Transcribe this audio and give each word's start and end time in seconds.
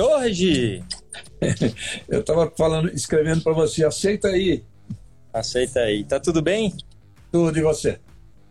Ô, 0.00 0.16
Regi! 0.18 0.82
Eu 2.08 2.20
estava 2.20 2.50
falando, 2.56 2.90
escrevendo 2.94 3.42
para 3.42 3.52
você, 3.52 3.84
aceita 3.84 4.28
aí. 4.28 4.62
Aceita 5.32 5.80
aí. 5.80 6.04
Tá 6.04 6.18
tudo 6.18 6.40
bem? 6.42 6.74
Tudo 7.30 7.58
e 7.58 7.62
você? 7.62 7.98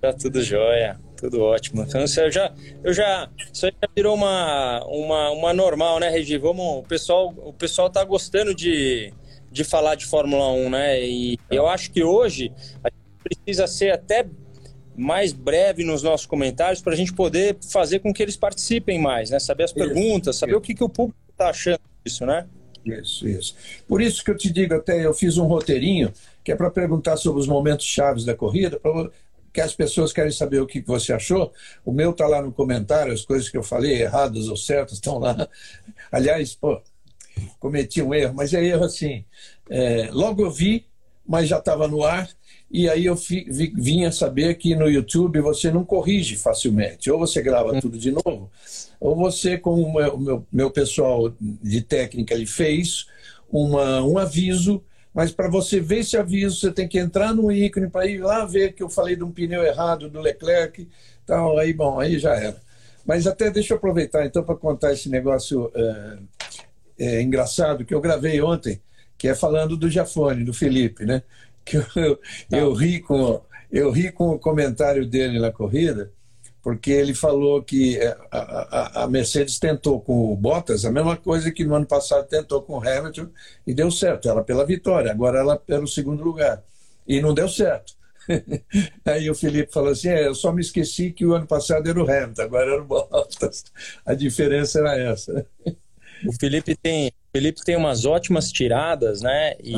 Tá 0.02 0.14
tudo 0.14 0.42
jóia, 0.42 1.00
tudo 1.18 1.42
ótimo. 1.42 1.82
Então, 1.82 2.00
eu 2.02 2.32
já, 2.32 2.54
eu 2.82 2.94
já, 2.94 3.30
isso 3.52 3.66
aí 3.66 3.74
já 3.82 3.90
virou 3.94 4.16
uma, 4.16 4.82
uma, 4.86 5.32
uma 5.32 5.54
normal, 5.54 6.00
né, 6.00 6.10
Regi? 6.10 6.38
Vamos, 6.38 6.80
o 6.80 6.84
pessoal, 6.84 7.34
o 7.38 7.52
pessoal 7.52 7.90
tá 7.90 8.02
gostando 8.06 8.56
de, 8.56 9.14
de 9.52 9.64
falar 9.66 9.96
de 9.96 10.06
Fórmula 10.06 10.54
1, 10.54 10.70
né? 10.70 11.02
E 11.04 11.38
eu 11.52 11.68
acho 11.68 11.92
que 11.92 12.02
hoje 12.02 12.54
a 12.82 12.90
gente 12.90 13.22
precisa 13.22 13.68
ser 13.68 13.92
até 13.92 14.26
mais 14.96 15.34
breve 15.34 15.84
nos 15.84 16.02
nossos 16.02 16.26
comentários 16.26 16.82
para 16.82 16.94
a 16.94 16.96
gente 16.96 17.14
poder 17.14 17.58
fazer 17.70 18.00
com 18.00 18.14
que 18.14 18.24
eles 18.24 18.38
participem 18.38 19.02
mais, 19.02 19.30
né? 19.30 19.40
Saber 19.40 19.66
as 19.66 19.74
perguntas, 19.74 20.38
saber 20.38 20.56
o 20.56 20.62
que, 20.62 20.74
que 20.74 20.84
o 20.84 20.90
público 20.90 21.29
está 21.40 21.50
achando 21.50 21.80
disso, 22.04 22.26
né? 22.26 22.46
Isso, 22.86 23.28
isso. 23.28 23.56
Por 23.88 24.02
isso 24.02 24.24
que 24.24 24.32
eu 24.32 24.38
te 24.38 24.52
digo 24.52 24.74
até, 24.74 25.06
eu 25.06 25.14
fiz 25.14 25.38
um 25.38 25.46
roteirinho 25.46 26.12
que 26.44 26.52
é 26.52 26.56
para 26.56 26.70
perguntar 26.70 27.18
sobre 27.18 27.40
os 27.40 27.48
momentos 27.48 27.86
chaves 27.86 28.26
da 28.26 28.36
corrida, 28.36 28.80
pra, 28.80 29.10
que 29.54 29.62
as 29.62 29.74
pessoas 29.74 30.12
querem 30.12 30.32
saber 30.32 30.60
o 30.60 30.68
que 30.68 30.82
você 30.82 31.14
achou. 31.14 31.54
O 31.86 31.92
meu 31.92 32.12
está 32.12 32.28
lá 32.28 32.42
no 32.42 32.52
comentário, 32.52 33.14
as 33.14 33.26
coisas 33.26 33.50
que 33.50 33.58
eu 33.58 33.64
falei, 33.64 34.02
erradas 34.02 34.48
ou 34.48 34.58
certas, 34.58 34.96
estão 34.96 35.20
lá. 35.20 35.48
Aliás, 36.12 36.56
pô, 36.56 36.82
cometi 37.60 38.02
um 38.02 38.14
erro, 38.14 38.34
mas 38.34 38.54
é 38.54 38.64
erro 38.64 38.84
assim. 38.86 39.26
É, 39.70 40.10
logo 40.12 40.44
eu 40.44 40.52
vi, 40.52 40.86
mas 41.28 41.48
já 41.48 41.60
estava 41.60 41.88
no 41.88 42.04
ar, 42.04 42.30
e 42.72 42.88
aí 42.88 43.06
eu 43.06 43.16
vi, 43.16 43.46
vinha 43.76 44.12
saber 44.12 44.56
que 44.56 44.76
no 44.76 44.88
YouTube 44.88 45.42
você 45.42 45.72
não 45.72 45.84
corrige 45.84 46.36
facilmente. 46.36 47.10
Ou 47.10 47.18
você 47.18 47.42
grava 47.42 47.80
tudo 47.82 47.98
de 47.98 48.12
novo, 48.12 48.52
ou 49.00 49.16
você, 49.16 49.58
como 49.58 49.82
o 49.82 49.94
meu, 49.94 50.18
meu, 50.18 50.48
meu 50.52 50.72
pessoal 50.72 51.34
de 51.40 51.82
técnica 51.82 52.34
ele 52.34 52.46
fez, 52.46 53.08
uma, 53.52 54.04
um 54.04 54.18
aviso, 54.20 54.84
mas 55.14 55.32
para 55.32 55.50
você 55.50 55.80
ver 55.80 56.00
esse 56.00 56.16
aviso, 56.16 56.60
você 56.60 56.72
tem 56.72 56.88
que 56.88 57.00
entrar 57.00 57.34
no 57.34 57.52
ícone 57.52 57.90
para 57.90 58.06
ir 58.06 58.20
lá 58.20 58.46
ver 58.46 58.74
que 58.74 58.84
eu 58.84 58.90
falei 58.90 59.16
de 59.16 59.24
um 59.24 59.32
pneu 59.32 59.64
errado 59.64 60.10
do 60.10 60.20
Leclerc. 60.20 60.88
Então, 61.24 61.58
aí, 61.58 61.74
bom, 61.74 62.00
aí 62.00 62.20
já 62.20 62.36
era. 62.36 62.62
Mas 63.06 63.26
até 63.26 63.50
deixa 63.50 63.74
eu 63.74 63.78
aproveitar 63.78 64.26
então 64.26 64.44
para 64.44 64.56
contar 64.56 64.94
esse 64.94 65.10
negócio 65.10 65.72
é, 65.74 66.18
é, 67.00 67.22
engraçado 67.22 67.84
que 67.84 67.94
eu 67.94 68.02
gravei 68.02 68.40
ontem, 68.40 68.80
que 69.18 69.28
é 69.28 69.34
falando 69.34 69.76
do 69.76 69.90
Jafone, 69.90 70.44
do 70.44 70.54
Felipe, 70.54 71.06
né? 71.06 71.24
Que 71.66 71.78
eu, 71.78 72.20
eu, 72.52 72.74
ri 72.74 73.00
com, 73.00 73.42
eu 73.72 73.92
ri 73.92 74.12
com 74.12 74.30
o 74.30 74.40
comentário 74.40 75.06
dele 75.06 75.40
na 75.40 75.52
corrida, 75.52 76.12
porque 76.62 76.92
ele 76.92 77.14
falou 77.14 77.64
que 77.64 77.98
é, 77.98 78.18
a, 78.32 78.40
a, 78.40 79.04
a, 79.04 79.08
Mercedes 79.08 79.60
tentou 79.60 80.02
com 80.02 80.32
o 80.32 80.36
Bottas 80.36 80.86
a 80.86 80.92
mesma 80.92 81.16
coisa 81.16 81.52
que 81.52 81.64
no 81.64 81.76
ano 81.76 81.86
passado 81.86 82.28
tentou 82.28 82.62
com 82.62 82.74
o 82.74 82.88
Hamilton 82.88 83.30
e 83.66 83.74
deu 83.74 83.90
certo. 83.90 84.30
Ela 84.30 84.44
pela 84.44 84.66
vitória, 84.66 85.12
agora 85.12 85.40
ela 85.40 85.58
pelo 85.58 85.88
segundo 85.88 86.24
lugar. 86.24 86.64
E 87.08 87.22
não 87.22 87.34
deu 87.34 87.48
certo. 87.48 87.94
Aí 89.06 89.30
o 89.30 89.36
Felipe 89.36 89.72
falou 89.72 89.92
assim: 89.92 90.10
é, 90.10 90.28
eu 90.28 90.36
só 90.36 90.52
me 90.52 90.62
esqueci 90.62 91.12
que 91.12 91.26
o 91.26 91.34
ano 91.34 91.48
passado 91.48 91.90
era 91.90 92.00
o 92.00 92.10
Hamilton, 92.10 92.42
agora 92.42 92.72
era 92.72 92.82
o 92.82 92.86
Bottas. 92.86 93.66
A 94.06 94.14
diferença 94.14 94.80
era 94.80 94.98
essa. 94.98 95.46
O 96.26 96.34
Felipe 96.40 96.76
tem, 96.76 97.08
o 97.08 97.32
Felipe 97.32 97.64
tem 97.64 97.78
umas 97.78 98.06
ótimas 98.06 98.52
tiradas, 98.52 99.22
né? 99.22 99.56
E, 99.64 99.76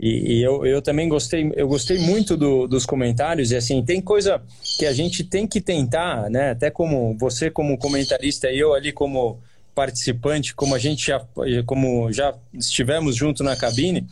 e, 0.00 0.34
e 0.34 0.42
eu, 0.42 0.64
eu 0.64 0.80
também 0.80 1.08
gostei, 1.08 1.50
eu 1.56 1.66
gostei 1.66 1.98
muito 1.98 2.36
do, 2.36 2.68
dos 2.68 2.86
comentários, 2.86 3.50
e 3.50 3.56
assim, 3.56 3.82
tem 3.84 4.00
coisa 4.00 4.40
que 4.78 4.86
a 4.86 4.92
gente 4.92 5.24
tem 5.24 5.46
que 5.46 5.60
tentar, 5.60 6.30
né? 6.30 6.50
Até 6.50 6.70
como 6.70 7.16
você 7.18 7.50
como 7.50 7.76
comentarista 7.76 8.50
e 8.50 8.58
eu 8.58 8.74
ali 8.74 8.92
como 8.92 9.40
participante, 9.74 10.54
como 10.54 10.74
a 10.74 10.78
gente 10.78 11.06
já, 11.06 11.24
como 11.66 12.12
já 12.12 12.34
estivemos 12.54 13.16
junto 13.16 13.42
na 13.42 13.56
cabine, 13.56 14.06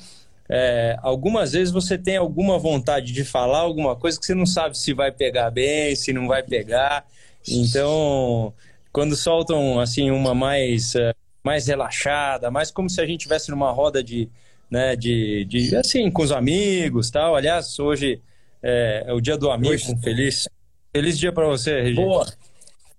é, 0.48 0.96
algumas 1.02 1.52
vezes 1.52 1.72
você 1.72 1.98
tem 1.98 2.16
alguma 2.16 2.58
vontade 2.58 3.12
de 3.12 3.24
falar 3.24 3.58
alguma 3.58 3.96
coisa 3.96 4.18
que 4.18 4.26
você 4.26 4.34
não 4.34 4.46
sabe 4.46 4.78
se 4.78 4.92
vai 4.92 5.10
pegar 5.10 5.50
bem, 5.50 5.94
se 5.96 6.12
não 6.12 6.28
vai 6.28 6.42
pegar. 6.42 7.04
Então, 7.48 8.52
quando 8.92 9.16
soltam 9.16 9.80
assim 9.80 10.10
uma 10.10 10.34
mais 10.34 10.94
é, 10.94 11.12
mais 11.44 11.66
relaxada, 11.66 12.50
mais 12.50 12.70
como 12.70 12.90
se 12.90 13.00
a 13.00 13.06
gente 13.06 13.20
estivesse 13.20 13.50
numa 13.50 13.70
roda 13.70 14.02
de, 14.02 14.28
né, 14.70 14.96
de, 14.96 15.44
de 15.44 15.76
assim, 15.76 16.10
com 16.10 16.22
os 16.22 16.32
amigos 16.32 17.10
tal. 17.10 17.36
Aliás, 17.36 17.78
hoje 17.78 18.20
é, 18.62 19.04
é 19.06 19.12
o 19.12 19.20
dia 19.20 19.36
do 19.36 19.50
amigo, 19.50 19.74
hoje... 19.74 19.96
feliz. 20.02 20.48
Feliz 20.94 21.18
dia 21.18 21.30
para 21.30 21.46
você, 21.46 21.82
Regina. 21.82 22.06
Boa, 22.06 22.26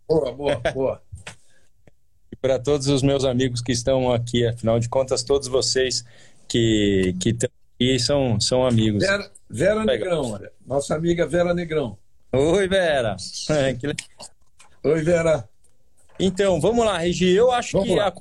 boa, 0.07 0.31
boa, 0.31 0.61
boa. 0.73 1.01
e 2.31 2.35
para 2.35 2.59
todos 2.59 2.87
os 2.87 3.01
meus 3.01 3.25
amigos 3.25 3.59
que 3.59 3.71
estão 3.71 4.13
aqui, 4.13 4.45
afinal 4.45 4.79
de 4.79 4.87
contas, 4.87 5.23
todos 5.23 5.47
vocês 5.47 6.05
que, 6.47 7.15
que 7.19 7.29
estão 7.29 7.49
aqui 7.75 7.99
são, 7.99 8.39
são 8.39 8.65
amigos. 8.65 9.03
Vera, 9.03 9.31
Vera 9.49 9.83
Negrão, 9.83 10.31
olha, 10.31 10.51
nossa 10.65 10.95
amiga 10.95 11.25
Vera 11.25 11.53
Negrão. 11.55 11.97
Oi, 12.31 12.67
Vera. 12.67 13.17
Oi, 14.83 15.01
Vera. 15.01 15.49
Então, 16.19 16.59
vamos 16.59 16.85
lá, 16.85 16.97
Regi. 16.97 17.31
Eu 17.31 17.51
acho 17.51 17.73
vamos 17.73 17.89
que 17.89 17.95
lá. 17.95 18.07
a 18.07 18.11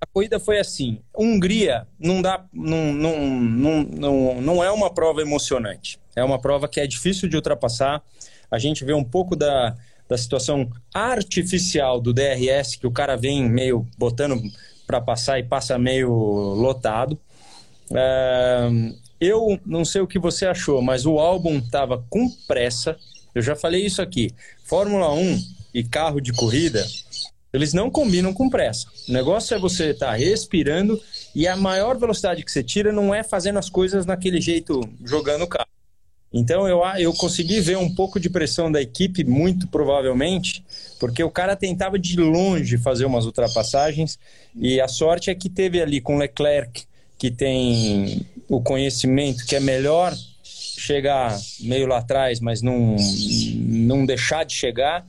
a 0.00 0.06
corrida 0.06 0.40
foi 0.40 0.58
assim. 0.58 1.00
Hungria 1.16 1.86
não 1.98 2.22
dá, 2.22 2.44
não, 2.52 2.92
não, 2.92 3.20
não, 3.40 3.82
não, 3.82 4.40
não 4.40 4.64
é 4.64 4.70
uma 4.70 4.88
prova 4.88 5.20
emocionante. 5.20 5.98
É 6.16 6.24
uma 6.24 6.38
prova 6.38 6.66
que 6.66 6.80
é 6.80 6.86
difícil 6.86 7.28
de 7.28 7.36
ultrapassar. 7.36 8.02
A 8.50 8.58
gente 8.58 8.84
vê 8.84 8.94
um 8.94 9.04
pouco 9.04 9.36
da, 9.36 9.76
da 10.08 10.16
situação 10.16 10.70
artificial 10.92 12.00
do 12.00 12.14
DRS 12.14 12.76
que 12.76 12.86
o 12.86 12.90
cara 12.90 13.14
vem 13.14 13.48
meio 13.48 13.86
botando 13.98 14.40
para 14.86 15.00
passar 15.00 15.38
e 15.38 15.42
passa 15.42 15.78
meio 15.78 16.10
lotado. 16.10 17.18
É, 17.92 18.68
eu 19.20 19.60
não 19.66 19.84
sei 19.84 20.00
o 20.00 20.06
que 20.06 20.18
você 20.18 20.46
achou, 20.46 20.80
mas 20.80 21.04
o 21.04 21.18
álbum 21.18 21.58
estava 21.58 22.02
com 22.08 22.28
pressa. 22.48 22.96
Eu 23.34 23.42
já 23.42 23.54
falei 23.54 23.84
isso 23.84 24.00
aqui. 24.00 24.30
Fórmula 24.64 25.12
1 25.12 25.38
e 25.74 25.84
carro 25.84 26.20
de 26.20 26.32
corrida 26.32 26.84
eles 27.52 27.72
não 27.72 27.90
combinam 27.90 28.32
com 28.32 28.48
pressa. 28.48 28.86
O 29.08 29.12
negócio 29.12 29.54
é 29.54 29.58
você 29.58 29.90
estar 29.90 30.06
tá 30.06 30.12
respirando 30.12 31.00
e 31.34 31.46
a 31.46 31.56
maior 31.56 31.98
velocidade 31.98 32.44
que 32.44 32.50
você 32.50 32.62
tira 32.62 32.92
não 32.92 33.14
é 33.14 33.22
fazendo 33.22 33.58
as 33.58 33.68
coisas 33.68 34.06
naquele 34.06 34.40
jeito, 34.40 34.80
jogando 35.04 35.42
o 35.42 35.48
carro. 35.48 35.68
Então 36.32 36.68
eu, 36.68 36.80
eu 36.98 37.12
consegui 37.12 37.60
ver 37.60 37.76
um 37.76 37.92
pouco 37.92 38.20
de 38.20 38.30
pressão 38.30 38.70
da 38.70 38.80
equipe, 38.80 39.24
muito 39.24 39.66
provavelmente, 39.66 40.64
porque 41.00 41.24
o 41.24 41.30
cara 41.30 41.56
tentava 41.56 41.98
de 41.98 42.16
longe 42.16 42.78
fazer 42.78 43.04
umas 43.04 43.26
ultrapassagens 43.26 44.16
e 44.54 44.80
a 44.80 44.86
sorte 44.86 45.28
é 45.28 45.34
que 45.34 45.48
teve 45.48 45.82
ali 45.82 46.00
com 46.00 46.18
Leclerc, 46.18 46.84
que 47.18 47.32
tem 47.32 48.24
o 48.48 48.60
conhecimento 48.60 49.44
que 49.44 49.56
é 49.56 49.60
melhor 49.60 50.16
chegar 50.44 51.36
meio 51.60 51.86
lá 51.86 51.98
atrás, 51.98 52.38
mas 52.38 52.62
não, 52.62 52.96
não 53.56 54.06
deixar 54.06 54.44
de 54.44 54.54
chegar 54.54 55.04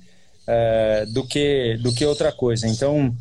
é, 0.47 1.05
do, 1.07 1.25
que, 1.25 1.77
do 1.81 1.93
que 1.93 2.05
outra 2.05 2.31
coisa. 2.31 2.67
Então, 2.67 3.15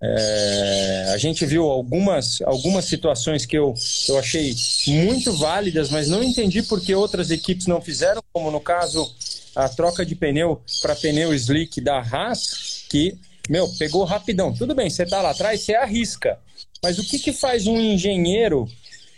é, 0.00 1.10
a 1.14 1.16
gente 1.16 1.46
viu 1.46 1.64
algumas, 1.64 2.42
algumas 2.42 2.84
situações 2.84 3.46
que 3.46 3.56
eu, 3.56 3.74
eu 4.08 4.18
achei 4.18 4.54
muito 4.88 5.32
válidas, 5.32 5.90
mas 5.90 6.08
não 6.08 6.22
entendi 6.22 6.62
por 6.62 6.80
que 6.80 6.94
outras 6.94 7.30
equipes 7.30 7.66
não 7.66 7.80
fizeram, 7.80 8.22
como 8.32 8.50
no 8.50 8.60
caso 8.60 9.10
a 9.54 9.68
troca 9.68 10.04
de 10.04 10.14
pneu 10.14 10.60
para 10.82 10.94
pneu 10.94 11.32
slick 11.32 11.80
da 11.80 11.98
Haas, 11.98 12.84
que, 12.90 13.18
meu, 13.48 13.68
pegou 13.78 14.04
rapidão. 14.04 14.52
Tudo 14.52 14.74
bem, 14.74 14.90
você 14.90 15.04
está 15.04 15.22
lá 15.22 15.30
atrás, 15.30 15.62
você 15.62 15.74
arrisca. 15.74 16.38
Mas 16.82 16.98
o 16.98 17.04
que, 17.04 17.18
que 17.18 17.32
faz 17.32 17.66
um 17.66 17.80
engenheiro 17.80 18.68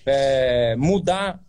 é, 0.07 0.77
mudar 0.77 1.41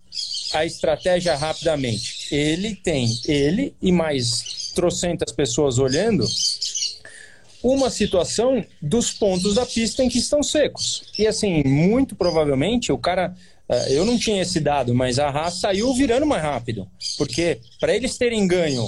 a 0.53 0.65
estratégia 0.65 1.35
rapidamente? 1.35 2.33
Ele 2.33 2.75
tem, 2.75 3.07
ele 3.27 3.75
e 3.79 3.91
mais 3.91 4.58
trocentas 4.79 5.33
pessoas 5.33 5.77
olhando, 5.77 6.25
uma 7.61 7.89
situação 7.89 8.63
dos 8.81 9.11
pontos 9.11 9.55
da 9.55 9.65
pista 9.65 10.01
em 10.01 10.07
que 10.07 10.17
estão 10.17 10.41
secos. 10.41 11.03
E 11.19 11.27
assim, 11.27 11.61
muito 11.65 12.15
provavelmente 12.15 12.93
o 12.93 12.97
cara. 12.97 13.35
Eh, 13.67 13.97
eu 13.97 14.05
não 14.05 14.17
tinha 14.17 14.41
esse 14.41 14.61
dado, 14.61 14.95
mas 14.95 15.19
a 15.19 15.27
Haas 15.27 15.55
saiu 15.55 15.93
virando 15.93 16.25
mais 16.25 16.41
rápido. 16.41 16.87
Porque 17.17 17.59
para 17.77 17.93
eles 17.93 18.17
terem 18.17 18.47
ganho 18.47 18.87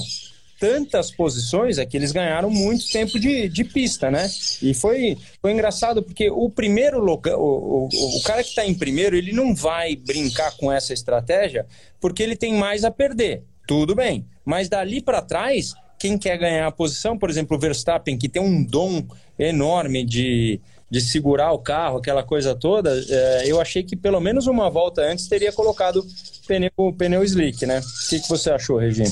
tantas 0.58 1.12
posições 1.12 1.78
é 1.78 1.86
que 1.86 1.98
eles 1.98 2.14
ganharam 2.14 2.50
muito 2.50 2.88
tempo 2.88 3.20
de, 3.20 3.50
de 3.50 3.64
pista, 3.66 4.10
né? 4.10 4.30
E 4.62 4.74
foi, 4.74 5.18
foi 5.42 5.52
engraçado 5.52 6.02
porque 6.02 6.30
o 6.30 6.50
primeiro 6.50 7.00
local, 7.00 7.38
o, 7.38 7.90
o, 7.92 8.18
o 8.18 8.22
cara 8.22 8.44
que 8.44 8.50
está 8.50 8.66
em 8.66 8.76
primeiro, 8.76 9.18
ele 9.18 9.34
não 9.34 9.54
vai 9.54 9.96
brincar 9.96 10.56
com 10.56 10.72
essa 10.72 10.94
estratégia 10.94 11.66
porque 12.00 12.24
ele 12.24 12.38
tem 12.38 12.54
mais 12.54 12.86
a 12.86 12.92
perder. 12.92 13.44
Tudo 13.72 13.96
bem. 13.96 14.26
Mas 14.44 14.68
dali 14.68 15.02
para 15.02 15.22
trás, 15.22 15.74
quem 15.98 16.18
quer 16.18 16.38
ganhar 16.38 16.68
a 16.68 16.72
posição, 16.74 17.18
por 17.18 17.30
exemplo, 17.30 17.56
o 17.56 17.60
Verstappen, 17.60 18.18
que 18.18 18.28
tem 18.28 18.42
um 18.42 18.62
dom 18.62 19.02
enorme 19.40 20.04
de, 20.04 20.60
de 20.90 21.00
segurar 21.00 21.54
o 21.54 21.58
carro, 21.58 22.00
aquela 22.00 22.22
coisa 22.22 22.54
toda, 22.54 22.92
é, 23.08 23.44
eu 23.50 23.62
achei 23.62 23.82
que 23.82 23.96
pelo 23.96 24.20
menos 24.20 24.46
uma 24.46 24.70
volta 24.70 25.02
antes 25.04 25.26
teria 25.30 25.54
colocado 25.54 26.06
pneu, 26.46 26.70
pneu 26.98 27.24
slick, 27.24 27.66
né? 27.66 27.80
O 27.80 28.10
que, 28.10 28.20
que 28.20 28.28
você 28.28 28.52
achou, 28.52 28.78
Regina? 28.78 29.10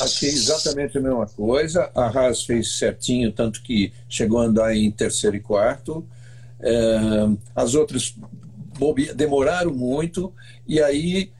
Achei 0.00 0.28
exatamente 0.28 0.96
a 0.96 1.00
mesma 1.00 1.26
coisa. 1.26 1.90
A 1.92 2.06
Haas 2.06 2.44
fez 2.44 2.78
certinho, 2.78 3.32
tanto 3.32 3.60
que 3.64 3.92
chegou 4.08 4.38
a 4.38 4.44
andar 4.44 4.76
em 4.76 4.92
terceiro 4.92 5.34
e 5.34 5.40
quarto. 5.40 6.06
É, 6.60 7.00
as 7.52 7.74
outras 7.74 8.14
demoraram 9.16 9.74
muito, 9.74 10.32
e 10.68 10.80
aí, 10.80 11.32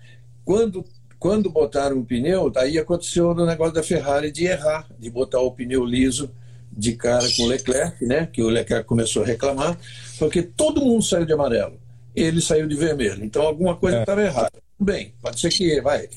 quando, 0.45 0.85
quando 1.23 1.49
botaram 1.49 2.01
o 2.01 2.05
pneu, 2.05 2.51
aí 2.57 2.77
aconteceu 2.81 3.29
o 3.31 3.47
negócio 3.47 3.73
da 3.73 3.83
Ferrari 3.85 4.33
de 4.33 4.45
errar, 4.45 4.89
de 4.99 5.09
botar 5.09 5.39
o 5.39 5.53
pneu 5.53 5.85
liso 5.85 6.29
de 6.73 6.95
cara 6.95 7.25
com 7.37 7.45
o 7.45 7.47
Leclerc, 7.47 8.05
né? 8.05 8.27
que 8.27 8.43
o 8.43 8.49
Leclerc 8.49 8.89
começou 8.89 9.23
a 9.23 9.27
reclamar, 9.27 9.79
porque 10.19 10.43
todo 10.43 10.85
mundo 10.85 11.05
saiu 11.05 11.25
de 11.25 11.33
amarelo, 11.33 11.79
ele 12.13 12.41
saiu 12.41 12.67
de 12.67 12.75
vermelho, 12.75 13.25
então 13.25 13.43
alguma 13.43 13.77
coisa 13.77 14.01
estava 14.01 14.21
é. 14.21 14.27
errada. 14.27 14.51
Bem, 14.81 15.15
pode 15.23 15.39
ser 15.39 15.51
que, 15.51 15.81
vai, 15.81 16.09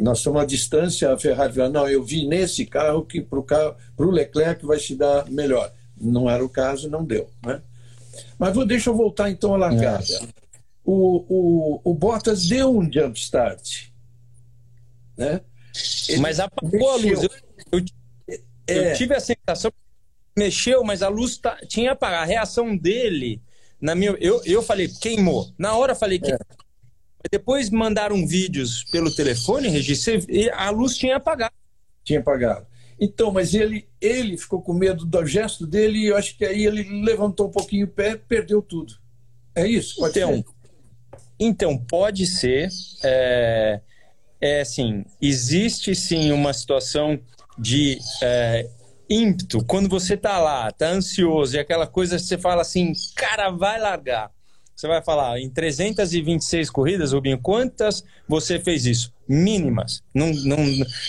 nós 0.00 0.18
estamos 0.18 0.42
à 0.42 0.44
distância, 0.44 1.12
a 1.12 1.16
Ferrari 1.16 1.52
falou, 1.52 1.70
não, 1.70 1.88
eu 1.88 2.02
vi 2.02 2.26
nesse 2.26 2.66
carro 2.66 3.04
que 3.04 3.20
para 3.20 3.38
o 3.96 4.10
Leclerc 4.10 4.66
vai 4.66 4.80
se 4.80 4.96
dar 4.96 5.30
melhor. 5.30 5.72
Não 5.96 6.28
era 6.28 6.44
o 6.44 6.48
caso, 6.48 6.90
não 6.90 7.04
deu. 7.04 7.30
Né? 7.46 7.62
Mas 8.36 8.52
vou, 8.52 8.66
deixa 8.66 8.90
eu 8.90 8.96
voltar 8.96 9.30
então 9.30 9.54
à 9.54 9.56
largada. 9.56 10.02
É. 10.02 10.46
O, 10.84 11.24
o, 11.28 11.80
o 11.84 11.94
Bottas 11.94 12.48
deu 12.48 12.76
um 12.76 12.92
jump 12.92 13.16
start. 13.16 13.94
Né? 15.16 15.40
Ele 16.08 16.20
mas 16.20 16.40
apagou 16.40 16.90
a 16.90 16.96
luz. 16.96 17.22
Eu, 17.22 17.30
eu, 17.72 17.84
é. 18.68 18.92
eu, 18.92 18.96
tive 18.96 19.14
a 19.14 19.20
sensação 19.20 19.72
mexeu, 20.36 20.84
mas 20.84 21.02
a 21.02 21.08
luz 21.08 21.38
tá, 21.38 21.56
tinha 21.66 21.92
apagado. 21.92 22.22
A 22.22 22.26
reação 22.26 22.76
dele, 22.76 23.40
na 23.80 23.94
minha, 23.94 24.10
eu, 24.20 24.42
eu 24.44 24.62
falei, 24.62 24.88
queimou. 24.88 25.50
Na 25.58 25.76
hora 25.76 25.92
eu 25.92 25.96
falei, 25.96 26.18
queimou. 26.18 26.40
É. 26.40 27.28
Depois 27.30 27.70
mandaram 27.70 28.26
vídeos 28.26 28.84
pelo 28.84 29.12
telefone, 29.12 29.68
Regis, 29.68 30.06
e 30.28 30.48
a 30.50 30.70
luz 30.70 30.96
tinha 30.96 31.16
apagado. 31.16 31.54
Tinha 32.04 32.20
apagado. 32.20 32.66
Então, 32.98 33.30
mas 33.30 33.52
ele, 33.52 33.88
ele 34.00 34.38
ficou 34.38 34.62
com 34.62 34.72
medo 34.72 35.04
do 35.04 35.26
gesto 35.26 35.66
dele 35.66 35.98
e 35.98 36.06
eu 36.06 36.16
acho 36.16 36.36
que 36.36 36.44
aí 36.44 36.64
ele 36.64 37.02
levantou 37.02 37.48
um 37.48 37.50
pouquinho 37.50 37.86
o 37.86 37.90
pé 37.90 38.16
perdeu 38.16 38.62
tudo. 38.62 38.94
É 39.54 39.66
isso? 39.66 39.96
Pode 39.96 40.18
então, 40.18 40.34
ser? 40.36 40.44
então, 41.38 41.78
pode 41.78 42.26
ser. 42.26 42.68
É, 43.02 43.80
é 44.40 44.60
assim, 44.60 45.04
existe 45.20 45.94
sim 45.94 46.32
uma 46.32 46.52
situação 46.52 47.18
de 47.58 47.98
é, 48.22 48.68
ímpeto. 49.08 49.64
Quando 49.64 49.88
você 49.88 50.14
está 50.14 50.38
lá, 50.38 50.68
está 50.68 50.88
ansioso 50.88 51.56
e 51.56 51.58
aquela 51.58 51.86
coisa, 51.86 52.18
você 52.18 52.36
fala 52.36 52.62
assim, 52.62 52.92
cara, 53.14 53.50
vai 53.50 53.80
largar. 53.80 54.30
Você 54.74 54.86
vai 54.86 55.02
falar, 55.02 55.40
em 55.40 55.48
326 55.48 56.68
corridas, 56.68 57.12
Rubinho, 57.12 57.38
quantas 57.38 58.04
você 58.28 58.60
fez 58.60 58.84
isso? 58.84 59.10
Mínimas. 59.26 60.02
Não, 60.12 60.30
não, 60.34 60.58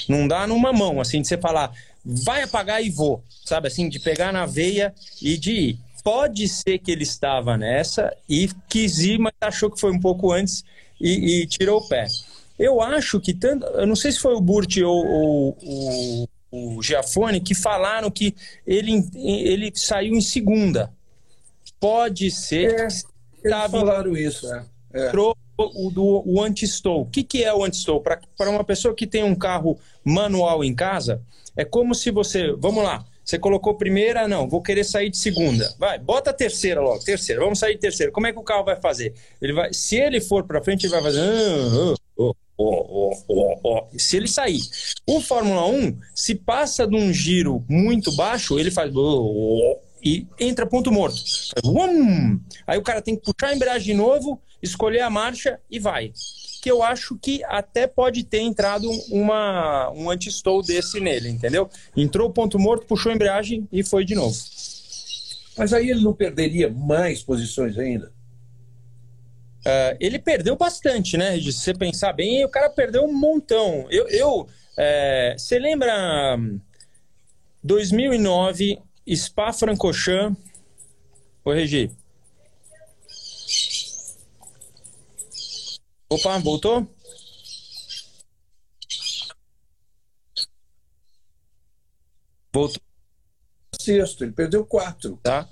não 0.08 0.28
dá 0.28 0.48
numa 0.48 0.72
mão, 0.72 1.02
assim, 1.02 1.22
de 1.22 1.28
você 1.28 1.38
falar, 1.38 1.74
vai 2.06 2.44
apagar 2.44 2.82
e 2.82 2.90
vou. 2.90 3.22
Sabe, 3.44 3.68
assim, 3.68 3.90
de 3.90 4.00
pegar 4.00 4.32
na 4.32 4.46
veia 4.46 4.96
e 5.22 5.38
de 5.38 5.52
ir. 5.52 5.80
Pode 6.02 6.48
ser 6.48 6.80
que 6.80 6.90
ele 6.90 7.04
estava 7.04 7.58
nessa 7.58 8.16
e 8.30 8.50
quis 8.70 9.00
ir, 9.00 9.20
mas 9.20 9.34
achou 9.42 9.70
que 9.70 9.82
foi 9.82 9.92
um 9.92 10.00
pouco 10.00 10.32
antes 10.32 10.64
e, 11.02 11.42
e 11.42 11.48
tirou 11.48 11.82
o 11.82 11.88
pé. 11.90 12.08
Eu 12.58 12.82
acho 12.82 13.20
que 13.20 13.34
tanto. 13.34 13.66
Eu 13.66 13.86
não 13.86 13.96
sei 13.96 14.12
se 14.12 14.20
foi 14.20 14.34
o 14.34 14.42
Burt 14.42 14.78
ou, 14.78 15.06
ou, 15.06 15.58
ou 16.52 16.78
o 16.78 16.82
Giafone 16.82 17.40
que 17.40 17.54
falaram 17.54 18.10
que 18.10 18.36
ele, 18.66 19.08
ele 19.16 19.72
saiu 19.76 20.16
em 20.16 20.22
segunda. 20.22 20.92
Pode 21.80 22.32
ser. 22.32 22.80
É. 22.80 22.88
Eles 23.44 23.72
falaram 23.72 24.18
isso, 24.18 24.52
é. 24.52 24.66
é. 24.94 25.12
O, 25.60 25.90
do, 25.90 26.24
o 26.26 26.44
anti-stow. 26.44 27.02
O 27.02 27.06
que, 27.06 27.24
que 27.24 27.44
é 27.44 27.54
o 27.54 27.64
anti-stow? 27.64 28.02
Para 28.02 28.50
uma 28.50 28.64
pessoa 28.64 28.94
que 28.94 29.08
tem 29.08 29.24
um 29.24 29.36
carro 29.36 29.80
manual 30.04 30.64
em 30.64 30.74
casa, 30.74 31.22
é 31.56 31.66
como 31.66 31.96
se 31.96 32.12
você. 32.12 32.52
Vamos 32.58 32.84
lá. 32.84 33.06
Você 33.24 33.38
colocou 33.38 33.76
primeira, 33.76 34.26
não, 34.26 34.48
vou 34.48 34.62
querer 34.62 34.86
sair 34.86 35.10
de 35.10 35.18
segunda. 35.18 35.76
Vai, 35.78 36.00
bota 36.00 36.30
a 36.30 36.34
terceira 36.34 36.80
logo, 36.80 37.04
terceira, 37.04 37.42
vamos 37.42 37.60
sair 37.60 37.74
de 37.74 37.82
terceira. 37.82 38.10
Como 38.10 38.26
é 38.26 38.32
que 38.32 38.40
o 38.40 38.44
carro 38.44 38.64
vai 38.64 38.78
fazer? 38.78 39.14
Ele 39.42 39.52
vai, 39.52 39.74
se 39.74 39.98
ele 39.98 40.22
for 40.22 40.46
para 40.46 40.64
frente, 40.64 40.86
ele 40.86 40.94
vai 40.94 41.04
fazer. 41.04 41.20
Ah, 41.20 41.96
oh, 42.58 43.14
oh, 43.28 43.60
oh, 43.64 43.88
se 43.98 44.18
ele 44.18 44.28
sair. 44.28 44.62
O 45.06 45.22
Fórmula 45.22 45.68
1, 45.68 45.98
se 46.16 46.36
passa 46.36 46.88
de 46.88 46.96
um 46.96 47.14
giro 47.14 47.64
muito 47.70 48.12
baixo, 48.16 48.60
ele 48.60 48.72
faz 48.72 48.92
e 50.04 50.26
entra 50.40 50.66
ponto 50.66 50.92
morto. 50.92 51.22
Aí 52.66 52.78
o 52.78 52.84
cara 52.84 53.02
tem 53.02 53.16
que 53.16 53.22
puxar 53.22 53.52
a 53.52 53.56
embreagem 53.56 53.88
de 53.88 53.94
novo, 53.94 54.42
escolher 54.62 55.02
a 55.02 55.10
marcha 55.10 55.60
e 55.70 55.80
vai. 55.80 56.12
Que 56.62 56.72
eu 56.72 56.82
acho 56.82 57.18
que 57.18 57.44
até 57.46 57.88
pode 57.88 58.24
ter 58.24 58.40
entrado 58.40 58.90
uma, 59.12 59.92
um 59.92 60.10
anti-stall 60.10 60.62
desse 60.62 61.00
nele, 61.00 61.30
entendeu? 61.30 61.70
Entrou 61.96 62.30
ponto 62.32 62.58
morto, 62.58 62.86
puxou 62.86 63.12
a 63.12 63.16
embreagem 63.16 63.68
e 63.72 63.84
foi 63.84 64.04
de 64.06 64.16
novo. 64.16 64.38
Mas 65.58 65.74
aí 65.74 65.90
ele 65.90 66.04
não 66.04 66.14
perderia 66.14 66.70
mais 66.70 67.24
posições 67.24 67.78
ainda? 67.78 68.12
Uh, 69.68 69.98
ele 70.00 70.18
perdeu 70.18 70.56
bastante, 70.56 71.18
né, 71.18 71.38
Se 71.38 71.52
você 71.52 71.74
pensar 71.74 72.14
bem, 72.14 72.46
o 72.46 72.50
cara 72.50 72.70
perdeu 72.70 73.04
um 73.04 73.14
montão. 73.14 73.86
Eu, 73.90 74.48
é, 74.78 75.36
você 75.38 75.60
lembra 75.60 76.38
2009 77.62 78.82
Spa-Francorchamps. 79.14 80.42
Oi, 81.44 81.56
Regi. 81.56 81.92
Opa, 86.10 86.38
voltou? 86.40 86.88
Voltou. 92.54 92.82
Sexto, 93.82 94.24
ele 94.24 94.32
perdeu 94.32 94.66
quatro. 94.66 95.20
Tá. 95.22 95.50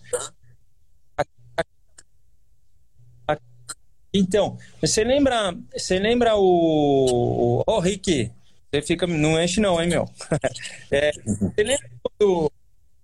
Então, 4.18 4.58
você 4.82 5.04
lembra, 5.04 5.56
você 5.76 6.00
lembra 6.00 6.36
o, 6.36 7.60
o 7.60 7.64
oh, 7.68 7.80
Rick, 7.80 8.32
você 8.72 8.82
fica, 8.82 9.06
não 9.06 9.42
enche 9.42 9.60
não, 9.60 9.82
hein, 9.82 9.90
meu? 9.90 10.10
É, 10.92 11.12
você 11.12 11.64
lembra 11.64 11.90
do, 12.20 12.52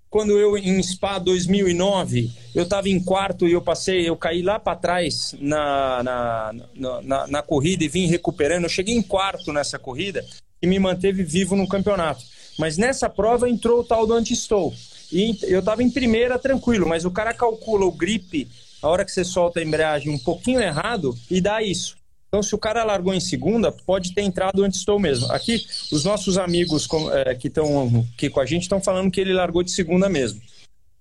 quando 0.09 0.37
eu 0.39 0.57
em 0.57 0.81
Spa 0.83 1.19
2009, 1.19 2.31
eu 2.53 2.63
estava 2.63 2.89
em 2.89 2.99
quarto 3.03 3.47
e 3.47 3.53
eu 3.53 3.61
passei, 3.61 4.07
eu 4.07 4.15
caí 4.15 4.41
lá 4.41 4.59
para 4.59 4.77
trás 4.77 5.33
na 5.39 6.03
na, 6.03 6.53
na, 6.75 7.01
na, 7.01 7.27
na, 7.27 7.41
corrida 7.41 7.83
e 7.83 7.87
vim 7.87 8.07
recuperando. 8.07 8.63
Eu 8.63 8.69
cheguei 8.69 8.93
em 8.93 9.01
quarto 9.01 9.53
nessa 9.53 9.79
corrida 9.79 10.25
e 10.61 10.67
me 10.67 10.77
manteve 10.79 11.23
vivo 11.23 11.55
no 11.55 11.67
campeonato. 11.67 12.23
Mas 12.59 12.77
nessa 12.77 13.09
prova 13.09 13.49
entrou 13.49 13.79
o 13.79 13.83
tal 13.83 14.05
do 14.05 14.13
anti-stow. 14.13 14.73
E 15.11 15.37
eu 15.43 15.59
estava 15.59 15.81
em 15.81 15.89
primeira 15.89 16.37
tranquilo, 16.37 16.87
mas 16.87 17.05
o 17.05 17.11
cara 17.11 17.33
calcula 17.33 17.85
o 17.85 17.91
grip, 17.91 18.49
a 18.81 18.87
hora 18.87 19.05
que 19.05 19.11
você 19.11 19.23
solta 19.23 19.59
a 19.59 19.63
embreagem 19.63 20.11
um 20.11 20.19
pouquinho 20.19 20.59
errado 20.59 21.17
e 21.29 21.39
dá 21.39 21.61
isso. 21.61 21.97
Então, 22.27 22.41
se 22.41 22.55
o 22.55 22.57
cara 22.57 22.85
largou 22.85 23.13
em 23.13 23.19
segunda, 23.19 23.73
pode 23.73 24.13
ter 24.13 24.21
entrado 24.21 24.63
antes 24.63 24.85
do 24.85 24.97
mesmo. 24.97 25.29
Aqui, 25.33 25.65
os 25.91 26.05
nossos 26.05 26.37
amigos 26.37 26.87
é, 27.25 27.35
que 27.35 27.49
estão 27.49 28.05
aqui 28.13 28.29
com 28.29 28.39
a 28.39 28.45
gente 28.45 28.63
estão 28.63 28.81
falando 28.81 29.11
que 29.11 29.19
ele 29.19 29.33
largou 29.33 29.61
de 29.61 29.71
segunda 29.71 30.07
mesmo. 30.07 30.41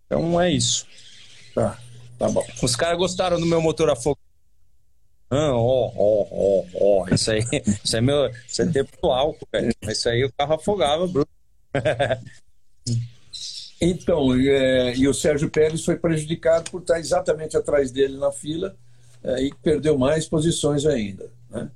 Então, 0.07 0.41
é 0.41 0.51
isso. 0.51 0.85
Tá, 1.55 1.79
tá 2.19 2.29
bom. 2.29 2.45
Os 2.61 2.75
caras 2.75 2.99
gostaram 2.99 3.39
do 3.39 3.47
meu 3.47 3.63
motor 3.63 3.89
a 3.91 3.95
fogo. 3.95 4.19
Ah, 5.31 5.53
ó, 5.55 5.93
ó, 5.97 6.27
ó, 6.33 6.65
ó. 6.75 7.15
Isso 7.15 7.31
aí, 7.31 7.45
isso 7.85 7.97
é 7.97 8.01
meu. 8.01 8.29
Isso 8.49 8.63
é 8.63 8.67
tempo 8.67 8.91
do 9.01 9.13
álcool, 9.13 9.47
velho. 9.53 9.73
Isso 9.83 10.09
aí 10.09 10.25
o 10.25 10.33
carro 10.33 10.55
afogava, 10.55 11.07
Bruno. 11.07 11.29
então, 13.81 14.35
é, 14.35 14.95
e 14.97 15.09
o 15.09 15.15
Sérgio 15.15 15.49
Pérez 15.49 15.85
foi 15.85 15.97
prejudicado 15.97 16.71
por 16.71 16.83
estar 16.83 16.99
exatamente 16.99 17.57
atrás 17.57 17.91
dele 17.91 18.19
na 18.19 18.31
fila 18.31 18.77
é, 19.23 19.45
e 19.45 19.55
perdeu 19.63 19.97
mais 19.97 20.27
posições 20.27 20.85
ainda. 20.85 21.31
Né? 21.51 21.71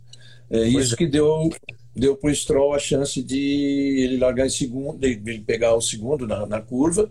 É 0.50 0.62
isso 0.64 0.94
é. 0.94 0.96
que 0.96 1.06
deu 1.06 1.50
deu 1.94 2.16
para 2.16 2.30
o 2.30 2.34
Stroll 2.34 2.74
a 2.74 2.78
chance 2.78 3.22
de 3.22 3.96
ele 4.00 4.18
largar 4.18 4.46
em 4.46 4.50
segundo, 4.50 4.98
de 4.98 5.06
ele 5.06 5.40
pegar 5.40 5.74
o 5.74 5.80
segundo 5.80 6.26
na, 6.26 6.44
na 6.44 6.60
curva, 6.60 7.08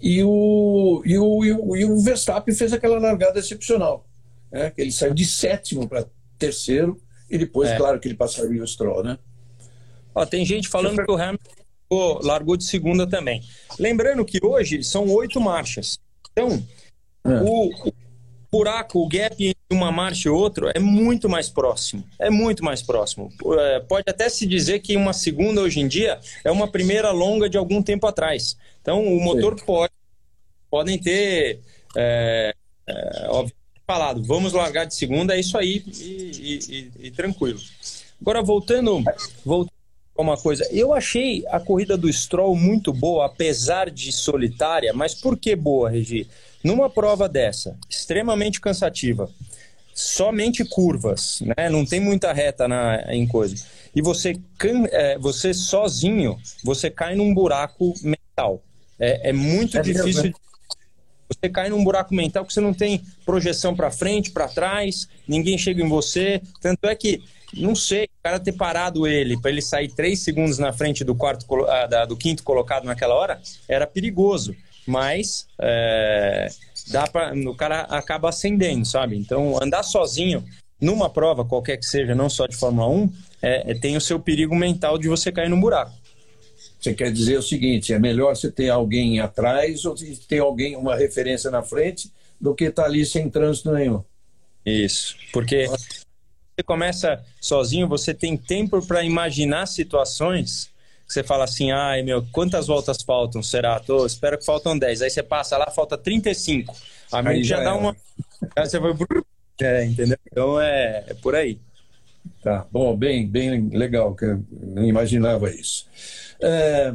e 0.00 0.22
o, 0.24 1.02
e, 1.04 1.16
o, 1.16 1.44
e, 1.44 1.52
o, 1.52 1.76
e 1.76 1.84
o 1.84 2.00
Verstappen 2.00 2.54
fez 2.54 2.72
aquela 2.72 2.98
largada 2.98 3.38
excepcional. 3.38 4.04
Né? 4.50 4.72
Ele 4.76 4.90
saiu 4.90 5.14
de 5.14 5.24
sétimo 5.24 5.88
para 5.88 6.04
terceiro, 6.36 7.00
e 7.30 7.38
depois, 7.38 7.70
é. 7.70 7.76
claro, 7.76 8.00
que 8.00 8.08
ele 8.08 8.16
passaria 8.16 8.62
o 8.62 8.66
Stroll. 8.66 9.04
Né? 9.04 9.18
Ó, 10.14 10.26
tem 10.26 10.44
gente 10.44 10.68
falando 10.68 11.04
que 11.04 11.10
o 11.10 11.16
Hamilton 11.16 11.63
largou 12.22 12.56
de 12.56 12.64
segunda 12.64 13.06
também. 13.06 13.42
Lembrando 13.78 14.24
que 14.24 14.38
hoje 14.44 14.82
são 14.82 15.08
oito 15.10 15.40
marchas. 15.40 15.98
Então, 16.32 16.62
é. 17.24 17.40
o, 17.42 17.92
buraco, 18.54 19.00
o 19.00 19.08
gap 19.08 19.34
entre 19.44 19.56
uma 19.72 19.90
marcha 19.90 20.28
e 20.28 20.30
outra 20.30 20.70
é 20.76 20.78
muito 20.78 21.28
mais 21.28 21.48
próximo. 21.48 22.04
É 22.20 22.30
muito 22.30 22.64
mais 22.64 22.82
próximo. 22.82 23.32
É, 23.58 23.80
pode 23.80 24.04
até 24.08 24.28
se 24.28 24.46
dizer 24.46 24.78
que 24.78 24.96
uma 24.96 25.12
segunda 25.12 25.60
hoje 25.60 25.80
em 25.80 25.88
dia 25.88 26.20
é 26.44 26.50
uma 26.52 26.68
primeira 26.68 27.10
longa 27.10 27.48
de 27.48 27.58
algum 27.58 27.82
tempo 27.82 28.06
atrás. 28.06 28.56
Então 28.80 29.04
o 29.04 29.20
motor 29.20 29.58
Sim. 29.58 29.64
pode 29.64 29.92
podem 30.70 30.98
ter 30.98 31.60
é, 31.96 32.52
é, 32.88 33.28
falado, 33.86 34.22
vamos 34.24 34.52
largar 34.52 34.84
de 34.84 34.94
segunda, 34.94 35.36
é 35.36 35.38
isso 35.38 35.56
aí 35.56 35.84
e, 35.86 36.90
e, 36.98 37.06
e 37.06 37.10
tranquilo. 37.10 37.60
Agora 38.20 38.42
voltando, 38.42 39.02
voltando 39.44 39.72
uma 40.16 40.36
coisa, 40.36 40.66
eu 40.70 40.94
achei 40.94 41.44
a 41.48 41.58
corrida 41.58 41.96
do 41.96 42.12
Stroll 42.12 42.54
muito 42.54 42.92
boa, 42.92 43.26
apesar 43.26 43.90
de 43.90 44.12
solitária, 44.12 44.92
mas 44.92 45.14
por 45.14 45.36
que 45.36 45.56
boa, 45.56 45.90
Regi? 45.90 46.28
Numa 46.62 46.88
prova 46.88 47.28
dessa, 47.28 47.76
extremamente 47.90 48.60
cansativa, 48.60 49.28
somente 49.92 50.64
curvas, 50.64 51.40
né? 51.40 51.68
Não 51.68 51.84
tem 51.84 52.00
muita 52.00 52.32
reta 52.32 52.68
na, 52.68 53.12
em 53.12 53.26
coisa. 53.26 53.56
E 53.94 54.00
você, 54.00 54.36
é, 54.90 55.18
você 55.18 55.52
sozinho, 55.52 56.38
você 56.62 56.90
cai 56.90 57.14
num 57.14 57.34
buraco 57.34 57.94
mental. 58.02 58.62
É, 58.98 59.30
é 59.30 59.32
muito 59.32 59.78
é 59.78 59.82
difícil. 59.82 60.22
Mesmo, 60.22 60.40
Você 61.28 61.48
cai 61.48 61.68
num 61.68 61.82
buraco 61.82 62.14
mental 62.14 62.44
que 62.44 62.52
você 62.52 62.60
não 62.60 62.74
tem 62.74 63.04
projeção 63.24 63.74
para 63.74 63.90
frente, 63.90 64.30
para 64.30 64.48
trás, 64.48 65.08
ninguém 65.26 65.58
chega 65.58 65.82
em 65.82 65.88
você. 65.88 66.40
Tanto 66.60 66.86
é 66.86 66.94
que 66.94 67.22
não 67.56 67.74
sei, 67.74 68.04
o 68.04 68.22
cara 68.22 68.40
ter 68.40 68.52
parado 68.52 69.06
ele 69.06 69.38
para 69.40 69.50
ele 69.50 69.62
sair 69.62 69.88
três 69.88 70.20
segundos 70.20 70.58
na 70.58 70.72
frente 70.72 71.04
do 71.04 71.14
quarto 71.14 71.46
ah, 71.66 72.04
do 72.04 72.16
quinto 72.16 72.42
colocado 72.42 72.84
naquela 72.84 73.14
hora 73.14 73.40
era 73.68 73.86
perigoso 73.86 74.54
mas 74.86 75.46
é, 75.60 76.48
dá 76.90 77.06
para 77.06 77.34
o 77.34 77.54
cara 77.54 77.82
acaba 77.82 78.28
ascendendo, 78.28 78.84
sabe? 78.84 79.16
Então 79.16 79.58
andar 79.62 79.82
sozinho 79.82 80.44
numa 80.80 81.08
prova 81.08 81.44
qualquer 81.44 81.76
que 81.76 81.86
seja, 81.86 82.14
não 82.14 82.28
só 82.28 82.46
de 82.46 82.56
Fórmula 82.56 82.88
1, 82.88 83.12
é, 83.42 83.70
é, 83.70 83.74
tem 83.74 83.96
o 83.96 84.00
seu 84.00 84.20
perigo 84.20 84.54
mental 84.54 84.98
de 84.98 85.08
você 85.08 85.32
cair 85.32 85.48
no 85.48 85.60
buraco. 85.60 85.92
Você 86.78 86.92
quer 86.92 87.10
dizer 87.10 87.38
o 87.38 87.42
seguinte: 87.42 87.92
é 87.92 87.98
melhor 87.98 88.36
você 88.36 88.50
ter 88.50 88.68
alguém 88.68 89.20
atrás 89.20 89.84
ou 89.84 89.94
ter 90.28 90.38
alguém, 90.38 90.76
uma 90.76 90.94
referência 90.96 91.50
na 91.50 91.62
frente, 91.62 92.10
do 92.40 92.54
que 92.54 92.64
estar 92.64 92.82
tá 92.82 92.88
ali 92.88 93.06
sem 93.06 93.30
trânsito 93.30 93.72
nenhum. 93.72 94.02
Isso, 94.66 95.16
porque 95.32 95.66
você 96.54 96.62
começa 96.62 97.24
sozinho, 97.40 97.88
você 97.88 98.14
tem 98.14 98.36
tempo 98.36 98.84
para 98.86 99.02
imaginar 99.02 99.66
situações 99.66 100.72
você 101.06 101.22
fala 101.22 101.44
assim, 101.44 101.70
ai 101.70 102.02
meu, 102.02 102.24
quantas 102.32 102.66
voltas 102.66 103.02
faltam? 103.02 103.42
Será? 103.42 103.78
Tô, 103.78 104.06
espero 104.06 104.38
que 104.38 104.44
faltam 104.44 104.78
10. 104.78 105.02
Aí 105.02 105.10
você 105.10 105.22
passa 105.22 105.56
lá, 105.56 105.70
falta 105.70 105.98
35. 105.98 106.74
A 107.12 107.22
já, 107.22 107.42
já 107.42 107.60
dá 107.62 107.74
uma. 107.74 107.96
Aí 108.56 108.66
você 108.66 108.78
vai. 108.78 108.92
É, 109.60 109.84
entendeu? 109.84 110.18
Então 110.26 110.60
é, 110.60 111.04
é 111.06 111.14
por 111.14 111.34
aí. 111.34 111.60
Tá, 112.42 112.66
bom, 112.70 112.96
bem, 112.96 113.28
bem 113.28 113.68
legal, 113.68 114.14
que 114.14 114.24
eu 114.24 114.42
não 114.50 114.84
imaginava 114.84 115.50
isso. 115.50 115.86
É, 116.40 116.94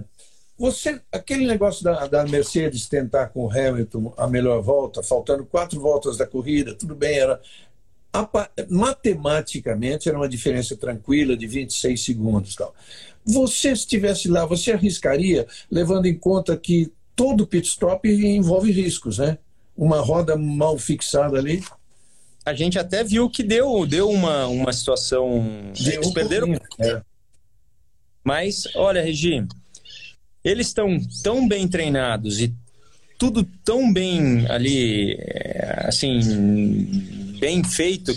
você, 0.57 0.99
aquele 1.11 1.45
negócio 1.45 1.83
da, 1.83 2.07
da 2.07 2.25
Mercedes 2.25 2.89
tentar 2.89 3.27
com 3.27 3.45
o 3.45 3.51
Hamilton 3.51 4.13
a 4.17 4.27
melhor 4.27 4.61
volta, 4.61 5.01
faltando 5.01 5.45
quatro 5.45 5.79
voltas 5.79 6.17
da 6.17 6.25
corrida, 6.25 6.73
tudo 6.73 6.95
bem, 6.95 7.17
era 7.17 7.39
matematicamente 8.69 10.09
era 10.09 10.17
uma 10.17 10.27
diferença 10.27 10.75
tranquila 10.75 11.37
de 11.37 11.47
26 11.47 12.03
segundos, 12.03 12.55
tal. 12.55 12.73
Você, 13.25 13.75
se 13.75 13.81
estivesse 13.81 14.27
lá, 14.27 14.45
você 14.45 14.71
arriscaria, 14.71 15.45
levando 15.69 16.07
em 16.07 16.17
conta 16.17 16.57
que 16.57 16.91
todo 17.15 17.45
pit 17.45 17.67
stop 17.67 18.09
envolve 18.09 18.71
riscos, 18.71 19.19
né? 19.19 19.37
Uma 19.77 19.99
roda 19.99 20.35
mal 20.35 20.77
fixada 20.77 21.37
ali. 21.37 21.63
A 22.45 22.53
gente 22.53 22.79
até 22.79 23.03
viu 23.03 23.29
que 23.29 23.43
deu, 23.43 23.85
deu 23.85 24.09
uma, 24.09 24.47
uma 24.47 24.73
situação. 24.73 25.71
Deu 25.79 25.93
eles 25.93 26.07
um 26.07 26.13
perderam. 26.13 26.53
É. 26.79 27.01
Mas, 28.23 28.67
olha, 28.75 29.01
Regi, 29.01 29.45
eles 30.43 30.67
estão 30.67 30.97
tão 31.23 31.47
bem 31.47 31.67
treinados 31.67 32.39
e 32.39 32.53
tudo 33.19 33.43
tão 33.65 33.91
bem 33.91 34.47
ali, 34.49 35.15
é, 35.19 35.83
assim, 35.85 37.37
bem 37.37 37.61
feito. 37.63 38.15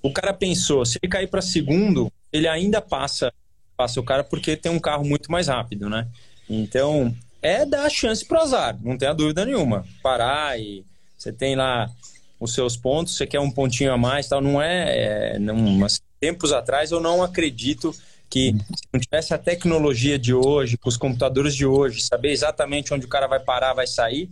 O 0.00 0.12
cara 0.12 0.32
pensou, 0.32 0.86
se 0.86 0.98
ele 1.02 1.10
cair 1.10 1.26
para 1.26 1.42
segundo, 1.42 2.10
ele 2.32 2.48
ainda 2.48 2.80
passa 2.80 3.30
passa 3.76 3.98
o 3.98 4.04
cara 4.04 4.22
porque 4.22 4.56
tem 4.56 4.70
um 4.70 4.78
carro 4.78 5.04
muito 5.04 5.32
mais 5.32 5.48
rápido, 5.48 5.90
né? 5.90 6.06
Então, 6.48 7.12
é 7.42 7.66
dar 7.66 7.90
chance 7.90 8.24
pro 8.24 8.38
azar, 8.38 8.78
não 8.80 8.96
tem 8.96 9.08
a 9.08 9.12
dúvida 9.12 9.44
nenhuma. 9.44 9.84
Parar 10.00 10.60
e 10.60 10.84
você 11.18 11.32
tem 11.32 11.56
lá 11.56 11.90
os 12.38 12.54
seus 12.54 12.76
pontos, 12.76 13.16
você 13.16 13.26
quer 13.26 13.40
um 13.40 13.50
pontinho 13.50 13.92
a 13.92 13.98
mais, 13.98 14.28
tal, 14.28 14.40
não 14.40 14.62
é, 14.62 15.34
é 15.34 15.38
não, 15.40 15.84
tempos 16.20 16.52
atrás 16.52 16.92
eu 16.92 17.00
não 17.00 17.20
acredito 17.20 17.92
que 18.34 18.50
se 18.50 18.82
não 18.92 18.98
tivesse 18.98 19.32
a 19.32 19.38
tecnologia 19.38 20.18
de 20.18 20.34
hoje, 20.34 20.76
com 20.76 20.88
os 20.88 20.96
computadores 20.96 21.54
de 21.54 21.64
hoje, 21.64 22.02
saber 22.02 22.32
exatamente 22.32 22.92
onde 22.92 23.06
o 23.06 23.08
cara 23.08 23.28
vai 23.28 23.38
parar, 23.38 23.74
vai 23.74 23.86
sair, 23.86 24.28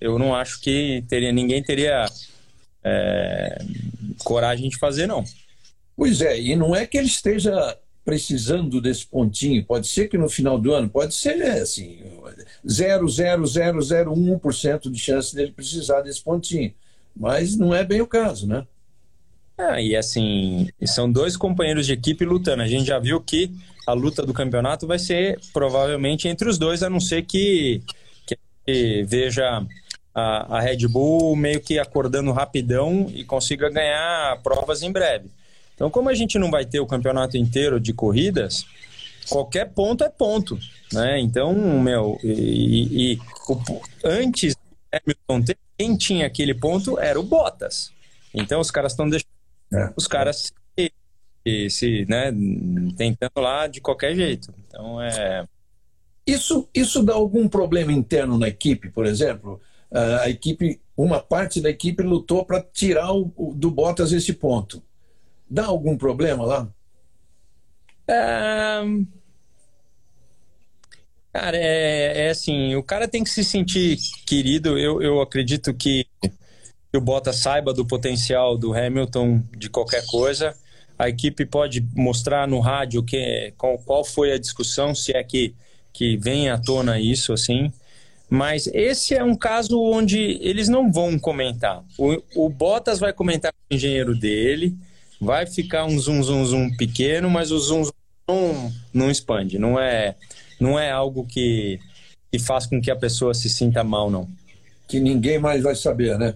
eu 0.00 0.18
não 0.18 0.34
acho 0.34 0.62
que 0.62 1.04
teria 1.10 1.30
ninguém 1.30 1.62
teria 1.62 2.06
é, 2.82 3.58
coragem 4.24 4.70
de 4.70 4.78
fazer 4.78 5.06
não. 5.06 5.22
Pois 5.94 6.22
é, 6.22 6.40
e 6.40 6.56
não 6.56 6.74
é 6.74 6.86
que 6.86 6.96
ele 6.96 7.06
esteja 7.06 7.76
precisando 8.02 8.80
desse 8.80 9.06
pontinho. 9.06 9.62
Pode 9.62 9.88
ser 9.88 10.08
que 10.08 10.16
no 10.16 10.30
final 10.30 10.58
do 10.58 10.72
ano, 10.72 10.88
pode 10.88 11.14
ser 11.14 11.42
assim, 11.42 11.98
0,0001% 12.66 14.90
de 14.90 14.98
chance 14.98 15.34
dele 15.34 15.52
precisar 15.52 16.00
desse 16.00 16.22
pontinho. 16.22 16.72
Mas 17.14 17.58
não 17.58 17.74
é 17.74 17.84
bem 17.84 18.00
o 18.00 18.06
caso, 18.06 18.46
né? 18.46 18.66
Ah, 19.56 19.80
e 19.80 19.94
assim, 19.94 20.68
são 20.84 21.10
dois 21.10 21.36
companheiros 21.36 21.86
de 21.86 21.92
equipe 21.92 22.24
lutando. 22.24 22.62
A 22.62 22.66
gente 22.66 22.86
já 22.86 22.98
viu 22.98 23.20
que 23.20 23.50
a 23.86 23.92
luta 23.92 24.24
do 24.24 24.32
campeonato 24.32 24.86
vai 24.86 24.98
ser 24.98 25.38
provavelmente 25.52 26.26
entre 26.26 26.48
os 26.48 26.58
dois, 26.58 26.82
a 26.82 26.90
não 26.90 27.00
ser 27.00 27.22
que, 27.22 27.82
que 28.26 29.04
veja 29.04 29.64
a, 30.14 30.56
a 30.56 30.60
Red 30.60 30.88
Bull 30.88 31.36
meio 31.36 31.60
que 31.60 31.78
acordando 31.78 32.32
rapidão 32.32 33.10
e 33.14 33.24
consiga 33.24 33.68
ganhar 33.68 34.40
provas 34.42 34.82
em 34.82 34.90
breve. 34.90 35.28
Então, 35.74 35.90
como 35.90 36.08
a 36.08 36.14
gente 36.14 36.38
não 36.38 36.50
vai 36.50 36.64
ter 36.64 36.80
o 36.80 36.86
campeonato 36.86 37.36
inteiro 37.36 37.80
de 37.80 37.92
corridas, 37.92 38.64
qualquer 39.28 39.70
ponto 39.70 40.04
é 40.04 40.08
ponto, 40.08 40.58
né? 40.92 41.18
Então, 41.20 41.52
meu, 41.80 42.18
e, 42.22 42.30
e, 42.30 43.12
e 43.14 43.18
antes 44.04 44.54
Hamilton 44.92 45.42
ter, 45.42 45.58
quem 45.76 45.96
tinha 45.96 46.26
aquele 46.26 46.54
ponto 46.54 46.98
era 46.98 47.18
o 47.18 47.22
Bottas. 47.24 47.92
Então, 48.32 48.60
os 48.60 48.70
caras 48.70 48.92
estão 48.92 49.08
deixando 49.08 49.33
é. 49.74 49.92
os 49.96 50.06
caras 50.06 50.52
se, 50.76 51.70
se, 51.70 52.06
né, 52.08 52.32
tentando 52.96 53.38
lá 53.38 53.66
de 53.66 53.80
qualquer 53.80 54.14
jeito. 54.14 54.54
Então, 54.66 55.00
é 55.00 55.46
isso, 56.26 56.68
isso 56.74 57.02
dá 57.02 57.14
algum 57.14 57.46
problema 57.46 57.92
interno 57.92 58.38
na 58.38 58.48
equipe, 58.48 58.90
por 58.90 59.06
exemplo? 59.06 59.60
A 60.22 60.28
equipe, 60.28 60.80
uma 60.96 61.20
parte 61.20 61.60
da 61.60 61.70
equipe 61.70 62.02
lutou 62.02 62.44
para 62.44 62.62
tirar 62.62 63.12
o, 63.12 63.30
o, 63.36 63.54
do 63.54 63.70
Bottas 63.70 64.10
esse 64.10 64.32
ponto. 64.32 64.82
Dá 65.48 65.66
algum 65.66 65.96
problema 65.96 66.44
lá? 66.44 66.68
É... 68.08 68.80
Cara, 71.32 71.56
é, 71.56 72.26
é, 72.26 72.30
assim, 72.30 72.74
o 72.76 72.82
cara 72.82 73.08
tem 73.08 73.22
que 73.22 73.30
se 73.30 73.44
sentir 73.44 73.98
querido. 74.24 74.78
Eu, 74.78 75.02
eu 75.02 75.20
acredito 75.20 75.74
que, 75.74 76.06
que 76.94 76.98
o 76.98 77.00
Bottas 77.00 77.38
saiba 77.38 77.74
do 77.74 77.84
potencial 77.84 78.56
do 78.56 78.72
Hamilton 78.72 79.42
de 79.58 79.68
qualquer 79.68 80.06
coisa. 80.06 80.54
A 80.96 81.08
equipe 81.08 81.44
pode 81.44 81.84
mostrar 81.92 82.46
no 82.46 82.60
rádio 82.60 83.02
que, 83.02 83.52
qual, 83.58 83.76
qual 83.78 84.04
foi 84.04 84.30
a 84.30 84.38
discussão, 84.38 84.94
se 84.94 85.10
é 85.10 85.24
que, 85.24 85.56
que 85.92 86.16
vem 86.16 86.50
à 86.50 86.56
tona 86.56 87.00
isso, 87.00 87.32
assim. 87.32 87.72
Mas 88.30 88.68
esse 88.68 89.12
é 89.12 89.24
um 89.24 89.34
caso 89.34 89.82
onde 89.82 90.38
eles 90.40 90.68
não 90.68 90.92
vão 90.92 91.18
comentar. 91.18 91.82
O, 91.98 92.22
o 92.36 92.48
Bottas 92.48 93.00
vai 93.00 93.12
comentar 93.12 93.52
com 93.52 93.74
o 93.74 93.76
engenheiro 93.76 94.16
dele, 94.16 94.72
vai 95.20 95.48
ficar 95.48 95.86
um 95.86 95.98
zoom, 95.98 96.22
zoom, 96.22 96.44
zoom 96.44 96.76
pequeno, 96.76 97.28
mas 97.28 97.50
o 97.50 97.58
zoom, 97.58 97.82
zoom 97.86 97.92
não, 98.28 98.72
não 98.92 99.10
expande. 99.10 99.58
Não 99.58 99.80
é, 99.80 100.14
não 100.60 100.78
é 100.78 100.92
algo 100.92 101.26
que, 101.26 101.80
que 102.30 102.38
faz 102.38 102.66
com 102.66 102.80
que 102.80 102.88
a 102.88 102.96
pessoa 102.96 103.34
se 103.34 103.50
sinta 103.50 103.82
mal, 103.82 104.08
não. 104.08 104.28
Que 104.86 105.00
ninguém 105.00 105.40
mais 105.40 105.60
vai 105.60 105.74
saber, 105.74 106.16
né? 106.16 106.34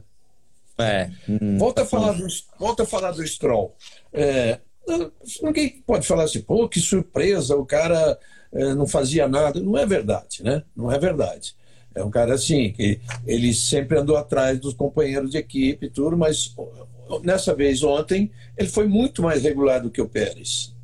É. 0.78 1.11
Hum, 1.28 1.58
volta, 1.58 1.82
a 1.82 1.87
falar 1.87 2.12
do, 2.12 2.26
volta 2.58 2.82
a 2.85 2.87
falar 2.87 3.11
do 3.12 3.26
Stroll. 3.26 3.75
É, 4.12 4.61
ninguém 5.42 5.82
pode 5.87 6.06
falar 6.06 6.25
assim, 6.25 6.40
pô, 6.40 6.68
que 6.68 6.80
surpresa, 6.80 7.56
o 7.56 7.66
cara 7.66 8.18
é, 8.52 8.75
não 8.75 8.87
fazia 8.87 9.26
nada. 9.28 9.61
Não 9.61 9.76
é 9.76 9.85
verdade, 9.85 10.42
né? 10.42 10.62
Não 10.76 10.90
é 10.90 10.99
verdade. 10.99 11.56
É 11.94 12.04
um 12.04 12.11
cara 12.11 12.35
assim, 12.35 12.73
que 12.73 13.00
ele 13.26 13.52
sempre 13.52 13.99
andou 13.99 14.16
atrás 14.16 14.58
dos 14.61 14.75
companheiros 14.75 15.32
de 15.32 15.38
equipe 15.38 15.87
e 15.87 15.90
tudo, 15.90 16.16
mas 16.16 16.54
nessa 17.25 17.54
vez 17.54 17.82
ontem, 17.82 18.30
ele 18.56 18.68
foi 18.68 18.87
muito 18.87 19.23
mais 19.23 19.42
regular 19.42 19.82
do 19.82 19.90
que 19.90 20.00
o 20.00 20.08
Pérez. 20.08 20.75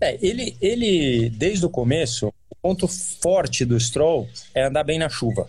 É, 0.00 0.18
ele, 0.20 0.56
ele, 0.60 1.30
desde 1.30 1.64
o 1.64 1.70
começo, 1.70 2.32
o 2.50 2.54
ponto 2.56 2.88
forte 2.88 3.64
do 3.64 3.78
Stroll 3.78 4.28
é 4.52 4.64
andar 4.64 4.82
bem 4.82 4.98
na 4.98 5.08
chuva. 5.08 5.48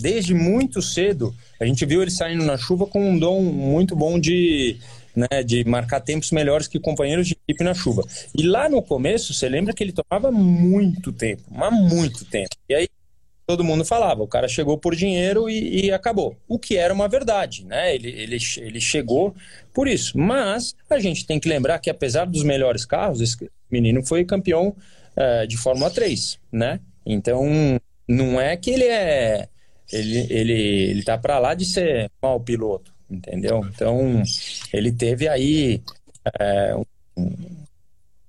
Desde 0.00 0.34
muito 0.34 0.80
cedo, 0.80 1.34
a 1.60 1.64
gente 1.64 1.84
viu 1.84 2.02
ele 2.02 2.10
saindo 2.10 2.44
na 2.44 2.56
chuva 2.56 2.86
com 2.86 3.10
um 3.10 3.18
dom 3.18 3.42
muito 3.42 3.94
bom 3.94 4.18
de, 4.18 4.78
né, 5.14 5.42
de 5.44 5.64
marcar 5.64 6.00
tempos 6.00 6.30
melhores 6.30 6.66
que 6.66 6.78
companheiros 6.78 7.26
de 7.26 7.34
equipe 7.34 7.64
na 7.64 7.74
chuva. 7.74 8.02
E 8.36 8.42
lá 8.42 8.68
no 8.68 8.82
começo, 8.82 9.34
você 9.34 9.48
lembra 9.48 9.74
que 9.74 9.82
ele 9.82 9.92
tomava 9.92 10.30
muito 10.30 11.12
tempo, 11.12 11.42
mas 11.50 11.72
muito 11.72 12.24
tempo. 12.24 12.50
E 12.68 12.74
aí 12.74 12.88
todo 13.46 13.64
mundo 13.64 13.84
falava, 13.84 14.22
o 14.22 14.28
cara 14.28 14.46
chegou 14.46 14.78
por 14.78 14.94
dinheiro 14.94 15.50
e, 15.50 15.86
e, 15.86 15.92
acabou. 15.92 16.36
O 16.46 16.56
que 16.58 16.76
era 16.76 16.94
uma 16.94 17.08
verdade, 17.08 17.64
né? 17.64 17.92
Ele, 17.94 18.08
ele, 18.08 18.38
ele 18.58 18.80
chegou 18.80 19.34
por 19.74 19.88
isso. 19.88 20.16
Mas 20.16 20.74
a 20.88 21.00
gente 21.00 21.26
tem 21.26 21.40
que 21.40 21.48
lembrar 21.48 21.80
que, 21.80 21.90
apesar 21.90 22.26
dos 22.26 22.44
melhores 22.44 22.84
carros, 22.84 23.20
esse 23.20 23.36
menino 23.68 24.06
foi 24.06 24.24
campeão 24.24 24.68
uh, 25.16 25.46
de 25.48 25.56
Fórmula 25.56 25.90
3, 25.90 26.38
né? 26.52 26.78
Então, 27.04 27.44
não 28.06 28.40
é 28.40 28.56
que 28.56 28.70
ele 28.70 28.84
é, 28.84 29.48
ele, 29.92 30.26
ele, 30.30 30.52
ele 30.52 31.02
tá 31.02 31.18
para 31.18 31.38
lá 31.38 31.54
de 31.54 31.64
ser 31.64 32.10
mau 32.22 32.40
piloto, 32.40 32.92
entendeu? 33.10 33.60
Então, 33.72 34.22
ele 34.72 34.92
teve 34.92 35.28
aí 35.28 35.82
é, 36.38 36.74
um, 36.76 37.32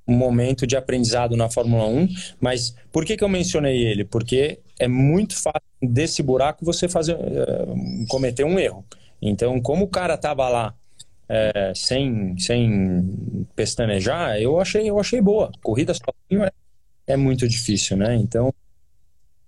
um, 0.07 0.13
momento 0.13 0.65
de 0.65 0.75
aprendizado 0.75 1.37
na 1.37 1.49
Fórmula 1.49 1.85
1, 1.85 2.07
mas 2.39 2.75
por 2.91 3.05
que, 3.05 3.15
que 3.15 3.23
eu 3.23 3.29
mencionei 3.29 3.85
ele? 3.85 4.03
Porque 4.03 4.59
é 4.79 4.87
muito 4.87 5.35
fácil 5.35 5.61
desse 5.81 6.23
buraco 6.23 6.65
você 6.65 6.87
fazer, 6.89 7.15
uh, 7.15 8.07
cometer 8.07 8.43
um 8.43 8.59
erro. 8.59 8.85
Então, 9.21 9.61
como 9.61 9.85
o 9.85 9.89
cara 9.89 10.17
tava 10.17 10.49
lá 10.49 10.73
é, 11.29 11.71
sem, 11.75 12.37
sem 12.39 13.47
pestanejar, 13.55 14.37
eu 14.37 14.59
achei, 14.59 14.89
eu 14.89 14.99
achei 14.99 15.21
boa. 15.21 15.51
Corrida 15.61 15.93
sozinho 15.93 16.43
é, 16.43 16.51
é 17.07 17.15
muito 17.15 17.47
difícil, 17.47 17.95
né? 17.95 18.15
Então, 18.15 18.53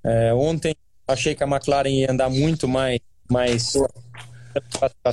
é, 0.03 0.33
ontem 0.33 0.75
achei 1.07 1.35
que 1.35 1.43
a 1.43 1.47
McLaren 1.47 1.89
ia 1.89 2.11
andar 2.11 2.29
muito 2.29 2.67
mais. 2.67 2.99
mais 3.29 3.73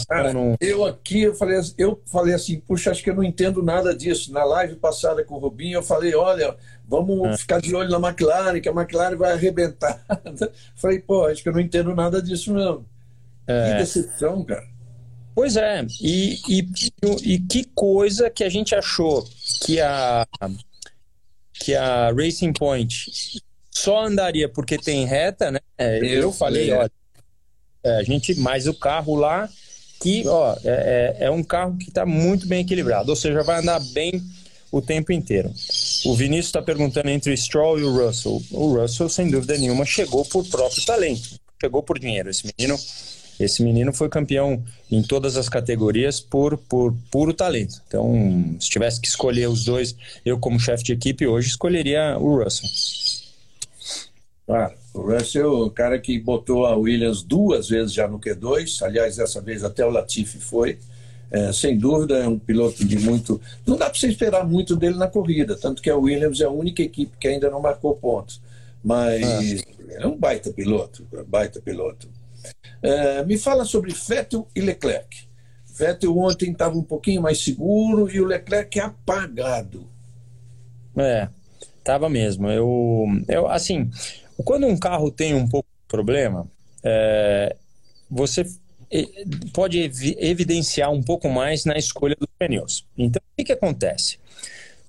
Cara, 0.06 0.34
eu 0.60 0.84
aqui 0.84 1.22
eu 1.22 1.34
falei, 1.34 1.58
eu 1.78 2.02
falei 2.06 2.34
assim, 2.34 2.60
puxa, 2.60 2.90
acho 2.90 3.02
que 3.02 3.08
eu 3.08 3.14
não 3.14 3.24
entendo 3.24 3.62
nada 3.62 3.96
disso. 3.96 4.32
Na 4.32 4.44
live 4.44 4.76
passada 4.76 5.24
com 5.24 5.34
o 5.34 5.38
Rubinho, 5.38 5.78
eu 5.78 5.82
falei, 5.82 6.14
olha, 6.14 6.54
vamos 6.86 7.26
é. 7.26 7.36
ficar 7.38 7.60
de 7.60 7.74
olho 7.74 7.88
na 7.88 8.08
McLaren, 8.08 8.60
que 8.60 8.68
a 8.68 8.72
McLaren 8.72 9.16
vai 9.16 9.32
arrebentar. 9.32 10.04
falei, 10.76 10.98
pô, 10.98 11.26
acho 11.26 11.42
que 11.42 11.48
eu 11.48 11.54
não 11.54 11.60
entendo 11.60 11.94
nada 11.94 12.20
disso 12.20 12.52
não. 12.52 12.84
É. 13.46 13.72
Que 13.72 13.78
decepção, 13.78 14.44
cara. 14.44 14.68
Pois 15.34 15.56
é, 15.56 15.86
e, 16.02 16.38
e, 16.48 16.68
e 17.22 17.38
que 17.38 17.64
coisa 17.74 18.28
que 18.28 18.44
a 18.44 18.48
gente 18.48 18.74
achou 18.74 19.26
que 19.62 19.80
a 19.80 20.26
que 21.54 21.74
a 21.74 22.10
Racing 22.10 22.52
Point 22.52 23.42
só 23.70 24.04
andaria 24.04 24.48
porque 24.48 24.76
tem 24.76 25.06
reta, 25.06 25.50
né? 25.50 25.60
É, 25.78 25.98
eu, 26.04 26.32
falei, 26.32 26.70
olha, 26.72 26.90
é, 27.84 27.96
a 27.96 28.02
gente, 28.02 28.34
mais 28.38 28.66
o 28.66 28.74
carro 28.74 29.14
lá, 29.14 29.48
que 30.00 30.26
ó, 30.26 30.56
é, 30.64 31.16
é, 31.20 31.26
é 31.26 31.30
um 31.30 31.42
carro 31.42 31.76
que 31.76 31.88
está 31.88 32.04
muito 32.04 32.46
bem 32.46 32.62
equilibrado, 32.62 33.10
ou 33.10 33.16
seja, 33.16 33.42
vai 33.42 33.60
andar 33.60 33.80
bem 33.92 34.22
o 34.72 34.80
tempo 34.80 35.12
inteiro. 35.12 35.52
O 36.04 36.14
Vinícius 36.14 36.46
está 36.46 36.62
perguntando 36.62 37.10
entre 37.10 37.32
o 37.32 37.36
Stroll 37.36 37.78
e 37.78 37.82
o 37.82 37.92
Russell. 37.92 38.42
O 38.50 38.78
Russell, 38.78 39.08
sem 39.08 39.30
dúvida 39.30 39.56
nenhuma, 39.58 39.84
chegou 39.84 40.24
por 40.24 40.46
próprio 40.46 40.84
talento, 40.84 41.40
chegou 41.60 41.82
por 41.82 41.98
dinheiro. 41.98 42.30
Esse 42.30 42.44
menino, 42.46 42.78
esse 43.38 43.62
menino 43.62 43.92
foi 43.92 44.08
campeão 44.08 44.62
em 44.90 45.02
todas 45.02 45.36
as 45.36 45.48
categorias 45.48 46.20
por, 46.20 46.56
por 46.56 46.94
puro 47.10 47.34
talento. 47.34 47.82
Então, 47.88 48.56
se 48.60 48.70
tivesse 48.70 49.00
que 49.00 49.08
escolher 49.08 49.48
os 49.48 49.64
dois, 49.64 49.96
eu 50.24 50.38
como 50.38 50.60
chefe 50.60 50.84
de 50.84 50.92
equipe 50.92 51.26
hoje 51.26 51.48
escolheria 51.48 52.16
o 52.18 52.42
Russell. 52.42 52.68
Claro. 54.50 54.74
O 54.92 55.02
Russell, 55.02 55.66
o 55.66 55.70
cara 55.70 55.96
que 56.00 56.18
botou 56.18 56.66
a 56.66 56.74
Williams 56.74 57.22
duas 57.22 57.68
vezes 57.68 57.92
já 57.92 58.08
no 58.08 58.18
Q2, 58.18 58.82
aliás, 58.82 59.14
dessa 59.14 59.40
vez 59.40 59.62
até 59.62 59.86
o 59.86 59.90
Latifi 59.90 60.38
foi. 60.38 60.76
É, 61.30 61.52
sem 61.52 61.78
dúvida, 61.78 62.18
é 62.18 62.26
um 62.26 62.36
piloto 62.36 62.84
de 62.84 62.98
muito. 62.98 63.40
Não 63.64 63.76
dá 63.76 63.88
para 63.88 63.96
você 63.96 64.08
esperar 64.08 64.44
muito 64.44 64.74
dele 64.74 64.96
na 64.96 65.06
corrida, 65.06 65.56
tanto 65.56 65.80
que 65.80 65.88
a 65.88 65.96
Williams 65.96 66.40
é 66.40 66.46
a 66.46 66.50
única 66.50 66.82
equipe 66.82 67.16
que 67.16 67.28
ainda 67.28 67.48
não 67.48 67.60
marcou 67.62 67.94
pontos. 67.94 68.42
Mas 68.82 69.22
ah. 69.24 70.02
é 70.02 70.06
um 70.08 70.18
baita 70.18 70.50
piloto, 70.50 71.06
baita 71.28 71.60
piloto. 71.60 72.08
É, 72.82 73.24
me 73.24 73.38
fala 73.38 73.64
sobre 73.64 73.92
Vettel 73.92 74.48
e 74.56 74.60
Leclerc. 74.60 75.28
Vettel 75.78 76.18
ontem 76.18 76.50
estava 76.50 76.76
um 76.76 76.82
pouquinho 76.82 77.22
mais 77.22 77.38
seguro 77.38 78.10
e 78.10 78.20
o 78.20 78.26
Leclerc 78.26 78.80
apagado. 78.80 79.86
É, 80.96 81.28
tava 81.84 82.08
mesmo. 82.08 82.50
Eu, 82.50 83.06
eu 83.28 83.46
assim, 83.48 83.88
quando 84.42 84.66
um 84.66 84.76
carro 84.76 85.10
tem 85.10 85.34
um 85.34 85.48
pouco 85.48 85.68
de 85.68 85.88
problema, 85.88 86.46
é, 86.82 87.56
você 88.10 88.44
pode 89.52 89.78
evidenciar 90.18 90.90
um 90.90 91.02
pouco 91.02 91.28
mais 91.28 91.64
na 91.64 91.76
escolha 91.76 92.16
dos 92.18 92.28
pneus. 92.38 92.86
Então, 92.96 93.20
o 93.20 93.36
que, 93.36 93.44
que 93.44 93.52
acontece? 93.52 94.18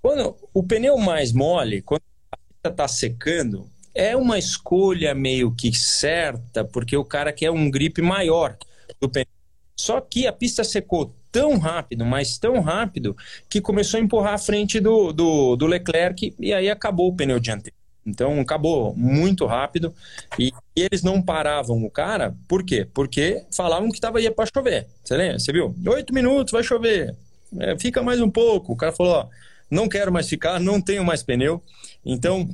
Quando 0.01 0.35
o 0.53 0.63
pneu 0.63 0.97
mais 0.97 1.31
mole, 1.31 1.81
quando 1.81 2.01
a 2.31 2.37
pista 2.37 2.69
está 2.69 2.87
secando, 2.87 3.69
é 3.93 4.15
uma 4.15 4.39
escolha 4.39 5.13
meio 5.13 5.53
que 5.53 5.73
certa, 5.75 6.65
porque 6.65 6.97
o 6.97 7.05
cara 7.05 7.31
quer 7.31 7.51
um 7.51 7.69
grip 7.69 8.01
maior 8.01 8.57
do 8.99 9.07
pneu. 9.09 9.27
Só 9.75 10.01
que 10.01 10.25
a 10.25 10.33
pista 10.33 10.63
secou 10.63 11.13
tão 11.31 11.57
rápido, 11.57 12.05
mas 12.05 12.37
tão 12.37 12.59
rápido, 12.59 13.15
que 13.49 13.61
começou 13.61 13.99
a 13.99 14.03
empurrar 14.03 14.33
a 14.33 14.37
frente 14.37 14.79
do, 14.79 15.13
do, 15.13 15.55
do 15.55 15.65
Leclerc 15.65 16.35
e 16.39 16.53
aí 16.53 16.69
acabou 16.69 17.09
o 17.09 17.15
pneu 17.15 17.39
dianteiro. 17.39 17.80
Então 18.05 18.39
acabou 18.39 18.95
muito 18.95 19.45
rápido 19.45 19.93
e, 20.37 20.51
eles 20.75 21.03
não 21.03 21.21
paravam 21.21 21.83
o 21.83 21.91
cara, 21.91 22.35
por 22.47 22.63
quê? 22.63 22.87
Porque 22.93 23.43
falavam 23.51 23.91
que 23.91 23.99
tava 23.99 24.21
ia 24.21 24.31
para 24.31 24.49
chover. 24.51 24.87
Você 25.03 25.15
lembra? 25.15 25.39
Você 25.39 25.51
viu? 25.51 25.75
Oito 25.87 26.13
minutos, 26.13 26.51
vai 26.51 26.63
chover. 26.63 27.15
É, 27.59 27.77
fica 27.77 28.01
mais 28.01 28.21
um 28.21 28.29
pouco. 28.29 28.73
O 28.73 28.75
cara 28.75 28.91
falou: 28.91 29.13
ó, 29.13 29.27
não 29.69 29.87
quero 29.87 30.11
mais 30.11 30.27
ficar, 30.27 30.59
não 30.59 30.81
tenho 30.81 31.03
mais 31.03 31.21
pneu. 31.21 31.61
Então, 32.05 32.49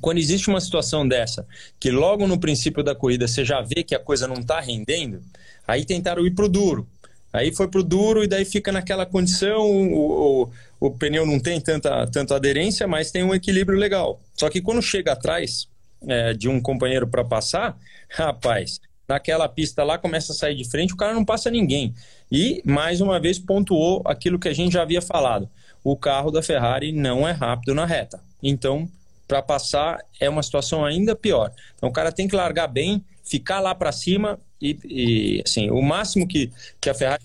quando 0.00 0.18
existe 0.18 0.48
uma 0.48 0.60
situação 0.60 1.06
dessa, 1.06 1.46
que 1.78 1.90
logo 1.90 2.26
no 2.26 2.38
princípio 2.38 2.82
da 2.82 2.94
corrida 2.94 3.28
você 3.28 3.44
já 3.44 3.60
vê 3.60 3.82
que 3.82 3.94
a 3.94 3.98
coisa 3.98 4.26
não 4.26 4.36
está 4.36 4.60
rendendo, 4.60 5.20
aí 5.66 5.84
tentaram 5.84 6.26
ir 6.26 6.34
pro 6.34 6.48
duro. 6.48 6.88
Aí 7.34 7.52
foi 7.52 7.66
pro 7.66 7.82
duro 7.82 8.22
e 8.22 8.28
daí 8.28 8.44
fica 8.44 8.70
naquela 8.70 9.04
condição, 9.04 9.60
o, 9.60 10.42
o, 10.44 10.50
o 10.78 10.90
pneu 10.92 11.26
não 11.26 11.40
tem 11.40 11.60
tanta, 11.60 12.06
tanta 12.06 12.36
aderência, 12.36 12.86
mas 12.86 13.10
tem 13.10 13.24
um 13.24 13.34
equilíbrio 13.34 13.76
legal. 13.76 14.20
Só 14.36 14.48
que 14.48 14.60
quando 14.62 14.80
chega 14.80 15.10
atrás 15.10 15.66
é, 16.06 16.32
de 16.32 16.48
um 16.48 16.60
companheiro 16.60 17.08
para 17.08 17.24
passar, 17.24 17.76
rapaz, 18.08 18.80
naquela 19.08 19.48
pista 19.48 19.82
lá 19.82 19.98
começa 19.98 20.32
a 20.32 20.36
sair 20.36 20.54
de 20.54 20.70
frente, 20.70 20.94
o 20.94 20.96
cara 20.96 21.12
não 21.12 21.24
passa 21.24 21.50
ninguém. 21.50 21.92
E, 22.30 22.62
mais 22.64 23.00
uma 23.00 23.18
vez, 23.18 23.36
pontuou 23.36 24.00
aquilo 24.04 24.38
que 24.38 24.48
a 24.48 24.54
gente 24.54 24.74
já 24.74 24.82
havia 24.82 25.02
falado. 25.02 25.48
O 25.82 25.96
carro 25.96 26.30
da 26.30 26.40
Ferrari 26.40 26.92
não 26.92 27.26
é 27.26 27.32
rápido 27.32 27.74
na 27.74 27.84
reta. 27.84 28.20
Então, 28.40 28.88
para 29.26 29.42
passar 29.42 29.98
é 30.20 30.30
uma 30.30 30.42
situação 30.42 30.84
ainda 30.84 31.16
pior. 31.16 31.50
Então, 31.74 31.88
o 31.88 31.92
cara 31.92 32.12
tem 32.12 32.28
que 32.28 32.36
largar 32.36 32.68
bem, 32.68 33.04
ficar 33.24 33.58
lá 33.58 33.74
para 33.74 33.90
cima 33.90 34.38
e, 34.64 34.78
e, 34.84 35.42
assim, 35.44 35.70
o 35.70 35.82
máximo 35.82 36.26
que, 36.26 36.50
que 36.80 36.88
a 36.88 36.94
Ferrari 36.94 37.24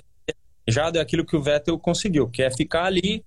já 0.68 0.92
é 0.94 1.00
aquilo 1.00 1.26
que 1.26 1.36
o 1.36 1.42
Vettel 1.42 1.80
conseguiu, 1.80 2.28
que 2.28 2.44
é 2.44 2.52
ficar 2.52 2.84
ali 2.86 3.24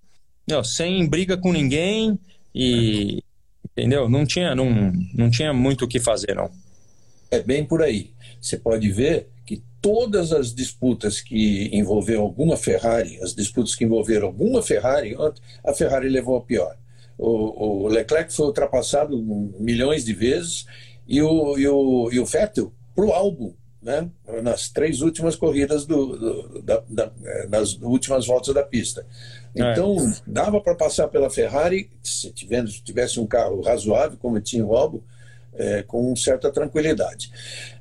não, 0.46 0.62
sem 0.62 1.08
briga 1.08 1.36
com 1.36 1.52
ninguém 1.52 2.18
e 2.54 3.22
entendeu? 3.70 4.08
Não 4.08 4.26
tinha, 4.26 4.54
não, 4.54 4.92
não 5.14 5.30
tinha 5.30 5.52
muito 5.52 5.84
o 5.84 5.88
que 5.88 5.98
fazer, 5.98 6.34
não. 6.34 6.50
É 7.30 7.40
bem 7.40 7.64
por 7.64 7.82
aí. 7.82 8.10
Você 8.40 8.58
pode 8.58 8.90
ver 8.90 9.30
que 9.46 9.62
todas 9.80 10.32
as 10.32 10.54
disputas 10.54 11.20
que 11.20 11.70
envolveram 11.72 12.22
alguma 12.22 12.56
Ferrari, 12.56 13.18
as 13.22 13.34
disputas 13.34 13.74
que 13.74 13.84
envolveram 13.84 14.26
alguma 14.26 14.62
Ferrari, 14.62 15.16
a 15.64 15.72
Ferrari 15.72 16.08
levou 16.08 16.36
a 16.36 16.42
pior. 16.42 16.76
O, 17.16 17.84
o 17.84 17.88
Leclerc 17.88 18.32
foi 18.32 18.46
ultrapassado 18.46 19.16
milhões 19.58 20.04
de 20.04 20.12
vezes 20.12 20.66
e 21.06 21.22
o, 21.22 21.56
e 21.56 21.66
o, 21.66 22.10
e 22.12 22.20
o 22.20 22.26
Vettel 22.26 22.72
para 22.94 23.04
o 23.04 23.12
álbum 23.12 23.54
né, 23.82 24.08
nas 24.42 24.68
três 24.68 25.00
últimas 25.00 25.34
corridas 25.34 25.84
do, 25.84 26.16
do 26.16 26.62
da, 26.62 26.82
da, 26.88 27.12
eh, 27.24 27.46
nas 27.48 27.74
últimas 27.82 28.26
voltas 28.26 28.54
da 28.54 28.62
pista. 28.62 29.04
É. 29.54 29.72
Então, 29.72 29.96
é. 29.98 30.14
dava 30.26 30.60
para 30.60 30.76
passar 30.76 31.08
pela 31.08 31.28
Ferrari, 31.28 31.90
se 32.02 32.30
tivesse, 32.30 33.18
um 33.18 33.26
carro 33.26 33.60
razoável, 33.60 34.16
como 34.18 34.40
tinha 34.40 34.64
o 34.64 34.74
Albo, 34.76 35.02
é, 35.54 35.82
com 35.82 36.14
certa 36.14 36.50
tranquilidade. 36.50 37.30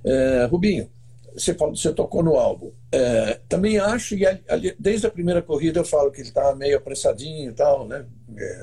É, 0.04 0.46
Rubinho, 0.50 0.90
você, 1.34 1.54
falou, 1.54 1.76
você 1.76 1.94
tocou 1.94 2.24
no 2.24 2.36
Albo. 2.36 2.74
É, 2.92 3.40
também 3.48 3.78
acho, 3.78 4.16
e 4.16 4.26
ali, 4.26 4.76
desde 4.80 5.06
a 5.06 5.12
primeira 5.12 5.42
corrida 5.42 5.80
eu 5.80 5.86
falo 5.86 6.12
que 6.12 6.20
ele 6.20 6.30
está 6.30 6.54
meio 6.56 6.78
apressadinho 6.78 7.52
e 7.52 7.54
tal, 7.54 7.88
né? 7.88 8.06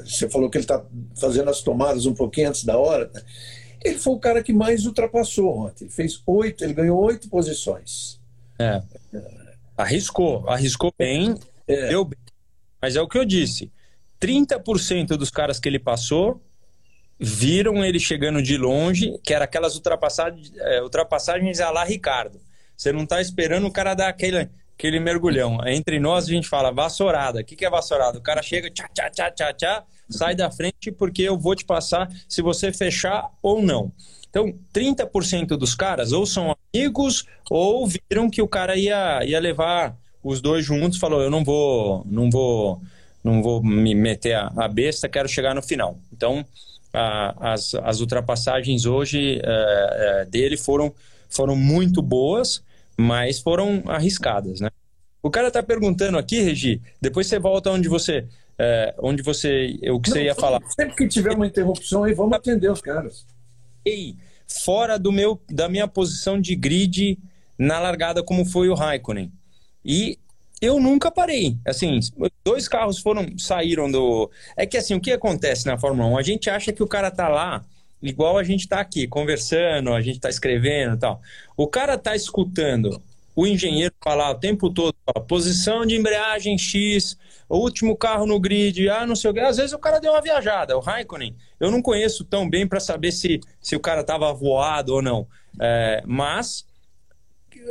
você 0.05 0.29
falou 0.29 0.51
que 0.51 0.57
ele 0.57 0.64
está 0.64 0.85
fazendo 1.14 1.51
as 1.51 1.61
tomadas 1.61 2.07
um 2.07 2.14
pouquinho 2.14 2.48
antes 2.48 2.64
da 2.64 2.77
hora, 2.79 3.11
né? 3.14 3.22
Ele 3.84 3.98
foi 3.98 4.14
o 4.14 4.18
cara 4.18 4.42
que 4.42 4.52
mais 4.52 4.86
ultrapassou 4.86 5.66
ontem. 5.66 5.84
Ele 5.84 5.92
fez 5.92 6.22
oito, 6.26 6.64
ele 6.64 6.72
ganhou 6.72 7.00
oito 7.00 7.28
posições. 7.28 8.20
É. 8.58 8.82
Arriscou, 9.76 10.48
arriscou 10.48 10.92
bem, 10.96 11.36
é. 11.66 11.88
deu 11.88 12.04
bem. 12.04 12.18
Mas 12.80 12.96
é 12.96 13.00
o 13.00 13.08
que 13.08 13.18
eu 13.18 13.24
disse: 13.24 13.70
30% 14.20 15.16
dos 15.16 15.30
caras 15.30 15.60
que 15.60 15.68
ele 15.68 15.78
passou 15.78 16.42
viram 17.18 17.84
ele 17.84 17.98
chegando 17.98 18.40
de 18.40 18.56
longe, 18.56 19.18
que 19.24 19.34
era 19.34 19.44
aquelas 19.44 19.74
ultrapassagens, 19.74 20.52
é, 20.56 20.82
ultrapassagens 20.82 21.60
a 21.60 21.70
lá 21.70 21.84
Ricardo. 21.84 22.40
Você 22.76 22.92
não 22.92 23.02
está 23.02 23.20
esperando 23.20 23.66
o 23.66 23.72
cara 23.72 23.94
dar 23.94 24.08
aquele, 24.08 24.48
aquele 24.78 25.00
mergulhão. 25.00 25.58
Entre 25.66 25.98
nós 25.98 26.24
a 26.24 26.28
gente 26.28 26.48
fala 26.48 26.70
vassourada. 26.70 27.40
O 27.40 27.44
que, 27.44 27.56
que 27.56 27.64
é 27.64 27.70
vassourada? 27.70 28.16
O 28.16 28.22
cara 28.22 28.40
chega, 28.40 28.70
tchá, 28.70 28.88
tchá, 28.94 29.10
tchá, 29.10 29.30
tchá, 29.32 29.52
tchá, 29.52 29.84
sai 30.08 30.36
da 30.36 30.50
frente 30.52 30.92
porque 30.92 31.22
eu 31.22 31.36
vou 31.36 31.56
te 31.56 31.64
passar 31.64 32.08
se 32.28 32.40
você 32.40 32.72
fechar 32.72 33.28
ou 33.42 33.60
não. 33.60 33.90
Então, 34.30 34.54
30% 34.72 35.56
dos 35.56 35.74
caras 35.74 36.12
ou 36.12 36.24
são 36.24 36.54
amigos 36.72 37.26
ou 37.50 37.88
viram 37.88 38.30
que 38.30 38.40
o 38.40 38.46
cara 38.46 38.76
ia, 38.76 39.24
ia 39.24 39.40
levar 39.40 39.96
os 40.22 40.40
dois 40.40 40.64
juntos, 40.64 40.98
falou, 40.98 41.22
eu 41.22 41.30
não 41.30 41.42
vou, 41.42 42.04
não 42.06 42.30
vou, 42.30 42.80
não 43.24 43.42
vou 43.42 43.62
me 43.62 43.94
meter 43.94 44.34
a, 44.34 44.52
a 44.56 44.68
besta, 44.68 45.08
quero 45.08 45.28
chegar 45.28 45.54
no 45.54 45.62
final. 45.62 45.98
Então, 46.12 46.44
a, 46.92 47.52
as, 47.52 47.74
as 47.74 48.00
ultrapassagens 48.00 48.84
hoje 48.84 49.40
é, 49.42 50.20
é, 50.22 50.24
dele 50.26 50.56
foram 50.56 50.94
foram 51.30 51.54
muito 51.54 52.00
boas, 52.00 52.62
mas 52.98 53.38
foram 53.38 53.82
arriscadas, 53.87 54.61
né? 54.61 54.70
O 55.22 55.30
cara 55.30 55.50
tá 55.50 55.62
perguntando 55.62 56.18
aqui, 56.18 56.40
Regi, 56.40 56.82
depois 57.00 57.26
você 57.28 57.38
volta 57.38 57.70
onde 57.70 57.88
você, 57.88 58.26
é, 58.58 58.94
onde 58.98 59.22
você, 59.22 59.78
o 59.90 60.00
que 60.00 60.11
Não, 60.11 60.16
você 60.16 60.24
ia 60.24 60.34
falar. 60.34 60.61
Sempre 60.68 60.96
que 60.96 61.08
tiver 61.08 61.34
uma 61.34 61.46
interrupção 61.46 62.04
aí, 62.04 62.12
vamos 62.12 62.37
atender 62.37 62.70
os 62.70 62.80
caras. 62.80 63.24
Ei, 63.84 64.16
fora 64.46 64.98
do 64.98 65.12
meu, 65.12 65.40
da 65.48 65.68
minha 65.68 65.87
posição 65.87 66.40
de 66.40 66.56
grid 66.56 67.18
na 67.56 67.78
largada, 67.78 68.22
como 68.22 68.44
foi 68.44 68.68
o 68.68 68.74
Raikkonen. 68.74 69.32
E 69.84 70.18
eu 70.61 70.80
nunca 70.80 71.11
parei. 71.11 71.56
Assim, 71.64 72.00
dois 72.44 72.66
carros 72.66 72.98
foram 72.98 73.38
saíram 73.38 73.90
do. 73.90 74.30
É 74.56 74.66
que 74.66 74.76
assim, 74.76 74.94
o 74.94 75.00
que 75.00 75.12
acontece 75.12 75.66
na 75.66 75.78
Fórmula 75.78 76.08
1? 76.11 76.18
A 76.18 76.22
gente 76.22 76.50
acha 76.50 76.72
que 76.72 76.82
o 76.82 76.88
cara 76.88 77.11
tá 77.11 77.28
lá 77.28 77.64
igual 78.02 78.38
a 78.38 78.44
gente 78.44 78.68
tá 78.68 78.80
aqui 78.80 79.06
conversando, 79.06 79.92
a 79.92 80.00
gente 80.00 80.20
tá 80.20 80.28
escrevendo 80.28 80.94
e 80.94 80.98
tal. 80.98 81.20
O 81.56 81.66
cara 81.66 81.98
tá 81.98 82.14
escutando 82.14 83.02
o 83.34 83.46
engenheiro 83.46 83.94
falar 84.02 84.30
o 84.30 84.34
tempo 84.34 84.68
todo, 84.68 84.96
ó, 85.06 85.20
posição 85.20 85.87
de 85.87 85.94
embreagem 85.94 86.58
X, 86.58 87.16
último 87.48 87.96
carro 87.96 88.26
no 88.26 88.40
grid, 88.40 88.88
ah, 88.88 89.06
não 89.06 89.14
sei 89.14 89.30
o 89.30 89.34
que. 89.34 89.40
Às 89.40 89.58
vezes 89.58 89.72
o 89.72 89.78
cara 89.78 90.00
deu 90.00 90.12
uma 90.12 90.20
viajada. 90.20 90.76
O 90.76 90.80
Raikkonen, 90.80 91.37
eu 91.61 91.70
não 91.70 91.80
conheço 91.80 92.24
tão 92.24 92.50
bem 92.50 92.66
para 92.66 92.80
saber 92.80 93.12
se, 93.12 93.40
se 93.61 93.76
o 93.76 93.80
cara 93.80 94.02
tava 94.02 94.32
voado 94.32 94.94
ou 94.94 95.00
não. 95.00 95.26
É, 95.61 96.02
mas 96.04 96.66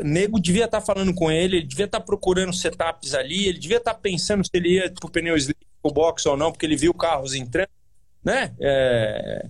nego 0.04 0.40
devia 0.40 0.66
estar 0.66 0.80
tá 0.80 0.86
falando 0.86 1.14
com 1.14 1.32
ele, 1.32 1.58
ele 1.58 1.68
devia 1.68 1.86
estar 1.86 2.00
tá 2.00 2.06
procurando 2.06 2.54
setups 2.54 3.14
ali, 3.14 3.48
ele 3.48 3.60
devia 3.60 3.78
estar 3.78 3.94
tá 3.94 4.00
pensando 4.00 4.44
se 4.46 4.52
ele 4.54 4.76
ia 4.76 4.92
pro 4.92 5.10
pneu 5.10 5.36
slick 5.36 5.60
pro 5.82 5.92
box 5.92 6.26
ou 6.26 6.38
não, 6.38 6.52
porque 6.52 6.66
ele 6.66 6.76
viu 6.76 6.94
carros 6.94 7.34
entrando, 7.34 7.70
né? 8.24 8.54
É, 8.60 9.46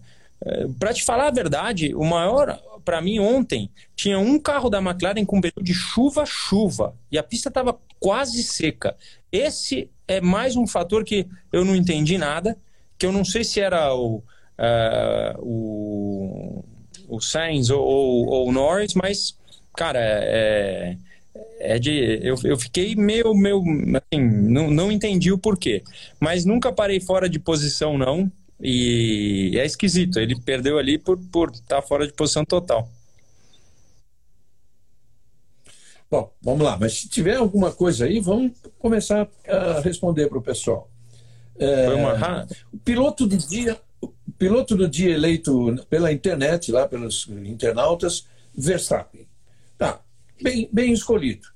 para 0.79 0.93
te 0.93 1.03
falar 1.03 1.27
a 1.27 1.31
verdade, 1.31 1.93
o 1.95 2.03
maior 2.03 2.59
para 2.85 3.01
mim 3.01 3.19
ontem 3.19 3.69
tinha 3.95 4.17
um 4.19 4.39
carro 4.39 4.69
da 4.69 4.79
McLaren 4.79 5.25
com 5.25 5.41
pneu 5.41 5.61
de 5.61 5.73
chuva-chuva 5.73 6.95
e 7.11 7.17
a 7.17 7.23
pista 7.23 7.49
estava 7.49 7.77
quase 7.99 8.43
seca. 8.43 8.95
Esse 9.31 9.89
é 10.07 10.21
mais 10.21 10.55
um 10.55 10.65
fator 10.65 11.03
que 11.03 11.27
eu 11.51 11.65
não 11.65 11.75
entendi 11.75 12.17
nada, 12.17 12.57
que 12.97 13.05
eu 13.05 13.11
não 13.11 13.25
sei 13.25 13.43
se 13.43 13.59
era 13.59 13.93
o, 13.93 14.17
uh, 14.17 15.39
o, 15.39 16.63
o 17.09 17.19
Sainz 17.19 17.69
ou, 17.69 17.83
ou, 17.83 18.27
ou 18.27 18.47
o 18.49 18.51
Norris, 18.51 18.93
mas 18.93 19.37
cara, 19.77 19.99
é, 20.01 20.97
é 21.59 21.79
de. 21.79 22.19
Eu, 22.23 22.35
eu 22.43 22.57
fiquei 22.57 22.95
meio. 22.95 23.33
meio 23.33 23.63
assim, 23.95 24.23
não, 24.23 24.69
não 24.69 24.91
entendi 24.91 25.31
o 25.31 25.37
porquê. 25.37 25.83
Mas 26.19 26.43
nunca 26.43 26.73
parei 26.73 26.99
fora 26.99 27.29
de 27.29 27.39
posição, 27.39 27.97
não. 27.97 28.31
E 28.59 29.53
é 29.55 29.65
esquisito. 29.65 30.19
Ele 30.19 30.39
perdeu 30.41 30.77
ali 30.77 30.97
por 30.97 31.17
estar 31.17 31.29
por 31.31 31.51
tá 31.59 31.81
fora 31.81 32.07
de 32.07 32.13
posição 32.13 32.43
total. 32.43 32.89
Bom, 36.09 36.33
vamos 36.41 36.65
lá. 36.65 36.77
Mas 36.79 36.93
se 36.93 37.09
tiver 37.09 37.35
alguma 37.35 37.71
coisa 37.71 38.05
aí, 38.05 38.19
vamos 38.19 38.53
começar 38.79 39.27
a 39.47 39.79
responder 39.81 40.27
para 40.27 40.37
o 40.37 40.41
pessoal. 40.41 40.89
É, 41.59 41.89
uma... 41.89 42.47
O 42.71 42.77
piloto 42.77 43.27
do 43.27 43.37
dia. 43.37 43.79
O 44.01 44.31
piloto 44.37 44.75
do 44.75 44.87
dia 44.87 45.13
eleito 45.13 45.75
pela 45.89 46.11
internet, 46.11 46.71
lá 46.71 46.87
pelos 46.87 47.27
internautas, 47.27 48.27
Verstappen. 48.55 49.27
Tá, 49.77 50.01
bem, 50.41 50.69
bem 50.71 50.93
escolhido. 50.93 51.47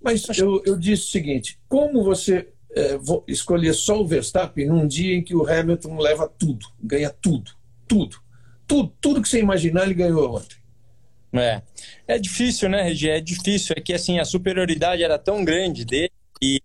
Mas 0.00 0.26
eu, 0.38 0.62
eu 0.64 0.78
disse 0.78 1.04
o 1.04 1.10
seguinte: 1.10 1.58
como 1.68 2.02
você 2.02 2.48
é, 2.74 2.98
escolher 3.26 3.74
só 3.74 4.00
o 4.00 4.06
Verstappen 4.06 4.66
num 4.66 4.86
dia 4.86 5.14
em 5.14 5.22
que 5.22 5.34
o 5.34 5.46
Hamilton 5.48 5.98
leva 5.98 6.28
tudo, 6.28 6.66
ganha 6.82 7.10
tudo, 7.10 7.52
tudo, 7.86 8.18
tudo, 8.66 8.92
tudo 9.00 9.22
que 9.22 9.28
você 9.28 9.40
imaginar 9.40 9.84
ele 9.84 9.94
ganhou 9.94 10.36
ontem? 10.36 10.56
É, 11.32 11.62
é 12.08 12.18
difícil, 12.18 12.68
né, 12.68 12.82
Regi? 12.82 13.08
É 13.08 13.20
difícil. 13.20 13.74
É 13.76 13.80
que 13.80 13.92
assim 13.92 14.18
a 14.18 14.24
superioridade 14.24 15.02
era 15.02 15.18
tão 15.18 15.44
grande 15.44 15.84
dele 15.84 16.12
e 16.42 16.60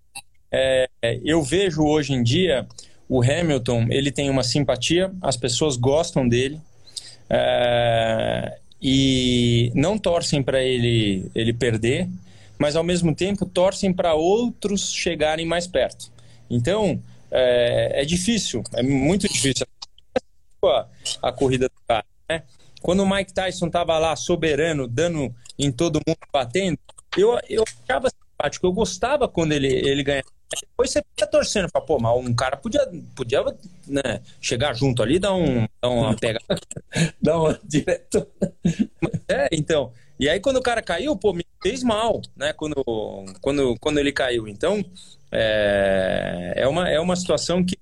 é, 0.52 0.88
eu 1.24 1.44
vejo 1.44 1.84
hoje 1.84 2.14
em 2.14 2.24
dia 2.24 2.68
o 3.08 3.22
Hamilton 3.22 3.88
ele 3.90 4.12
tem 4.12 4.30
uma 4.30 4.44
simpatia, 4.44 5.12
as 5.22 5.38
pessoas 5.38 5.76
gostam 5.76 6.28
dele. 6.28 6.60
É, 7.30 8.58
e 8.82 9.72
não 9.74 9.98
torcem 9.98 10.44
para 10.44 10.62
ele, 10.62 11.26
ele 11.34 11.54
perder, 11.54 12.08
mas 12.58 12.76
ao 12.76 12.84
mesmo 12.84 13.16
tempo 13.16 13.46
torcem 13.46 13.94
para 13.94 14.14
outros 14.14 14.94
chegarem 14.94 15.46
mais 15.46 15.68
perto. 15.68 16.12
Então, 16.50 17.02
é, 17.32 18.02
é, 18.02 18.06
difícil, 18.06 18.64
é 18.74 18.84
muito 18.84 19.28
difícil 19.28 19.66
a, 20.64 20.88
a 21.22 21.32
corrida 21.32 21.68
do 21.68 21.76
cara. 21.88 22.06
Né? 22.30 22.44
Quando 22.82 23.04
o 23.04 23.10
Mike 23.10 23.34
Tyson 23.34 23.68
estava 23.68 23.98
lá 23.98 24.16
soberano, 24.16 24.88
dando 24.88 25.34
em 25.58 25.72
todo 25.72 26.02
mundo, 26.08 26.20
batendo, 26.32 26.78
eu, 27.18 27.38
eu 27.50 27.64
achava 27.64 28.10
simpático, 28.10 28.68
eu 28.68 28.74
gostava 28.74 29.28
quando 29.28 29.54
ele, 29.54 29.68
ele 29.68 30.04
ganhava 30.04 30.36
depois 30.62 30.92
você 30.92 31.04
fica 31.16 31.28
torcendo, 31.28 31.70
fala, 31.70 31.86
pô, 31.86 32.00
mas 32.00 32.18
um 32.18 32.34
cara 32.34 32.56
podia, 32.56 32.82
podia 33.16 33.44
né, 33.88 34.22
chegar 34.40 34.74
junto 34.74 35.02
ali, 35.02 35.20
dar, 35.20 35.34
um, 35.34 35.68
dar 35.82 35.90
uma 35.90 36.16
pegada. 36.16 36.46
dar 37.22 37.40
uma 37.40 37.60
direto. 37.64 38.26
É, 39.28 39.48
então. 39.52 39.92
E 40.20 40.30
aí 40.30 40.40
quando 40.40 40.58
o 40.58 40.62
cara 40.62 40.82
caiu, 40.82 41.16
pô, 41.16 41.34
me 41.34 41.46
fez 41.62 41.84
mal, 41.84 42.22
né? 42.36 42.54
Quando, 42.54 42.84
quando, 43.42 43.76
quando 43.80 44.00
ele 44.00 44.12
caiu. 44.12 44.48
Então, 44.48 44.84
é, 45.32 46.54
é, 46.58 46.68
uma, 46.68 46.90
é 46.90 47.00
uma 47.00 47.16
situação 47.16 47.64
que, 47.64 47.78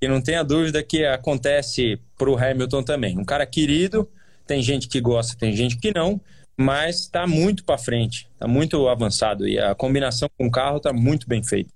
que 0.00 0.08
não 0.08 0.20
tenha 0.20 0.42
dúvida 0.42 0.82
que 0.82 1.04
acontece 1.04 2.00
pro 2.16 2.36
Hamilton 2.36 2.82
também. 2.82 3.18
Um 3.18 3.24
cara 3.24 3.46
querido, 3.46 4.08
tem 4.46 4.62
gente 4.62 4.88
que 4.88 5.00
gosta, 5.00 5.36
tem 5.36 5.54
gente 5.54 5.76
que 5.78 5.92
não 5.94 6.20
mas 6.56 7.00
está 7.00 7.26
muito 7.26 7.64
para 7.64 7.76
frente, 7.76 8.28
está 8.32 8.48
muito 8.48 8.88
avançado 8.88 9.46
e 9.46 9.58
a 9.58 9.74
combinação 9.74 10.28
com 10.38 10.46
o 10.46 10.50
carro 10.50 10.78
está 10.78 10.92
muito 10.92 11.28
bem 11.28 11.42
feita. 11.44 11.70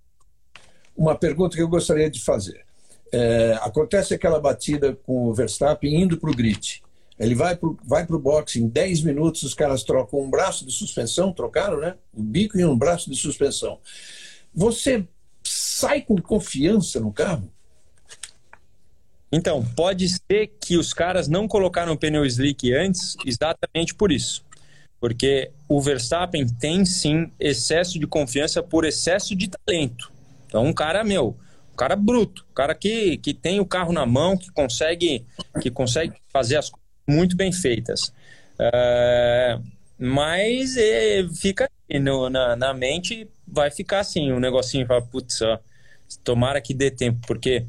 Uma 0.96 1.14
pergunta 1.14 1.56
que 1.56 1.62
eu 1.62 1.68
gostaria 1.68 2.11
de 2.11 2.22
fazer. 2.22 2.64
É, 3.12 3.59
acontece 3.61 4.14
aquela 4.14 4.40
batida 4.40 4.94
com 4.94 5.26
o 5.26 5.35
Verstappen 5.35 6.02
indo 6.02 6.16
para 6.16 6.30
o 6.30 6.35
grid. 6.35 6.83
Ele 7.20 7.35
vai 7.35 7.54
para 7.54 7.68
vai 7.85 8.06
o 8.09 8.18
boxe, 8.18 8.61
em 8.61 8.66
10 8.66 9.02
minutos 9.02 9.42
os 9.42 9.54
caras 9.54 9.85
trocam 9.85 10.20
um 10.20 10.30
braço 10.30 10.66
de 10.66 10.72
suspensão, 10.72 11.33
trocaram, 11.33 11.78
né? 11.78 11.94
Um 12.12 12.24
bico 12.24 12.59
e 12.59 12.64
um 12.64 12.76
braço 12.76 13.11
de 13.11 13.16
suspensão. 13.16 13.78
Você 14.54 15.06
sai 15.44 16.00
com 16.00 16.16
confiança 16.16 16.98
no 16.98 17.12
carro? 17.12 17.48
Então, 19.30 19.64
pode 19.76 20.09
ser 20.09 20.48
que 20.61 20.76
os 20.76 20.92
caras 20.92 21.28
não 21.28 21.46
colocaram 21.46 21.92
o 21.92 21.96
pneu 21.96 22.24
slick 22.24 22.72
antes 22.72 23.14
exatamente 23.24 23.94
por 23.94 24.11
isso 24.11 24.44
porque 25.00 25.50
o 25.66 25.80
Verstappen 25.80 26.46
tem 26.46 26.85
sim 26.85 27.33
excesso 27.40 27.98
de 27.98 28.06
confiança 28.06 28.62
por 28.62 28.85
excesso 28.85 29.35
de 29.35 29.48
talento. 29.48 30.12
Então, 30.46 30.64
um 30.64 30.74
cara 30.74 31.02
meu, 31.02 31.37
um 31.72 31.76
cara 31.76 31.96
bruto, 31.96 32.44
um 32.50 32.54
cara 32.54 32.74
que, 32.74 33.16
que 33.16 33.33
tem 33.33 33.59
o 33.59 33.66
carro 33.66 33.92
na 33.92 34.04
mão, 34.04 34.37
que 34.37 34.52
consegue, 34.52 35.24
que 35.62 35.70
consegue 35.70 36.14
fazer 36.28 36.56
as 36.56 36.68
coisas 36.68 36.79
muito 37.06 37.36
bem 37.36 37.52
feitas. 37.52 38.12
É, 38.58 39.58
mas 39.98 40.76
é, 40.76 41.26
fica 41.40 41.70
no, 42.00 42.30
na, 42.30 42.56
na 42.56 42.74
mente, 42.74 43.28
vai 43.46 43.70
ficar 43.70 44.00
assim, 44.00 44.32
um 44.32 44.38
negocinho, 44.38 44.86
fala, 44.86 45.02
putz, 45.02 45.40
ó, 45.42 45.58
tomara 46.22 46.60
que 46.60 46.74
dê 46.74 46.90
tempo, 46.90 47.20
porque 47.26 47.64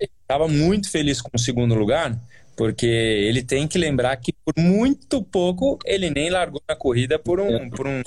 estava 0.00 0.48
muito 0.48 0.90
feliz 0.90 1.20
com 1.20 1.30
o 1.34 1.38
segundo 1.38 1.74
lugar, 1.74 2.18
porque 2.56 2.86
ele 2.86 3.42
tem 3.42 3.66
que 3.66 3.78
lembrar 3.78 4.16
que 4.16 4.32
por 4.32 4.54
muito 4.56 5.22
pouco 5.22 5.78
ele 5.84 6.10
nem 6.10 6.30
largou 6.30 6.62
na 6.68 6.76
corrida 6.76 7.18
por 7.18 7.40
um, 7.40 7.56
é. 7.56 7.68
por 7.70 7.86
um, 7.86 8.02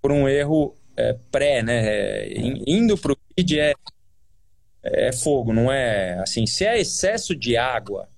por 0.00 0.12
um 0.12 0.28
erro 0.28 0.76
é, 0.96 1.16
pré, 1.30 1.62
né? 1.62 1.86
É, 1.86 2.34
indo 2.66 2.96
para 2.96 3.12
o 3.12 3.18
grid 3.36 3.58
é, 3.58 3.74
é 4.82 5.12
fogo, 5.12 5.52
não 5.52 5.70
é 5.70 6.18
assim. 6.20 6.46
Se 6.46 6.64
é 6.64 6.78
excesso 6.78 7.34
de 7.34 7.56
água, 7.56 8.08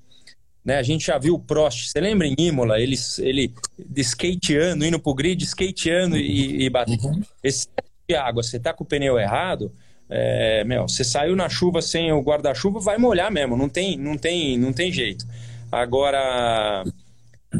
né? 0.64 0.78
A 0.78 0.82
gente 0.82 1.06
já 1.06 1.18
viu 1.18 1.34
o 1.34 1.38
Prost, 1.38 1.88
você 1.88 2.00
lembra 2.00 2.26
em 2.26 2.34
Imola, 2.38 2.80
ele, 2.80 2.96
ele 3.18 3.52
skateando, 3.96 4.84
indo 4.84 4.98
para 4.98 5.10
o 5.10 5.14
grid, 5.14 5.44
skateando 5.44 6.16
e, 6.16 6.64
e 6.64 6.70
batendo. 6.70 7.04
Uhum. 7.04 7.22
Excesso 7.42 7.68
de 8.08 8.14
água, 8.14 8.42
você 8.42 8.58
tá 8.58 8.72
com 8.72 8.84
o 8.84 8.86
pneu 8.86 9.18
errado, 9.18 9.72
é, 10.08 10.64
meu, 10.64 10.82
você 10.82 11.02
saiu 11.02 11.34
na 11.34 11.48
chuva 11.48 11.80
sem 11.80 12.12
o 12.12 12.20
guarda-chuva, 12.20 12.80
vai 12.80 12.98
molhar 12.98 13.30
mesmo, 13.30 13.56
não 13.56 13.68
tem, 13.68 13.96
não 13.96 14.16
tem, 14.16 14.58
não 14.58 14.72
tem 14.72 14.92
jeito. 14.92 15.26
Agora, 15.72 16.84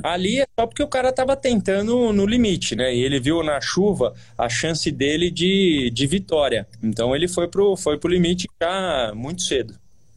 ali 0.03 0.40
é 0.40 0.47
só 0.59 0.67
porque 0.67 0.83
o 0.83 0.88
cara 0.88 1.09
estava 1.09 1.37
tentando 1.37 2.12
no 2.12 2.27
limite, 2.27 2.77
né? 2.77 2.95
E 2.95 3.03
ele 3.03 3.19
viu 3.19 3.43
na 3.43 3.61
chuva 3.61 4.14
a 4.37 4.49
chance 4.49 4.90
dele 4.90 5.31
de, 5.31 5.90
de 5.93 6.07
vitória. 6.07 6.67
Então 6.83 7.14
ele 7.14 7.27
foi 7.27 7.49
pro, 7.49 7.77
foi 7.77 7.99
pro 7.99 8.11
limite 8.11 8.47
já 8.62 9.12
muito 9.14 9.43
cedo. 9.43 9.75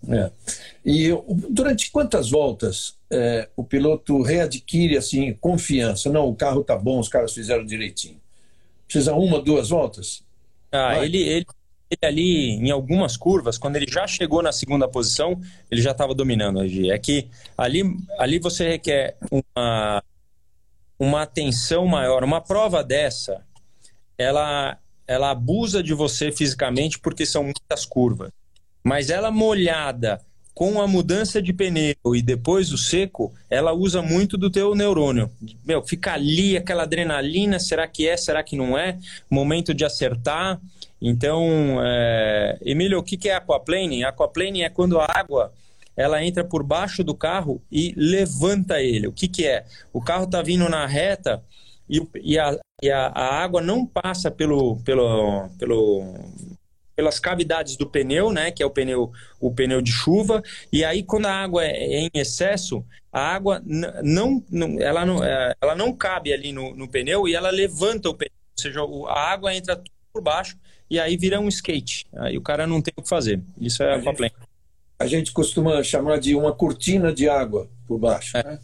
É. 0.09 0.31
E 0.85 1.09
durante 1.49 1.91
quantas 1.91 2.29
voltas 2.29 2.95
é, 3.11 3.49
o 3.55 3.63
piloto 3.63 4.21
readquire 4.21 4.97
assim 4.97 5.33
confiança? 5.33 6.09
Não, 6.09 6.27
o 6.27 6.35
carro 6.35 6.63
tá 6.63 6.77
bom, 6.77 6.99
os 6.99 7.09
caras 7.09 7.33
fizeram 7.33 7.65
direitinho. 7.65 8.19
Precisa 8.85 9.13
uma, 9.13 9.41
duas 9.41 9.69
voltas? 9.69 10.23
Ah, 10.71 11.03
ele, 11.03 11.17
ele 11.17 11.45
ele 11.89 11.99
ali 12.03 12.49
em 12.51 12.69
algumas 12.69 13.15
curvas, 13.15 13.57
quando 13.57 13.77
ele 13.77 13.89
já 13.89 14.05
chegou 14.05 14.41
na 14.41 14.51
segunda 14.51 14.87
posição, 14.87 15.39
ele 15.71 15.81
já 15.81 15.91
estava 15.91 16.13
dominando 16.13 16.59
a 16.59 16.67
G. 16.67 16.91
É 16.91 16.97
que 16.97 17.27
ali, 17.57 17.83
ali 18.19 18.39
você 18.39 18.67
requer 18.67 19.15
uma, 19.31 20.03
uma 20.99 21.21
atenção 21.21 21.85
maior. 21.85 22.23
Uma 22.23 22.41
prova 22.41 22.83
dessa, 22.83 23.41
ela, 24.17 24.77
ela 25.07 25.31
abusa 25.31 25.81
de 25.81 25.93
você 25.93 26.31
fisicamente 26.31 26.99
porque 26.99 27.25
são 27.25 27.43
muitas 27.43 27.85
curvas. 27.85 28.31
Mas 28.87 29.09
ela 29.09 29.29
molhada 29.29 30.21
com 30.53 30.81
a 30.81 30.87
mudança 30.87 31.41
de 31.41 31.51
pneu 31.51 32.15
e 32.15 32.21
depois 32.21 32.71
o 32.71 32.77
seco, 32.77 33.33
ela 33.49 33.73
usa 33.73 34.01
muito 34.01 34.37
do 34.37 34.49
teu 34.49 34.73
neurônio. 34.73 35.29
Meu, 35.63 35.83
fica 35.83 36.13
ali 36.13 36.55
aquela 36.57 36.83
adrenalina, 36.83 37.59
será 37.59 37.85
que 37.85 38.07
é, 38.07 38.15
será 38.15 38.41
que 38.41 38.55
não 38.55 38.77
é? 38.77 38.97
Momento 39.29 39.73
de 39.73 39.83
acertar. 39.83 40.59
Então, 41.01 41.77
é... 41.83 42.57
Emílio, 42.61 42.97
o 42.97 43.03
que 43.03 43.29
é 43.29 43.35
aquaplaning? 43.35 44.03
Aquaplaning 44.03 44.61
é 44.61 44.69
quando 44.69 44.99
a 44.99 45.05
água 45.07 45.51
ela 45.95 46.23
entra 46.23 46.43
por 46.43 46.63
baixo 46.63 47.03
do 47.03 47.13
carro 47.13 47.61
e 47.69 47.93
levanta 47.97 48.81
ele. 48.81 49.07
O 49.07 49.11
que, 49.11 49.27
que 49.27 49.45
é? 49.45 49.65
O 49.91 50.01
carro 50.01 50.23
está 50.23 50.41
vindo 50.41 50.69
na 50.69 50.85
reta 50.85 51.43
e, 51.89 52.01
e, 52.23 52.39
a, 52.39 52.57
e 52.81 52.89
a, 52.89 53.07
a, 53.07 53.43
água 53.43 53.61
não 53.61 53.85
passa 53.85 54.31
pelo, 54.31 54.77
pelo, 54.77 55.49
pelo, 55.57 56.03
pelas 56.97 57.19
cavidades 57.19 57.77
do 57.77 57.87
pneu, 57.87 58.31
né, 58.31 58.51
que 58.51 58.61
é 58.61 58.65
o 58.65 58.69
pneu, 58.69 59.11
o 59.39 59.53
pneu 59.53 59.81
de 59.81 59.91
chuva, 59.91 60.43
e 60.73 60.83
aí 60.83 61.03
quando 61.03 61.27
a 61.27 61.33
água 61.33 61.63
é 61.63 62.01
em 62.01 62.09
excesso, 62.13 62.83
a 63.13 63.21
água 63.21 63.61
não, 63.63 64.43
não, 64.49 64.79
ela, 64.81 65.05
não 65.05 65.23
é, 65.23 65.53
ela 65.61 65.75
não 65.75 65.93
cabe 65.93 66.33
ali 66.33 66.51
no, 66.51 66.75
no 66.75 66.89
pneu 66.89 67.27
e 67.27 67.35
ela 67.35 67.51
levanta 67.51 68.09
o 68.09 68.13
pneu, 68.13 68.31
ou 68.57 68.61
seja, 68.61 68.81
a 69.07 69.31
água 69.31 69.55
entra 69.55 69.81
por 70.11 70.21
baixo 70.21 70.57
e 70.89 70.99
aí 70.99 71.15
vira 71.15 71.39
um 71.39 71.47
skate. 71.47 72.07
Aí 72.13 72.37
o 72.37 72.41
cara 72.41 72.65
não 72.65 72.81
tem 72.81 72.93
o 72.97 73.03
que 73.03 73.09
fazer. 73.09 73.39
Isso 73.61 73.83
é 73.83 73.93
a 73.93 73.97
aquaplane 73.97 74.33
a 74.99 75.05
gente 75.05 75.31
costuma 75.31 75.83
chamar 75.83 76.19
de 76.19 76.35
uma 76.35 76.51
cortina 76.51 77.13
de 77.13 77.29
água 77.29 77.69
por 77.87 77.99
baixo. 77.99 78.35
É, 78.35 78.43
né? 78.43 78.59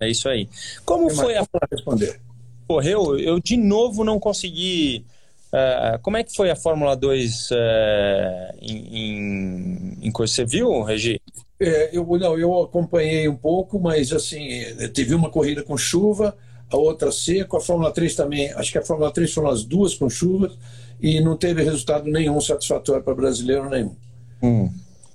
é 0.00 0.10
isso 0.10 0.28
aí. 0.28 0.48
Como 0.84 1.08
foi 1.10 1.36
a. 1.36 1.46
responder? 1.70 2.20
Correu, 2.66 3.18
eu 3.18 3.40
de 3.40 3.56
novo 3.56 4.04
não 4.04 4.18
consegui. 4.18 5.04
Uh, 5.48 5.98
como 6.02 6.16
é 6.16 6.24
que 6.24 6.34
foi 6.34 6.50
a 6.50 6.56
Fórmula 6.56 6.94
2 6.94 7.50
uh, 7.50 7.54
é, 7.54 8.54
em, 8.60 9.98
em? 10.02 10.12
Você 10.12 10.44
viu, 10.44 10.82
Regi? 10.82 11.20
É, 11.58 11.96
eu, 11.96 12.04
não, 12.04 12.38
eu 12.38 12.62
acompanhei 12.62 13.28
um 13.28 13.36
pouco, 13.36 13.80
mas 13.80 14.12
assim, 14.12 14.46
teve 14.92 15.14
uma 15.14 15.30
corrida 15.30 15.62
com 15.62 15.76
chuva, 15.76 16.36
a 16.70 16.76
outra 16.76 17.10
seco, 17.10 17.56
a 17.56 17.60
Fórmula 17.60 17.90
3 17.90 18.14
também, 18.14 18.52
acho 18.52 18.70
que 18.70 18.78
a 18.78 18.84
Fórmula 18.84 19.10
3 19.10 19.32
foram 19.32 19.48
as 19.48 19.64
duas 19.64 19.94
com 19.94 20.10
chuva, 20.10 20.52
e 21.00 21.20
não 21.20 21.36
teve 21.36 21.62
resultado 21.62 22.10
nenhum 22.10 22.40
satisfatório 22.40 23.02
para 23.02 23.14
brasileiro 23.14 23.70
nenhum. 23.70 23.96
Hum. 24.42 24.70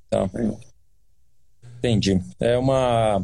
Tá. 0.10 0.30
Entendi. 1.80 2.22
É 2.40 2.58
uma. 2.58 3.24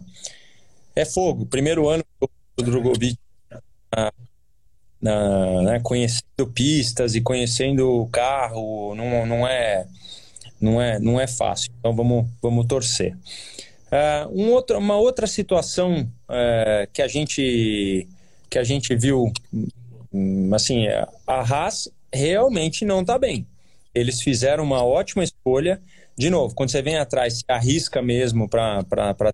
É 0.96 1.06
fogo. 1.06 1.46
Primeiro 1.46 1.88
ano 1.88 2.04
do 2.20 2.64
Drogovic 2.64 3.18
na, 3.96 4.12
na, 5.02 5.62
né, 5.62 5.80
conhecendo 5.82 6.48
pistas 6.54 7.16
e 7.16 7.22
conhecendo 7.22 8.02
o 8.02 8.08
carro, 8.08 8.94
não, 8.96 9.26
não, 9.26 9.48
é, 9.48 9.86
não, 10.60 10.82
é, 10.82 11.00
não 11.00 11.20
é 11.20 11.28
fácil. 11.28 11.72
Então 11.80 11.96
vamos, 11.96 12.28
vamos 12.42 12.66
torcer. 12.68 13.16
Uh, 13.88 14.30
um 14.32 14.52
outro, 14.52 14.78
uma 14.78 14.98
outra 14.98 15.26
situação 15.26 16.02
uh, 16.30 16.88
que 16.94 17.02
a 17.02 17.08
gente 17.08 18.08
que 18.50 18.58
a 18.58 18.64
gente 18.64 18.96
viu, 18.96 19.32
hum, 20.12 20.50
assim, 20.56 20.88
a 20.88 21.42
Haas 21.42 21.88
realmente 22.12 22.84
não 22.84 23.02
está 23.02 23.18
bem. 23.18 23.46
Eles 23.94 24.22
fizeram 24.22 24.64
uma 24.64 24.84
ótima 24.84 25.24
escolha 25.24 25.80
de 26.20 26.30
novo, 26.30 26.54
quando 26.54 26.70
você 26.70 26.82
vem 26.82 26.98
atrás, 26.98 27.38
se 27.38 27.46
arrisca 27.48 28.02
mesmo 28.02 28.50
para 28.50 28.84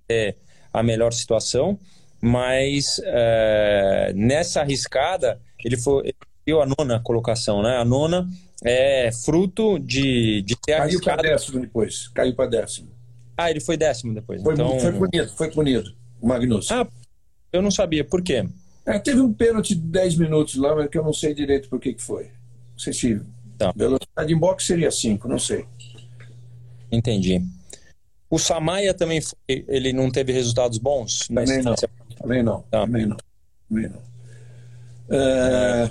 ter 0.07 0.37
a 0.71 0.83
melhor 0.83 1.11
situação, 1.13 1.79
mas 2.21 3.01
é, 3.03 4.13
nessa 4.15 4.61
arriscada, 4.61 5.41
ele 5.65 5.77
foi 5.77 6.13
ele 6.45 6.61
a 6.61 6.65
nona 6.65 6.99
colocação, 6.99 7.63
né? 7.63 7.77
A 7.77 7.83
nona 7.83 8.29
é 8.63 9.11
fruto 9.11 9.79
de, 9.79 10.43
de 10.43 10.55
ter 10.55 10.77
Caiu 10.77 11.01
para 11.01 11.21
décimo 11.23 11.59
depois, 11.59 12.07
caiu 12.09 12.35
para 12.35 12.49
décimo. 12.49 12.89
Ah, 13.35 13.49
ele 13.49 13.59
foi 13.59 13.75
décimo 13.75 14.13
depois. 14.13 14.43
Foi, 14.43 14.53
então... 14.53 14.79
foi 14.79 14.93
punido, 14.93 15.29
foi 15.35 15.51
punido, 15.51 15.95
o 16.21 16.27
Magnus. 16.27 16.71
Ah, 16.71 16.87
eu 17.51 17.63
não 17.63 17.71
sabia, 17.71 18.03
por 18.05 18.21
quê? 18.21 18.47
É, 18.85 18.99
teve 18.99 19.19
um 19.19 19.33
pênalti 19.33 19.73
de 19.73 19.81
10 19.81 20.17
minutos 20.17 20.55
lá, 20.55 20.75
mas 20.75 20.87
que 20.87 20.97
eu 20.99 21.03
não 21.03 21.11
sei 21.11 21.33
direito 21.33 21.67
por 21.67 21.79
que, 21.79 21.93
que 21.93 22.01
foi. 22.01 22.25
Não 22.25 22.77
sei 22.77 22.93
se 22.93 23.21
tá. 23.57 23.73
velocidade 23.75 24.31
em 24.31 24.37
boxe 24.37 24.67
seria 24.67 24.91
5, 24.91 25.27
não 25.27 25.39
sei. 25.39 25.65
Entendi. 26.91 27.41
O 28.29 28.37
Samaia 28.37 28.93
também 28.93 29.19
foi, 29.19 29.35
ele 29.47 29.91
não 29.91 30.11
teve 30.11 30.31
resultados 30.31 30.77
bons? 30.77 31.27
Também 31.27 31.63
não. 31.63 31.75
Também 32.21 32.43
não. 32.43 32.61
Tá. 32.61 32.81
Também 32.81 33.05
não. 33.07 33.17
Também 33.67 33.89
não. 33.89 34.14
É... 35.09 35.89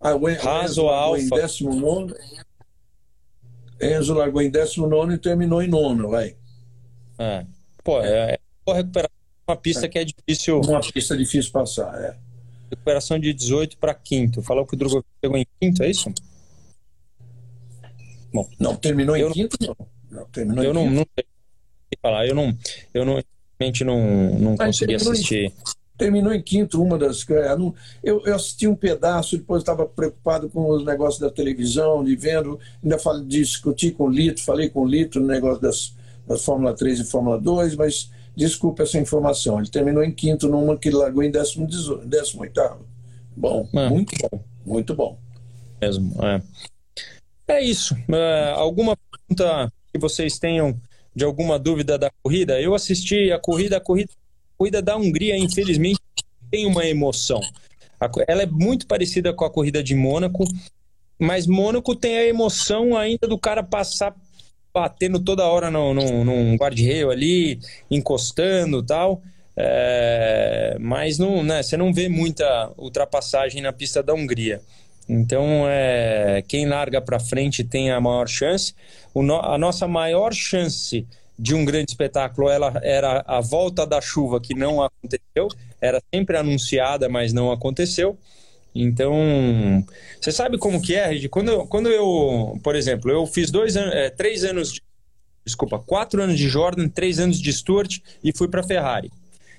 Ah, 0.00 0.14
o 0.14 0.26
Raso 0.34 0.88
Alfa. 0.88 1.20
Em 1.20 1.28
19, 1.28 2.14
Enzo 3.80 4.14
largou 4.14 4.42
em 4.42 4.50
19 4.50 5.14
e 5.14 5.18
terminou 5.18 5.62
em 5.62 5.68
nono, 5.68 6.10
vai. 6.10 6.36
É. 7.18 7.46
Pô, 7.82 8.00
é, 8.00 8.34
é 8.34 8.38
uma 8.66 8.76
recuperação 8.76 9.18
uma 9.48 9.56
pista 9.56 9.86
é. 9.86 9.88
que 9.88 9.98
é 9.98 10.04
difícil. 10.04 10.60
Uma 10.60 10.80
pista 10.80 11.16
difícil 11.16 11.50
passar, 11.50 11.94
é. 12.02 12.16
Recuperação 12.70 13.18
de 13.18 13.32
18 13.32 13.78
para 13.78 13.94
quinto. 13.94 14.42
Falou 14.42 14.66
que 14.66 14.74
o 14.74 14.76
Drogovic 14.76 15.08
chegou 15.24 15.38
em 15.38 15.46
quinto, 15.58 15.82
é 15.82 15.90
isso? 15.90 16.12
Bom, 18.30 18.46
não 18.60 18.76
terminou 18.76 19.16
em 19.16 19.32
quinto, 19.32 19.56
não. 19.60 19.74
não 20.10 20.26
terminou 20.26 20.62
eu 20.62 20.74
não, 20.74 20.90
não 20.90 21.06
sei 21.16 21.24
falar, 22.02 22.26
eu 22.26 22.34
não, 22.34 22.54
eu 22.92 23.06
não, 23.06 23.22
realmente 23.58 23.84
não, 23.84 24.38
não 24.38 24.54
consegui 24.54 24.94
assistir. 24.96 25.46
Em, 25.46 25.52
terminou 25.98 26.32
em 26.32 26.40
quinto 26.40 26.80
uma 26.80 26.96
das. 26.96 27.26
Eu, 28.02 28.22
eu 28.24 28.34
assisti 28.34 28.68
um 28.68 28.76
pedaço, 28.76 29.36
depois 29.36 29.62
estava 29.62 29.84
preocupado 29.84 30.48
com 30.48 30.70
os 30.70 30.84
negócios 30.84 31.20
da 31.20 31.28
televisão, 31.28 32.04
de 32.04 32.14
vendo, 32.14 32.58
ainda 32.82 32.98
falei, 32.98 33.24
discuti 33.26 33.90
com 33.90 34.04
o 34.04 34.10
Lito, 34.10 34.42
falei 34.42 34.70
com 34.70 34.82
o 34.82 34.86
Lito 34.86 35.18
no 35.18 35.26
negócio 35.26 35.60
das, 35.60 35.92
das 36.26 36.44
Fórmula 36.44 36.72
3 36.72 37.00
e 37.00 37.04
Fórmula 37.04 37.38
2, 37.38 37.74
mas 37.74 38.10
desculpe 38.36 38.82
essa 38.82 38.98
informação. 38.98 39.58
Ele 39.58 39.68
terminou 39.68 40.02
em 40.04 40.12
quinto 40.12 40.48
numa 40.48 40.78
que 40.78 40.90
largou 40.90 41.24
em 41.24 41.30
décimo, 41.30 41.66
décimo 42.06 42.42
oitavo. 42.42 42.86
Bom, 43.36 43.68
é. 43.74 43.88
muito 43.88 44.14
bom, 44.22 44.40
muito 44.64 44.94
bom. 44.94 45.18
Mesmo, 45.80 46.14
é. 46.24 46.42
É 47.48 47.62
isso. 47.62 47.94
Uh, 47.94 48.54
alguma 48.54 48.96
pergunta 48.96 49.72
que 49.92 49.98
vocês 49.98 50.38
tenham 50.38 50.78
de 51.14 51.24
alguma 51.24 51.58
dúvida 51.58 51.98
da 51.98 52.10
corrida? 52.22 52.60
Eu 52.60 52.74
assisti 52.74 53.32
a 53.32 53.38
corrida, 53.38 53.78
a 53.78 53.80
corrida, 53.80 54.12
corrida 54.58 54.82
da 54.82 54.96
Hungria, 54.96 55.38
infelizmente, 55.38 56.00
tem 56.50 56.66
uma 56.66 56.84
emoção. 56.84 57.40
Ela 58.26 58.42
é 58.42 58.46
muito 58.46 58.86
parecida 58.86 59.32
com 59.32 59.44
a 59.44 59.50
corrida 59.50 59.82
de 59.82 59.94
Mônaco, 59.94 60.44
mas 61.18 61.46
Mônaco 61.46 61.94
tem 61.94 62.18
a 62.18 62.26
emoção 62.26 62.96
ainda 62.96 63.26
do 63.28 63.38
cara 63.38 63.62
passar 63.62 64.14
batendo 64.74 65.18
toda 65.18 65.46
hora 65.46 65.70
no, 65.70 65.94
no, 65.94 66.24
num 66.24 66.56
guarda-reio 66.56 67.10
ali, 67.10 67.58
encostando 67.90 68.82
tal. 68.82 69.22
É, 69.56 70.76
mas 70.78 71.18
não, 71.18 71.42
né, 71.42 71.62
você 71.62 71.76
não 71.76 71.92
vê 71.92 72.08
muita 72.08 72.72
ultrapassagem 72.76 73.60
na 73.60 73.72
pista 73.72 74.02
da 74.02 74.14
Hungria. 74.14 74.60
Então, 75.08 75.64
é, 75.66 76.44
quem 76.46 76.66
larga 76.66 77.00
para 77.00 77.18
frente 77.18 77.64
tem 77.64 77.90
a 77.90 78.00
maior 78.00 78.28
chance. 78.28 78.74
No, 79.14 79.40
a 79.40 79.58
nossa 79.58 79.88
maior 79.88 80.32
chance 80.32 81.06
de 81.38 81.54
um 81.54 81.64
grande 81.64 81.90
espetáculo 81.90 82.48
ela 82.48 82.80
era 82.82 83.22
a 83.26 83.40
volta 83.40 83.86
da 83.86 84.00
chuva, 84.00 84.40
que 84.40 84.54
não 84.54 84.82
aconteceu. 84.82 85.48
Era 85.80 86.02
sempre 86.12 86.36
anunciada, 86.36 87.08
mas 87.08 87.32
não 87.32 87.52
aconteceu. 87.52 88.18
Então, 88.74 89.84
você 90.20 90.32
sabe 90.32 90.58
como 90.58 90.82
que 90.82 90.94
é, 90.94 91.06
Regi? 91.06 91.28
Quando 91.28 91.50
eu, 91.50 91.66
quando 91.66 91.88
eu, 91.88 92.58
por 92.62 92.74
exemplo, 92.74 93.10
eu 93.10 93.26
fiz 93.26 93.50
dois 93.50 93.76
anos, 93.76 93.94
é, 93.94 94.10
três 94.10 94.44
anos, 94.44 94.72
de, 94.72 94.82
desculpa, 95.44 95.78
quatro 95.78 96.22
anos 96.22 96.36
de 96.36 96.48
Jordan, 96.48 96.88
três 96.88 97.18
anos 97.18 97.40
de 97.40 97.52
Stuart 97.52 97.98
e 98.22 98.36
fui 98.36 98.48
para 98.48 98.62
Ferrari. 98.62 99.10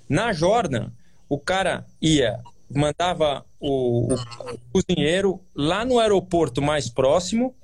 Na 0.07 0.33
Jordan, 0.33 0.89
o 1.27 1.37
cara 1.37 1.85
ia 2.01 2.39
mandava 2.73 3.43
o, 3.59 4.13
o 4.13 4.59
cozinheiro 4.71 5.41
lá 5.55 5.83
no 5.83 5.99
aeroporto 5.99 6.61
mais 6.61 6.89
próximo, 6.89 7.55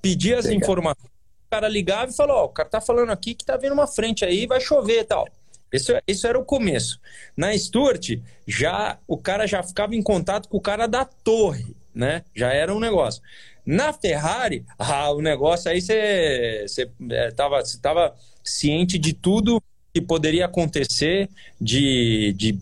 pedia 0.00 0.38
as 0.38 0.46
Legal. 0.46 0.60
informações, 0.60 1.10
cara 1.50 1.68
ligava 1.68 2.10
e 2.10 2.16
falou, 2.16 2.36
ó, 2.36 2.44
o 2.44 2.48
cara 2.48 2.68
tá 2.68 2.80
falando 2.80 3.10
aqui 3.10 3.34
que 3.34 3.44
tá 3.44 3.56
vindo 3.56 3.72
uma 3.72 3.86
frente 3.86 4.24
aí, 4.24 4.46
vai 4.46 4.60
chover 4.60 5.00
e 5.00 5.04
tal. 5.04 5.28
Isso, 5.72 5.92
isso 6.06 6.26
era 6.26 6.38
o 6.38 6.44
começo. 6.44 7.00
Na 7.36 7.56
Stuart, 7.56 8.18
já 8.46 8.98
o 9.06 9.18
cara 9.18 9.46
já 9.46 9.62
ficava 9.62 9.94
em 9.94 10.02
contato 10.02 10.48
com 10.48 10.56
o 10.56 10.60
cara 10.60 10.86
da 10.86 11.04
torre, 11.04 11.76
né? 11.94 12.24
Já 12.34 12.52
era 12.52 12.74
um 12.74 12.80
negócio. 12.80 13.22
Na 13.64 13.92
Ferrari, 13.92 14.64
ah, 14.78 15.10
o 15.10 15.20
negócio 15.20 15.70
aí 15.70 15.80
você 15.80 16.64
estava 16.64 17.58
é, 17.58 17.62
tava 17.82 18.14
ciente 18.42 18.98
de 18.98 19.12
tudo 19.12 19.62
que 19.92 20.00
poderia 20.00 20.46
acontecer 20.46 21.28
de, 21.60 22.32
de, 22.36 22.52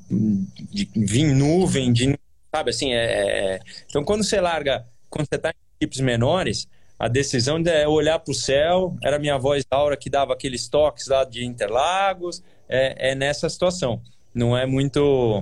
de 0.70 0.88
vir 0.96 1.32
nuvem, 1.32 1.92
de 1.92 2.18
sabe 2.54 2.70
assim, 2.70 2.92
é, 2.92 3.04
é, 3.04 3.54
é, 3.54 3.60
então 3.88 4.02
quando 4.02 4.24
você 4.24 4.40
larga, 4.40 4.86
quando 5.10 5.28
você 5.28 5.36
está 5.36 5.50
em 5.50 5.76
equipes 5.76 6.00
menores, 6.00 6.66
a 6.98 7.08
decisão 7.08 7.62
é 7.66 7.86
olhar 7.86 8.18
para 8.18 8.32
o 8.32 8.34
céu, 8.34 8.96
era 9.02 9.18
minha 9.18 9.36
voz 9.38 9.64
Laura 9.70 9.96
que 9.96 10.08
dava 10.08 10.32
aqueles 10.32 10.68
toques 10.68 11.08
lá 11.08 11.24
de 11.24 11.44
Interlagos, 11.44 12.42
é, 12.68 13.10
é 13.10 13.14
nessa 13.14 13.48
situação, 13.48 14.00
não 14.34 14.56
é 14.56 14.66
muito, 14.66 15.40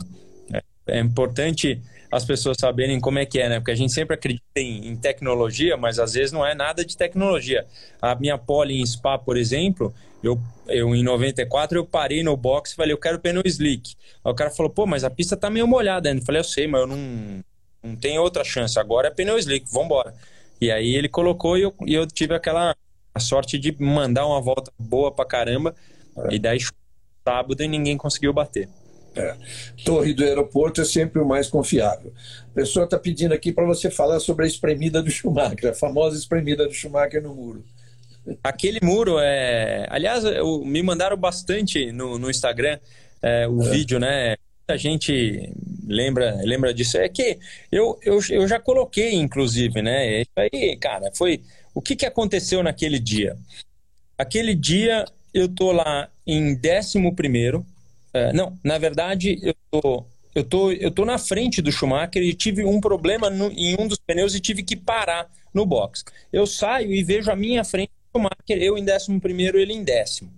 é, 0.53 0.63
é 0.87 1.01
importante 1.01 1.81
as 2.15 2.25
pessoas 2.25 2.57
saberem 2.59 3.01
como 3.01 3.19
é 3.19 3.27
que 3.27 3.41
é, 3.41 3.49
né? 3.49 3.59
Porque 3.59 3.73
a 3.73 3.75
gente 3.75 3.93
sempre 3.93 4.15
acredita 4.15 4.45
em, 4.57 4.87
em, 4.87 4.97
tecnologia, 4.97 5.77
mas 5.77 5.99
às 5.99 6.13
vezes 6.13 6.31
não 6.31 6.47
é 6.47 6.55
nada 6.55 6.85
de 6.85 6.97
tecnologia. 6.97 7.67
A 8.01 8.15
minha 8.15 8.39
pole 8.39 8.81
em 8.81 8.87
Spa, 8.87 9.19
por 9.19 9.37
exemplo, 9.37 9.93
eu, 10.23 10.41
eu 10.69 10.95
em 10.95 11.03
94 11.03 11.77
eu 11.77 11.85
parei 11.85 12.23
no 12.23 12.37
box 12.37 12.71
e 12.71 12.77
falei, 12.77 12.93
eu 12.93 12.99
quero 12.99 13.19
pneu 13.19 13.43
slick. 13.45 13.97
Aí 14.25 14.31
o 14.31 14.35
cara 14.35 14.51
falou, 14.51 14.71
pô, 14.71 14.87
mas 14.87 15.03
a 15.03 15.11
pista 15.11 15.37
tá 15.37 15.51
meio 15.51 15.67
molhada. 15.67 16.09
Eu 16.09 16.23
falei, 16.23 16.39
eu 16.39 16.45
sei, 16.45 16.69
mas 16.69 16.83
eu 16.83 16.87
não, 16.87 17.45
não 17.83 17.97
tenho 17.97 18.23
outra 18.23 18.45
chance. 18.45 18.79
Agora 18.79 19.09
é 19.09 19.11
pneu 19.11 19.37
slick, 19.37 19.69
vambora. 19.73 20.15
E 20.61 20.71
aí 20.71 20.95
ele 20.95 21.09
colocou 21.09 21.59
e 21.59 21.63
eu, 21.63 21.75
e 21.87 21.95
eu 21.95 22.07
tive 22.07 22.35
aquela 22.35 22.75
sorte 23.19 23.59
de 23.59 23.75
mandar 23.81 24.27
uma 24.27 24.41
volta 24.41 24.73
boa 24.79 25.13
pra 25.13 25.25
caramba. 25.25 25.75
É. 26.17 26.35
E 26.35 26.39
daí 26.39 26.59
sábado 27.27 27.63
e 27.63 27.69
ninguém 27.69 27.97
conseguiu 27.97 28.33
bater. 28.33 28.69
É. 29.17 29.37
Torre 29.85 30.13
do 30.13 30.25
aeroporto 30.25 30.81
é 30.81 30.85
sempre 30.85 31.21
o 31.21 31.27
mais 31.27 31.49
confiável. 31.49 32.13
A 32.51 32.55
pessoa 32.55 32.85
está 32.85 32.99
pedindo 32.99 33.33
aqui 33.33 33.53
para 33.53 33.65
você 33.65 33.91
falar 33.91 34.19
sobre 34.21 34.45
a 34.45 34.49
espremida 34.49 35.03
do 35.03 35.11
Schumacher, 35.11 35.71
a 35.71 35.75
famosa 35.75 36.19
espremida 36.19 36.67
do 36.67 36.75
Schumacher 36.75 37.23
no 37.23 37.35
muro. 37.35 37.65
Aquele 38.43 38.81
muro 38.83 39.19
é. 39.19 39.87
Aliás, 39.91 40.25
eu, 40.25 40.65
me 40.65 40.83
mandaram 40.83 41.17
bastante 41.17 41.93
no, 41.93 42.19
no 42.19 42.31
Instagram 42.31 42.79
é, 43.23 43.47
o 43.47 43.63
é. 43.63 43.71
vídeo, 43.71 44.01
né? 44.01 44.37
Muita 44.67 44.79
gente 44.79 45.53
lembra, 45.87 46.41
lembra 46.43 46.73
disso. 46.73 46.97
É 46.97 47.09
que 47.09 47.39
eu, 47.71 47.99
eu, 48.03 48.19
eu 48.31 48.49
já 48.49 48.59
coloquei, 48.59 49.15
inclusive, 49.15 49.83
né? 49.83 50.25
Aí, 50.37 50.77
cara, 50.79 51.11
foi. 51.15 51.43
O 51.75 51.83
que, 51.83 51.95
que 51.95 52.07
aconteceu 52.07 52.63
naquele 52.63 52.99
dia? 52.99 53.37
Aquele 54.17 54.55
dia 54.55 55.05
eu 55.35 55.49
tô 55.49 55.73
lá 55.73 56.09
em 56.27 56.55
11 56.55 57.13
primeiro 57.15 57.67
é, 58.15 58.33
não, 58.33 58.57
na 58.63 58.79
verdade, 58.79 59.41
eu 59.43 59.55
tô, 59.73 60.07
eu, 60.37 60.45
tô, 60.45 60.71
eu 60.71 60.91
tô 60.93 61.05
na 61.05 61.19
frente 61.19 61.61
do 61.61 61.73
Schumacher 61.73 62.23
e 62.23 62.33
tive 62.33 62.65
um 62.65 62.81
problema 62.81 63.29
no, 63.29 63.51
em 63.51 63.75
um 63.79 63.89
dos 63.89 63.99
pneus 63.99 64.37
e 64.37 64.41
tive 64.41 64.63
que 64.63 64.77
parar 64.77 65.29
no 65.53 65.67
box. 65.67 66.05
Eu 66.33 66.47
saio 66.47 66.93
e 66.93 67.03
vejo 67.03 67.29
a 67.33 67.35
minha 67.37 67.65
frente 67.65 67.91
do 67.91 68.21
Schumacher, 68.21 68.63
eu 68.63 68.79
em 68.79 68.85
décimo 68.85 69.21
primeiro, 69.21 69.59
ele 69.59 69.73
em 69.73 69.83
décimo. 69.83 70.33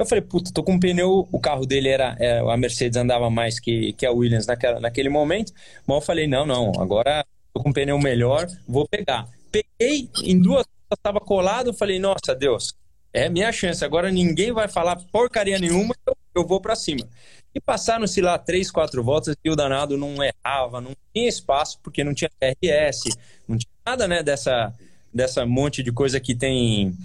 Eu 0.00 0.06
falei, 0.06 0.22
puta, 0.22 0.50
tô 0.52 0.62
com 0.62 0.72
um 0.72 0.80
pneu, 0.80 1.28
o 1.30 1.38
carro 1.38 1.66
dele 1.66 1.88
era, 1.88 2.16
é, 2.18 2.38
a 2.38 2.56
Mercedes 2.56 2.96
andava 2.96 3.28
mais 3.28 3.60
que, 3.60 3.92
que 3.92 4.06
a 4.06 4.10
Williams 4.10 4.46
naquela, 4.46 4.80
naquele 4.80 5.08
momento, 5.08 5.52
mas 5.86 5.96
eu 5.96 6.00
falei, 6.00 6.26
não, 6.26 6.46
não, 6.46 6.72
agora 6.78 7.24
tô 7.52 7.62
com 7.62 7.68
um 7.68 7.72
pneu 7.72 7.98
melhor, 7.98 8.46
vou 8.66 8.88
pegar. 8.88 9.28
Peguei, 9.52 10.08
em 10.24 10.40
duas 10.40 10.64
estava 10.92 11.20
colado, 11.20 11.72
falei, 11.72 11.98
nossa, 11.98 12.34
Deus, 12.34 12.74
é 13.12 13.28
minha 13.28 13.52
chance, 13.52 13.84
agora 13.84 14.10
ninguém 14.10 14.52
vai 14.52 14.68
falar 14.68 14.96
porcaria 15.12 15.58
nenhuma, 15.58 15.94
eu 16.06 16.16
eu 16.34 16.46
vou 16.46 16.60
para 16.60 16.76
cima. 16.76 17.06
E 17.54 17.60
passaram-se 17.60 18.20
lá 18.20 18.38
três, 18.38 18.70
quatro 18.70 19.02
voltas 19.02 19.36
e 19.44 19.50
o 19.50 19.56
danado 19.56 19.96
não 19.96 20.16
errava, 20.22 20.80
não 20.80 20.92
tinha 21.12 21.28
espaço, 21.28 21.78
porque 21.82 22.04
não 22.04 22.14
tinha 22.14 22.30
RS, 22.40 23.16
não 23.48 23.58
tinha 23.58 23.72
nada 23.84 24.06
né, 24.06 24.22
dessa, 24.22 24.72
dessa 25.12 25.44
monte 25.44 25.82
de 25.82 25.90
coisa 25.90 26.20
que 26.20 26.34
tem, 26.34 26.96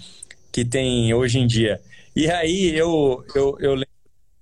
que 0.52 0.64
tem 0.64 1.14
hoje 1.14 1.40
em 1.40 1.48
dia. 1.48 1.82
E 2.16 2.30
aí 2.30 2.76
eu, 2.76 3.24
eu, 3.36 3.58
eu 3.60 3.74
lembro 3.74 3.90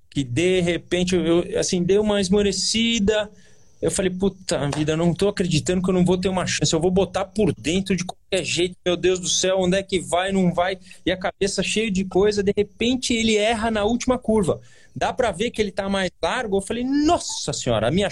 que 0.10 0.24
de 0.24 0.62
repente 0.62 1.16
eu 1.16 1.60
assim, 1.60 1.84
dei 1.84 1.98
uma 1.98 2.22
esmorecida. 2.22 3.30
Eu 3.82 3.92
falei, 3.92 4.10
puta 4.10 4.70
vida, 4.74 4.94
eu 4.94 4.98
não 4.98 5.14
tô 5.14 5.28
acreditando 5.28 5.82
que 5.82 5.90
eu 5.90 5.94
não 5.94 6.06
vou 6.06 6.18
ter 6.18 6.30
uma 6.30 6.46
chance. 6.46 6.72
Eu 6.72 6.80
vou 6.80 6.92
botar 6.92 7.26
por 7.26 7.54
dentro 7.54 7.96
de 7.98 8.06
qualquer 8.06 8.42
jeito, 8.46 8.78
meu 8.86 8.96
Deus 8.96 9.20
do 9.20 9.28
céu, 9.28 9.60
onde 9.60 9.76
é 9.76 9.84
que 9.84 10.00
vai, 10.00 10.32
não 10.32 10.54
vai? 10.54 10.78
E 11.06 11.12
a 11.12 11.18
cabeça 11.18 11.62
cheia 11.62 11.92
de 11.92 12.06
coisa, 12.06 12.42
de 12.42 12.54
repente 12.56 13.14
ele 13.14 13.36
erra 13.36 13.70
na 13.70 13.84
última 13.84 14.18
curva. 14.18 14.62
Dá 14.96 15.12
para 15.12 15.32
ver 15.32 15.52
que 15.52 15.62
ele 15.62 15.72
tá 15.72 15.90
mais 15.90 16.12
largo. 16.22 16.58
Eu 16.58 16.62
falei, 16.62 16.86
nossa 16.86 17.52
senhora, 17.52 17.88
a 17.88 17.92
minha. 17.92 18.10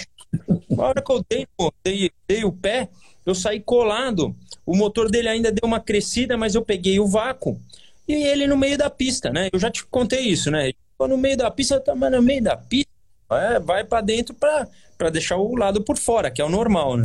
Na 0.68 0.82
hora 0.82 1.00
que 1.00 1.10
eu 1.10 1.24
dei, 1.26 1.46
dei, 1.82 2.10
dei 2.28 2.44
o 2.44 2.52
pé, 2.52 2.90
eu 3.24 3.34
saí 3.34 3.60
colado. 3.60 4.36
O 4.66 4.76
motor 4.76 5.10
dele 5.10 5.28
ainda 5.28 5.50
deu 5.50 5.66
uma 5.66 5.80
crescida, 5.80 6.36
mas 6.36 6.54
eu 6.54 6.62
peguei 6.62 7.00
o 7.00 7.06
vácuo. 7.06 7.58
E 8.06 8.14
ele 8.14 8.46
no 8.46 8.56
meio 8.56 8.76
da 8.76 8.90
pista, 8.90 9.30
né? 9.30 9.48
Eu 9.52 9.58
já 9.58 9.70
te 9.70 9.84
contei 9.86 10.20
isso, 10.20 10.50
né? 10.50 10.72
No 10.98 11.16
meio 11.16 11.36
da 11.36 11.50
pista, 11.50 11.80
tá 11.80 11.94
no 11.94 12.22
meio 12.22 12.42
da 12.42 12.56
pista, 12.56 12.90
é, 13.30 13.58
vai 13.58 13.82
para 13.84 14.00
dentro 14.00 14.34
para 14.34 15.10
deixar 15.10 15.36
o 15.36 15.56
lado 15.56 15.82
por 15.82 15.96
fora, 15.96 16.30
que 16.30 16.40
é 16.40 16.44
o 16.44 16.48
normal, 16.48 16.96
né? 16.96 17.04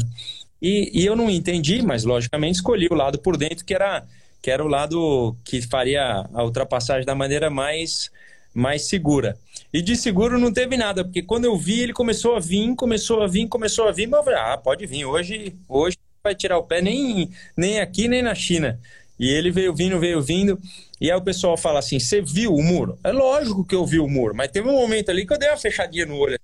E, 0.62 0.92
e, 0.94 1.06
eu 1.06 1.16
não 1.16 1.30
entendi, 1.30 1.82
mas 1.82 2.04
logicamente 2.04 2.56
escolhi 2.56 2.88
o 2.90 2.96
lado 2.96 3.20
por 3.20 3.38
dentro, 3.38 3.64
que 3.64 3.74
era, 3.74 4.04
que 4.42 4.50
era 4.50 4.64
o 4.64 4.68
lado 4.68 5.36
que 5.44 5.62
faria 5.62 6.28
a 6.34 6.44
ultrapassagem 6.44 7.06
da 7.06 7.14
maneira 7.14 7.50
mais, 7.50 8.10
mais 8.54 8.88
segura. 8.88 9.38
E 9.72 9.82
de 9.82 9.96
seguro 9.96 10.40
não 10.40 10.52
teve 10.52 10.76
nada, 10.76 11.04
porque 11.04 11.22
quando 11.22 11.46
eu 11.46 11.56
vi, 11.56 11.82
ele 11.82 11.94
começou 11.94 12.36
a 12.36 12.40
vir, 12.40 12.76
começou 12.76 13.22
a 13.22 13.28
vir, 13.28 13.48
começou 13.48 13.88
a 13.88 13.92
vir, 13.92 14.08
mas 14.08 14.20
eu 14.20 14.24
falei, 14.24 14.40
ah, 14.40 14.58
pode 14.58 14.86
vir, 14.88 15.06
hoje, 15.06 15.56
hoje 15.68 15.98
vai 16.24 16.34
tirar 16.34 16.58
o 16.58 16.64
pé 16.64 16.82
nem, 16.82 17.30
nem 17.56 17.80
aqui, 17.80 18.08
nem 18.08 18.24
na 18.24 18.34
China. 18.34 18.80
E 19.20 19.30
ele 19.30 19.52
veio 19.52 19.74
vindo, 19.74 20.00
veio 20.00 20.22
vindo. 20.22 20.60
E 21.00 21.12
aí 21.12 21.18
o 21.18 21.22
pessoal 21.22 21.58
fala 21.58 21.80
assim: 21.80 22.00
você 22.00 22.22
viu 22.22 22.54
o 22.54 22.64
muro? 22.64 22.98
É 23.04 23.12
lógico 23.12 23.66
que 23.66 23.76
eu 23.76 23.86
vi 23.86 24.00
o 24.00 24.08
muro, 24.08 24.36
mas 24.36 24.52
teve 24.52 24.68
um 24.68 24.74
momento 24.74 25.10
ali 25.10 25.26
que 25.26 25.34
eu 25.34 25.38
dei 25.38 25.50
uma 25.50 25.58
fechadinha 25.58 26.06
no 26.06 26.18
olho 26.18 26.38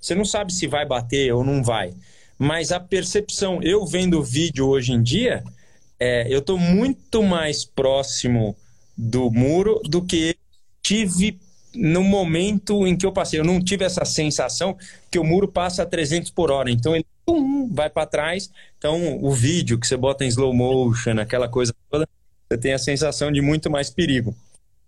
você 0.00 0.14
não 0.14 0.24
sabe 0.24 0.50
se 0.50 0.66
vai 0.66 0.86
bater 0.86 1.30
ou 1.34 1.44
não 1.44 1.62
vai. 1.62 1.92
Mas 2.38 2.72
a 2.72 2.80
percepção, 2.80 3.60
eu 3.62 3.84
vendo 3.84 4.18
o 4.18 4.22
vídeo 4.22 4.66
hoje 4.66 4.92
em 4.92 5.02
dia, 5.02 5.44
é, 6.00 6.26
eu 6.32 6.38
estou 6.38 6.58
muito 6.58 7.22
mais 7.22 7.62
próximo 7.62 8.56
do 8.96 9.30
muro 9.30 9.80
do 9.84 10.02
que 10.02 10.36
tive 10.82 11.38
no 11.74 12.02
momento 12.02 12.86
em 12.86 12.96
que 12.96 13.04
eu 13.04 13.12
passei. 13.12 13.38
Eu 13.38 13.44
não 13.44 13.62
tive 13.62 13.84
essa 13.84 14.06
sensação 14.06 14.74
que 15.10 15.18
o 15.18 15.24
muro 15.24 15.48
passa 15.48 15.82
a 15.82 15.86
300 15.86 16.30
por 16.30 16.50
hora. 16.50 16.70
Então 16.70 16.94
ele 16.94 17.04
pum, 17.26 17.68
vai 17.70 17.90
para 17.90 18.06
trás. 18.06 18.50
Então 18.78 19.22
o 19.22 19.30
vídeo 19.32 19.78
que 19.78 19.86
você 19.86 19.98
bota 19.98 20.24
em 20.24 20.28
slow 20.28 20.54
motion, 20.54 21.20
aquela 21.20 21.46
coisa 21.46 21.74
toda, 21.90 22.08
você 22.48 22.58
tem 22.58 22.72
a 22.72 22.78
sensação 22.78 23.30
de 23.30 23.40
muito 23.40 23.70
mais 23.70 23.90
perigo. 23.90 24.34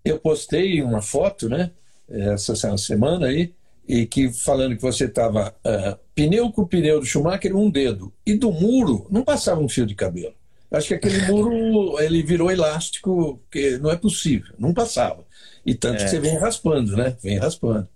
Eu 0.04 0.18
postei 0.18 0.82
uma 0.82 1.02
foto, 1.02 1.48
né? 1.48 1.70
Essa 2.08 2.76
semana 2.78 3.26
aí, 3.26 3.52
e 3.86 4.06
que 4.06 4.32
falando 4.32 4.76
que 4.76 4.82
você 4.82 5.04
estava 5.04 5.54
uh, 5.64 5.68
é, 5.68 5.98
pneu 6.14 6.50
com 6.50 6.66
pneu 6.66 7.00
do 7.00 7.06
Schumacher, 7.06 7.54
um 7.54 7.70
dedo, 7.70 8.12
e 8.24 8.34
do 8.34 8.50
muro 8.52 9.06
não 9.10 9.22
passava 9.22 9.60
um 9.60 9.68
fio 9.68 9.86
de 9.86 9.94
cabelo. 9.94 10.34
Acho 10.70 10.88
que 10.88 10.94
aquele 10.94 11.26
muro 11.26 11.98
ele 12.00 12.22
virou 12.22 12.50
elástico, 12.50 13.40
que 13.50 13.78
não 13.78 13.90
é 13.90 13.96
possível, 13.96 14.54
não 14.58 14.72
passava. 14.72 15.24
E 15.64 15.74
tanto 15.74 16.00
é. 16.00 16.04
que 16.04 16.10
você 16.10 16.20
vem 16.20 16.38
raspando, 16.38 16.96
né? 16.96 17.16
Vem 17.22 17.38
raspando. 17.38 17.88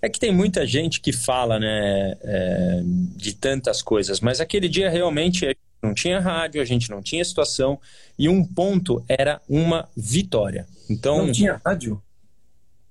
É 0.00 0.08
que 0.08 0.20
tem 0.20 0.32
muita 0.32 0.66
gente 0.66 1.00
que 1.00 1.12
fala, 1.12 1.58
né, 1.58 2.16
é, 2.22 2.80
de 3.16 3.34
tantas 3.34 3.82
coisas, 3.82 4.20
mas 4.20 4.40
aquele 4.40 4.68
dia 4.68 4.88
realmente 4.88 5.56
não 5.82 5.94
tinha 5.94 6.20
rádio, 6.20 6.60
a 6.60 6.64
gente 6.64 6.90
não 6.90 7.02
tinha 7.02 7.24
situação, 7.24 7.78
e 8.18 8.28
um 8.28 8.44
ponto 8.44 9.04
era 9.08 9.40
uma 9.48 9.88
vitória. 9.96 10.66
Então, 10.90 11.26
não 11.26 11.32
tinha 11.32 11.60
rádio? 11.64 12.02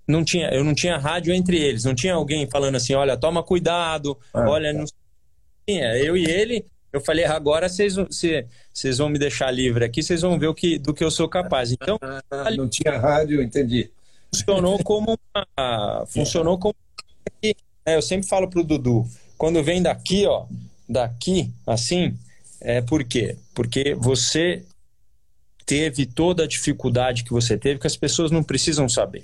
não 0.08 0.24
tinha, 0.24 0.50
eu 0.50 0.64
não 0.64 0.74
tinha 0.74 0.98
rádio 0.98 1.34
entre 1.34 1.58
eles, 1.58 1.84
não 1.84 1.94
tinha 1.94 2.14
alguém 2.14 2.50
falando 2.50 2.76
assim, 2.76 2.94
olha, 2.94 3.18
toma 3.18 3.44
cuidado, 3.44 4.18
ah, 4.34 4.50
olha, 4.50 4.72
tá. 4.72 4.80
não 4.80 4.86
tinha. 5.68 5.98
Eu 5.98 6.16
e 6.16 6.26
ele, 6.26 6.66
eu 6.94 7.02
falei, 7.02 7.26
agora 7.26 7.68
vocês, 7.68 7.96
vocês 7.96 8.98
vão 8.98 9.10
me 9.10 9.20
deixar 9.20 9.52
livre 9.52 9.84
aqui, 9.84 10.02
vocês 10.02 10.22
vão 10.22 10.40
ver 10.40 10.48
o 10.48 10.54
que, 10.54 10.80
do 10.80 10.94
que 10.94 11.04
eu 11.04 11.12
sou 11.12 11.28
capaz. 11.28 11.72
Então, 11.72 12.00
ah, 12.02 12.52
não 12.56 12.70
tinha 12.70 12.98
rádio, 12.98 13.42
entendi. 13.42 13.92
Funcionou 14.34 14.82
como 14.84 15.18
uma, 15.36 16.06
funcionou 16.08 16.58
como 16.58 16.76
é, 17.44 17.96
eu 17.96 18.02
sempre 18.02 18.28
falo 18.28 18.50
pro 18.50 18.64
Dudu, 18.64 19.06
quando 19.38 19.64
vem 19.64 19.82
daqui, 19.82 20.26
ó, 20.26 20.46
daqui, 20.88 21.52
assim, 21.66 22.18
é 22.62 22.82
por 22.82 23.04
quê? 23.04 23.38
Porque 23.54 23.96
você 23.96 24.64
teve 25.66 26.06
toda 26.06 26.44
a 26.44 26.48
dificuldade 26.48 27.24
que 27.24 27.32
você 27.32 27.58
teve 27.58 27.80
que 27.80 27.88
as 27.88 27.98
pessoas 27.98 28.32
não 28.32 28.44
precisam 28.44 28.88
saber. 28.88 29.24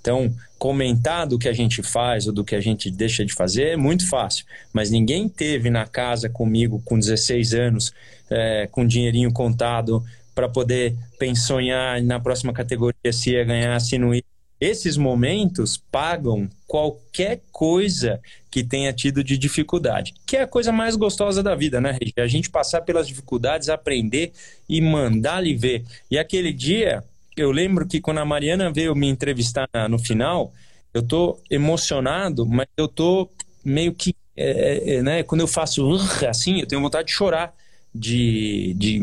Então, 0.00 0.32
comentar 0.58 1.26
do 1.26 1.38
que 1.38 1.48
a 1.48 1.52
gente 1.52 1.82
faz 1.82 2.26
ou 2.26 2.32
do 2.32 2.44
que 2.44 2.54
a 2.54 2.60
gente 2.60 2.90
deixa 2.90 3.24
de 3.24 3.32
fazer 3.32 3.68
é 3.68 3.76
muito 3.76 4.08
fácil, 4.08 4.44
mas 4.72 4.90
ninguém 4.90 5.28
teve 5.28 5.70
na 5.70 5.86
casa 5.86 6.28
comigo 6.28 6.80
com 6.84 6.98
16 6.98 7.54
anos, 7.54 7.92
é, 8.30 8.66
com 8.70 8.86
dinheirinho 8.86 9.32
contado, 9.32 10.04
para 10.34 10.48
poder 10.48 10.96
pensonhar 11.18 12.00
na 12.02 12.20
próxima 12.20 12.52
categoria 12.52 13.12
se 13.12 13.32
ia 13.32 13.44
ganhar, 13.44 13.78
se 13.80 13.98
não 13.98 14.14
ia. 14.14 14.22
Esses 14.60 14.96
momentos 14.96 15.76
pagam 15.76 16.48
qualquer 16.66 17.40
coisa 17.52 18.20
que 18.50 18.64
tenha 18.64 18.92
tido 18.92 19.22
de 19.22 19.38
dificuldade, 19.38 20.14
que 20.26 20.36
é 20.36 20.42
a 20.42 20.46
coisa 20.46 20.72
mais 20.72 20.96
gostosa 20.96 21.42
da 21.42 21.54
vida, 21.54 21.80
né, 21.80 21.92
Regi? 21.92 22.14
A 22.16 22.26
gente 22.26 22.50
passar 22.50 22.80
pelas 22.80 23.06
dificuldades, 23.06 23.68
aprender 23.68 24.32
e 24.68 24.80
mandar 24.80 25.40
lhe 25.40 25.54
ver. 25.54 25.84
E 26.10 26.18
aquele 26.18 26.52
dia, 26.52 27.04
eu 27.36 27.52
lembro 27.52 27.86
que 27.86 28.00
quando 28.00 28.18
a 28.18 28.24
Mariana 28.24 28.72
veio 28.72 28.94
me 28.96 29.08
entrevistar 29.08 29.68
no 29.88 29.98
final, 29.98 30.52
eu 30.92 31.02
tô 31.02 31.38
emocionado, 31.48 32.44
mas 32.44 32.66
eu 32.76 32.88
tô 32.88 33.30
meio 33.64 33.94
que, 33.94 34.14
é, 34.36 34.50
é, 34.50 34.94
é 34.96 35.02
né, 35.02 35.22
quando 35.22 35.42
eu 35.42 35.48
faço 35.48 35.88
assim, 36.28 36.60
eu 36.60 36.66
tenho 36.66 36.82
vontade 36.82 37.08
de 37.08 37.14
chorar, 37.14 37.54
de, 37.94 38.74
de, 38.76 39.00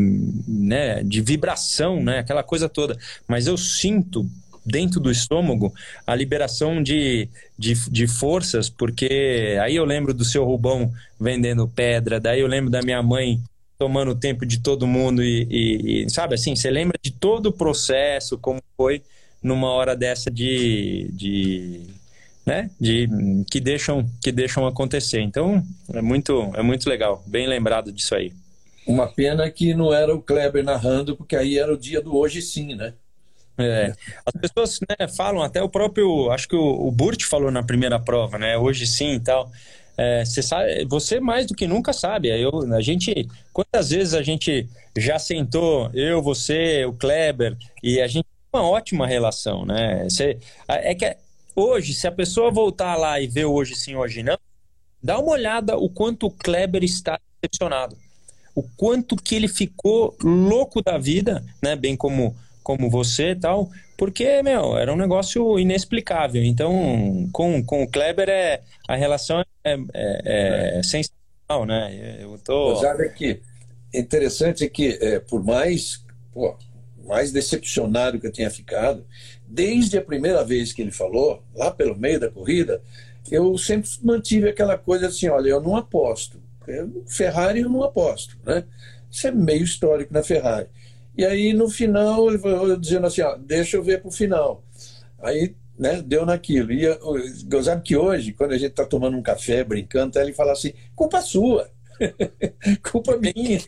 né, 0.47 1.03
de 1.03 1.21
vibração, 1.21 2.03
né, 2.03 2.19
aquela 2.19 2.43
coisa 2.43 2.67
toda. 2.67 2.97
Mas 3.27 3.47
eu 3.47 3.57
sinto 3.57 4.29
dentro 4.65 4.99
do 4.99 5.11
estômago 5.11 5.73
a 6.07 6.15
liberação 6.15 6.81
de, 6.81 7.29
de, 7.57 7.73
de, 7.89 8.07
forças, 8.07 8.69
porque 8.69 9.57
aí 9.61 9.75
eu 9.75 9.85
lembro 9.85 10.13
do 10.13 10.25
seu 10.25 10.43
Rubão 10.43 10.91
vendendo 11.19 11.67
pedra, 11.67 12.19
daí 12.19 12.39
eu 12.39 12.47
lembro 12.47 12.71
da 12.71 12.81
minha 12.81 13.03
mãe 13.03 13.39
tomando 13.77 14.11
o 14.11 14.15
tempo 14.15 14.45
de 14.45 14.59
todo 14.59 14.87
mundo 14.87 15.21
e, 15.23 15.47
e, 15.49 16.03
e, 16.03 16.09
sabe 16.09 16.35
assim, 16.35 16.55
você 16.55 16.71
lembra 16.71 16.97
de 17.01 17.11
todo 17.11 17.47
o 17.47 17.53
processo, 17.53 18.37
como 18.37 18.61
foi 18.75 19.03
numa 19.43 19.69
hora 19.69 19.95
dessa 19.95 20.31
de, 20.31 21.09
de 21.13 21.81
né, 22.45 22.69
de 22.79 23.07
que 23.49 23.59
deixam 23.59 24.09
que 24.21 24.31
deixam 24.31 24.65
acontecer. 24.65 25.21
Então, 25.21 25.63
é 25.93 26.01
muito 26.01 26.51
é 26.55 26.61
muito 26.61 26.89
legal, 26.89 27.23
bem 27.27 27.47
lembrado 27.47 27.91
disso 27.91 28.15
aí. 28.15 28.31
Uma 28.87 29.07
pena 29.07 29.49
que 29.49 29.73
não 29.73 29.93
era 29.93 30.13
o 30.13 30.21
Kleber 30.21 30.63
narrando, 30.63 31.15
porque 31.15 31.35
aí 31.35 31.57
era 31.57 31.73
o 31.73 31.77
dia 31.77 32.01
do 32.01 32.15
hoje 32.15 32.41
sim, 32.41 32.75
né? 32.75 32.93
É, 33.57 33.93
as 34.25 34.33
pessoas 34.33 34.79
né, 34.81 35.07
falam, 35.07 35.41
até 35.41 35.61
o 35.61 35.69
próprio, 35.69 36.29
acho 36.31 36.47
que 36.47 36.55
o, 36.55 36.87
o 36.87 36.91
Burt 36.91 37.23
falou 37.23 37.49
na 37.51 37.63
primeira 37.63 37.99
prova, 37.99 38.37
né? 38.37 38.57
Hoje 38.57 38.85
sim 38.85 39.13
e 39.15 39.19
tal. 39.19 39.51
É, 39.97 40.25
você 40.25 40.41
sabe, 40.41 40.85
você 40.85 41.19
mais 41.19 41.45
do 41.45 41.55
que 41.55 41.67
nunca 41.67 41.93
sabe. 41.93 42.27
Eu, 42.29 42.73
a 42.73 42.81
gente, 42.81 43.27
quantas 43.53 43.89
vezes 43.89 44.13
a 44.13 44.21
gente 44.21 44.67
já 44.97 45.17
sentou, 45.17 45.89
eu, 45.93 46.21
você, 46.21 46.85
o 46.85 46.93
Kleber, 46.93 47.57
e 47.81 48.01
a 48.01 48.07
gente 48.07 48.25
tem 48.25 48.61
uma 48.61 48.69
ótima 48.69 49.07
relação, 49.07 49.65
né? 49.65 50.03
Você, 50.03 50.37
é 50.67 50.93
que 50.93 51.15
hoje, 51.55 51.93
se 51.93 52.07
a 52.07 52.11
pessoa 52.11 52.51
voltar 52.51 52.95
lá 52.95 53.19
e 53.19 53.27
ver 53.27 53.45
hoje 53.45 53.75
sim, 53.75 53.95
hoje 53.95 54.21
não, 54.21 54.37
dá 55.01 55.17
uma 55.17 55.31
olhada 55.31 55.77
o 55.77 55.89
quanto 55.89 56.27
o 56.27 56.31
Kleber 56.31 56.83
está 56.83 57.17
decepcionado, 57.41 57.97
o 58.53 58.63
quanto 58.63 59.15
que 59.15 59.35
ele 59.35 59.47
ficou 59.47 60.15
louco 60.21 60.81
da 60.81 60.97
vida, 60.97 61.43
né? 61.61 61.75
Bem 61.75 61.95
como 61.95 62.35
como 62.65 62.89
você 62.89 63.29
e 63.29 63.35
tal, 63.35 63.69
porque, 63.95 64.41
meu, 64.41 64.75
era 64.75 64.91
um 64.91 64.97
negócio 64.97 65.59
inexplicável. 65.59 66.43
Então, 66.43 67.29
com, 67.31 67.63
com 67.63 67.83
o 67.83 67.87
Kleber, 67.87 68.27
é, 68.27 68.61
a 68.87 68.95
relação 68.95 69.39
é, 69.39 69.45
é, 69.63 69.77
é, 69.93 70.79
é. 70.79 70.83
sensacional, 70.83 71.65
né? 71.67 72.17
Eu 72.19 72.37
tô... 72.43 72.75
Sabe 72.77 73.07
que 73.09 73.39
interessante 73.93 74.63
é 74.65 74.67
que, 74.67 74.97
é, 74.99 75.19
por 75.19 75.43
mais, 75.43 76.03
pô, 76.33 76.57
mais 77.05 77.31
decepcionado 77.31 78.19
que 78.19 78.25
eu 78.25 78.33
tenha 78.33 78.49
ficado, 78.49 79.05
desde 79.47 79.99
a 79.99 80.01
primeira 80.01 80.43
vez 80.43 80.73
que 80.73 80.81
ele 80.81 80.91
falou, 80.91 81.43
lá 81.53 81.69
pelo 81.69 81.95
meio 81.95 82.19
da 82.19 82.31
corrida, 82.31 82.81
eu 83.29 83.55
sempre 83.59 83.87
mantive 84.01 84.49
aquela 84.49 84.75
coisa 84.75 85.07
assim, 85.07 85.29
olha, 85.29 85.49
eu 85.49 85.61
não 85.61 85.77
aposto. 85.77 86.41
Ferrari 87.05 87.59
eu 87.59 87.69
não 87.69 87.83
aposto, 87.83 88.35
né? 88.43 88.63
Isso 89.09 89.27
é 89.27 89.31
meio 89.31 89.63
histórico 89.63 90.11
na 90.11 90.23
Ferrari. 90.23 90.67
E 91.17 91.25
aí, 91.25 91.53
no 91.53 91.69
final, 91.69 92.27
ele 92.29 92.37
falou 92.39 92.77
dizendo 92.77 93.07
assim, 93.07 93.21
ó, 93.21 93.35
deixa 93.37 93.77
eu 93.77 93.83
ver 93.83 94.01
para 94.01 94.09
o 94.09 94.11
final. 94.11 94.63
Aí, 95.19 95.55
né, 95.77 96.01
deu 96.01 96.25
naquilo. 96.25 96.71
E 96.71 96.85
gozado 97.45 97.81
que 97.81 97.95
hoje, 97.95 98.33
quando 98.33 98.51
a 98.51 98.57
gente 98.57 98.71
está 98.71 98.85
tomando 98.85 99.17
um 99.17 99.21
café, 99.21 99.63
brincando, 99.63 100.19
ele 100.19 100.33
fala 100.33 100.51
assim, 100.51 100.73
culpa 100.95 101.21
sua. 101.21 101.69
culpa 102.91 103.17
minha. 103.17 103.59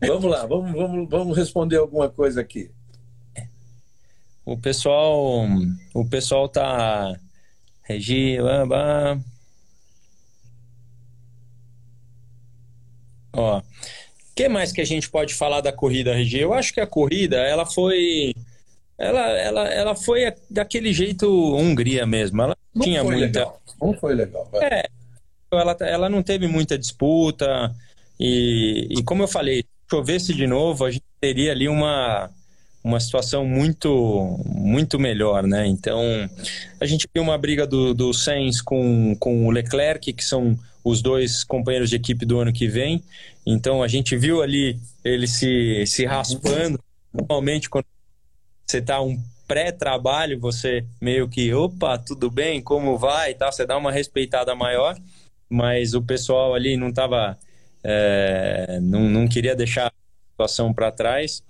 vamos 0.06 0.24
lá, 0.24 0.46
vamos, 0.46 0.72
vamos, 0.72 1.08
vamos 1.08 1.36
responder 1.36 1.76
alguma 1.76 2.08
coisa 2.08 2.40
aqui. 2.40 2.70
O 4.44 4.56
pessoal, 4.56 5.46
o 5.94 6.08
pessoal 6.08 6.48
tá 6.48 7.18
Regi, 7.82 8.38
Ó, 13.32 13.62
que 14.38 14.48
mais 14.48 14.70
que 14.70 14.80
a 14.80 14.86
gente 14.86 15.10
pode 15.10 15.34
falar 15.34 15.60
da 15.60 15.72
corrida, 15.72 16.14
Regi? 16.14 16.38
Eu 16.38 16.54
acho 16.54 16.72
que 16.72 16.80
a 16.80 16.86
corrida, 16.86 17.38
ela 17.38 17.66
foi 17.66 18.32
ela, 18.96 19.20
ela, 19.30 19.68
ela 19.68 19.96
foi 19.96 20.32
daquele 20.48 20.92
jeito 20.92 21.26
Hungria 21.56 22.06
mesmo. 22.06 22.40
Ela 22.40 22.56
não 22.72 22.84
tinha 22.84 23.02
muita. 23.02 23.20
Legal. 23.20 23.60
Não 23.82 23.94
foi 23.94 24.14
legal. 24.14 24.48
É, 24.54 24.88
ela, 25.50 25.76
ela 25.80 26.08
não 26.08 26.22
teve 26.22 26.46
muita 26.46 26.78
disputa. 26.78 27.74
E, 28.18 28.86
e 28.88 29.02
como 29.02 29.24
eu 29.24 29.28
falei, 29.28 29.62
se 29.62 29.90
chovesse 29.90 30.32
de 30.32 30.46
novo, 30.46 30.84
a 30.84 30.90
gente 30.92 31.04
teria 31.20 31.50
ali 31.50 31.68
uma, 31.68 32.30
uma 32.84 33.00
situação 33.00 33.44
muito 33.44 34.38
muito 34.46 35.00
melhor, 35.00 35.48
né? 35.48 35.66
Então, 35.66 36.00
a 36.80 36.86
gente 36.86 37.08
viu 37.12 37.24
uma 37.24 37.36
briga 37.36 37.66
do, 37.66 37.92
do 37.92 38.14
Sainz 38.14 38.62
com, 38.62 39.16
com 39.18 39.48
o 39.48 39.50
Leclerc, 39.50 40.12
que 40.12 40.24
são 40.24 40.56
os 40.88 41.02
dois 41.02 41.44
companheiros 41.44 41.90
de 41.90 41.96
equipe 41.96 42.24
do 42.24 42.38
ano 42.38 42.52
que 42.52 42.66
vem. 42.66 43.02
Então 43.46 43.82
a 43.82 43.88
gente 43.88 44.16
viu 44.16 44.42
ali 44.42 44.78
ele 45.04 45.26
se, 45.26 45.84
se 45.86 46.04
raspando. 46.04 46.78
Normalmente, 47.12 47.68
quando 47.68 47.86
você 48.66 48.78
está 48.78 49.00
um 49.00 49.20
pré-trabalho, 49.46 50.38
você 50.38 50.84
meio 51.00 51.28
que, 51.28 51.52
opa, 51.54 51.98
tudo 51.98 52.30
bem, 52.30 52.62
como 52.62 52.98
vai 52.98 53.30
e 53.30 53.34
tal, 53.34 53.50
você 53.50 53.66
dá 53.66 53.76
uma 53.76 53.92
respeitada 53.92 54.54
maior, 54.54 54.96
mas 55.48 55.94
o 55.94 56.02
pessoal 56.02 56.54
ali 56.54 56.76
não 56.76 56.88
estava. 56.88 57.38
É, 57.82 58.78
não, 58.82 59.08
não 59.08 59.28
queria 59.28 59.54
deixar 59.54 59.86
a 59.86 59.92
situação 60.32 60.74
para 60.74 60.90
trás, 60.90 61.42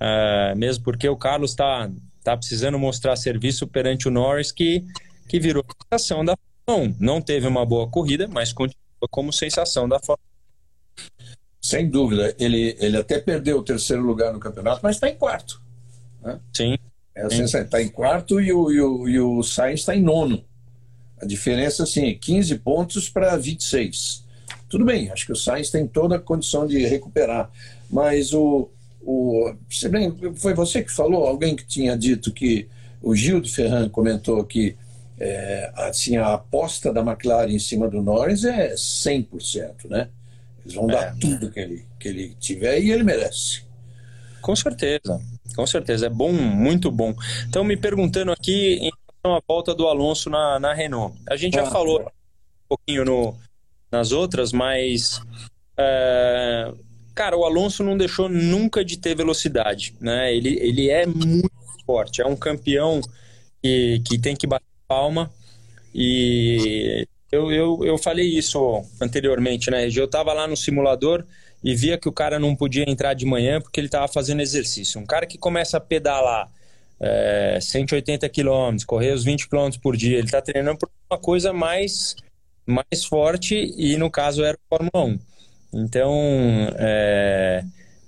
é, 0.00 0.54
mesmo 0.54 0.82
porque 0.82 1.08
o 1.08 1.16
Carlos 1.16 1.50
está 1.50 1.90
tá 2.24 2.36
precisando 2.36 2.78
mostrar 2.78 3.14
serviço 3.14 3.66
perante 3.66 4.08
o 4.08 4.10
Norris, 4.10 4.50
que, 4.50 4.84
que 5.28 5.38
virou 5.38 5.64
sensação 5.92 6.24
da 6.24 6.36
1. 6.68 6.96
Não 6.98 7.20
teve 7.20 7.46
uma 7.46 7.64
boa 7.64 7.88
corrida, 7.88 8.26
mas 8.28 8.52
continua 8.52 8.76
como 9.10 9.32
sensação 9.32 9.88
da 9.88 9.98
Fórmula 9.98 10.26
sem 11.66 11.88
dúvida. 11.88 12.34
Ele, 12.38 12.76
ele 12.78 12.96
até 12.96 13.18
perdeu 13.18 13.58
o 13.58 13.62
terceiro 13.62 14.02
lugar 14.02 14.32
no 14.32 14.38
campeonato, 14.38 14.80
mas 14.82 14.96
está 14.96 15.08
em 15.08 15.16
quarto. 15.16 15.60
Né? 16.22 16.38
Sim. 16.52 16.78
É 17.14 17.22
assim, 17.22 17.42
está 17.42 17.82
em 17.82 17.88
quarto 17.88 18.40
e 18.40 18.52
o, 18.52 18.70
e 18.70 18.80
o, 18.80 19.08
e 19.08 19.20
o 19.20 19.42
Sainz 19.42 19.80
está 19.80 19.96
em 19.96 20.02
nono. 20.02 20.44
A 21.20 21.24
diferença, 21.24 21.82
assim, 21.82 22.10
é 22.10 22.14
15 22.14 22.58
pontos 22.58 23.08
para 23.08 23.36
26. 23.36 24.24
Tudo 24.68 24.84
bem, 24.84 25.10
acho 25.10 25.26
que 25.26 25.32
o 25.32 25.36
Sainz 25.36 25.70
tem 25.70 25.86
toda 25.86 26.16
a 26.16 26.20
condição 26.20 26.66
de 26.66 26.84
recuperar. 26.86 27.50
Mas 27.90 28.34
o. 28.34 28.68
o 29.02 29.54
você 29.68 29.88
bem, 29.88 30.14
foi 30.34 30.52
você 30.52 30.82
que 30.82 30.92
falou, 30.92 31.26
alguém 31.26 31.56
que 31.56 31.66
tinha 31.66 31.96
dito 31.96 32.32
que 32.32 32.68
o 33.00 33.14
Gil 33.14 33.40
de 33.40 33.50
Ferran 33.50 33.88
comentou 33.88 34.44
que 34.44 34.76
é, 35.18 35.72
assim, 35.74 36.16
a 36.16 36.34
aposta 36.34 36.92
da 36.92 37.00
McLaren 37.00 37.50
em 37.50 37.58
cima 37.58 37.88
do 37.88 38.02
Norris 38.02 38.44
é 38.44 38.74
100%, 38.74 39.88
né? 39.88 40.10
Eles 40.60 40.74
vão 40.74 40.86
dar 40.86 41.14
é. 41.14 41.14
tudo 41.20 41.50
que 41.50 41.60
ele, 41.60 41.86
que 41.98 42.08
ele 42.08 42.36
tiver 42.38 42.80
e 42.80 42.90
ele 42.90 43.02
merece. 43.02 43.64
Com 44.42 44.54
certeza, 44.54 45.20
com 45.54 45.66
certeza. 45.66 46.06
É 46.06 46.10
bom, 46.10 46.32
muito 46.32 46.90
bom. 46.90 47.14
Então, 47.48 47.64
me 47.64 47.76
perguntando 47.76 48.30
aqui 48.30 48.74
em 48.74 48.90
relação 49.24 49.36
à 49.36 49.40
volta 49.46 49.74
do 49.74 49.88
Alonso 49.88 50.28
na, 50.28 50.60
na 50.60 50.74
Renault. 50.74 51.16
A 51.28 51.36
gente 51.36 51.58
ah, 51.58 51.64
já 51.64 51.70
falou 51.70 52.00
um 52.02 52.68
pouquinho 52.68 53.04
no, 53.04 53.36
nas 53.90 54.12
outras, 54.12 54.52
mas. 54.52 55.20
É, 55.78 56.72
cara, 57.14 57.36
o 57.36 57.44
Alonso 57.44 57.82
não 57.82 57.96
deixou 57.96 58.28
nunca 58.28 58.84
de 58.84 58.98
ter 58.98 59.16
velocidade. 59.16 59.94
Né? 60.00 60.34
Ele, 60.34 60.58
ele 60.60 60.90
é 60.90 61.06
muito 61.06 61.50
forte. 61.86 62.20
É 62.20 62.26
um 62.26 62.36
campeão 62.36 63.00
que, 63.62 64.02
que 64.04 64.18
tem 64.18 64.36
que 64.36 64.46
bater 64.46 64.75
palma. 64.86 65.30
E 65.94 67.06
eu, 67.32 67.50
eu, 67.50 67.80
eu 67.84 67.98
falei 67.98 68.26
isso 68.26 68.84
anteriormente, 69.00 69.70
né, 69.70 69.88
Eu 69.94 70.04
estava 70.04 70.32
lá 70.32 70.46
no 70.46 70.56
simulador 70.56 71.24
e 71.64 71.74
via 71.74 71.98
que 71.98 72.08
o 72.08 72.12
cara 72.12 72.38
não 72.38 72.54
podia 72.54 72.84
entrar 72.88 73.14
de 73.14 73.24
manhã 73.26 73.60
porque 73.60 73.80
ele 73.80 73.88
estava 73.88 74.08
fazendo 74.08 74.40
exercício. 74.40 75.00
Um 75.00 75.06
cara 75.06 75.26
que 75.26 75.38
começa 75.38 75.78
a 75.78 75.80
pedalar 75.80 76.50
é, 77.00 77.58
180 77.60 78.28
quilômetros, 78.28 78.84
correr 78.84 79.12
os 79.12 79.24
20 79.24 79.48
quilômetros 79.48 79.80
por 79.80 79.96
dia, 79.96 80.18
ele 80.18 80.26
está 80.26 80.40
treinando 80.40 80.78
por 80.78 80.90
uma 81.10 81.18
coisa 81.18 81.52
mais, 81.52 82.16
mais 82.66 83.04
forte 83.04 83.54
e, 83.76 83.96
no 83.96 84.10
caso, 84.10 84.44
era 84.44 84.56
o 84.56 84.76
Fórmula 84.76 85.16
1. 85.16 85.18
Então, 85.74 86.14
é, 86.78 87.64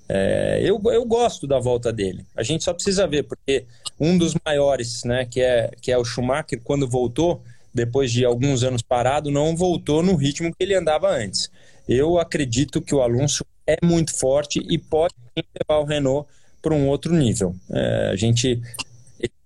é, 0.09 0.61
eu, 0.63 0.81
eu 0.87 1.05
gosto 1.05 1.47
da 1.47 1.59
volta 1.59 1.93
dele. 1.93 2.25
A 2.35 2.43
gente 2.43 2.65
só 2.65 2.73
precisa 2.73 3.07
ver, 3.07 3.25
porque 3.25 3.67
um 4.01 4.17
dos 4.17 4.35
maiores, 4.45 5.05
né, 5.05 5.27
que 5.27 5.41
é, 5.41 5.71
que 5.81 5.93
é 5.93 5.99
o 5.99 6.05
Schumacher, 6.05 6.61
quando 6.65 6.89
voltou 6.89 7.43
depois 7.75 8.11
de 8.11 8.25
alguns 8.25 8.63
anos 8.63 8.81
parado, 8.81 9.31
não 9.31 9.55
voltou 9.55 10.03
no 10.03 10.17
ritmo 10.17 10.51
que 10.55 10.65
ele 10.65 10.75
andava 10.75 11.11
antes. 11.11 11.51
Eu 11.87 12.19
acredito 12.19 12.81
que 12.81 12.95
o 12.95 13.03
Alonso 13.03 13.45
é 13.67 13.77
muito 13.85 14.17
forte 14.17 14.61
e 14.69 14.79
pode 14.79 15.15
levar 15.37 15.81
o 15.81 15.85
Renault 15.85 16.29
para 16.63 16.75
um 16.75 16.89
outro 16.89 17.15
nível. 17.15 17.55
É, 17.71 18.11
a 18.13 18.17
gente 18.17 18.61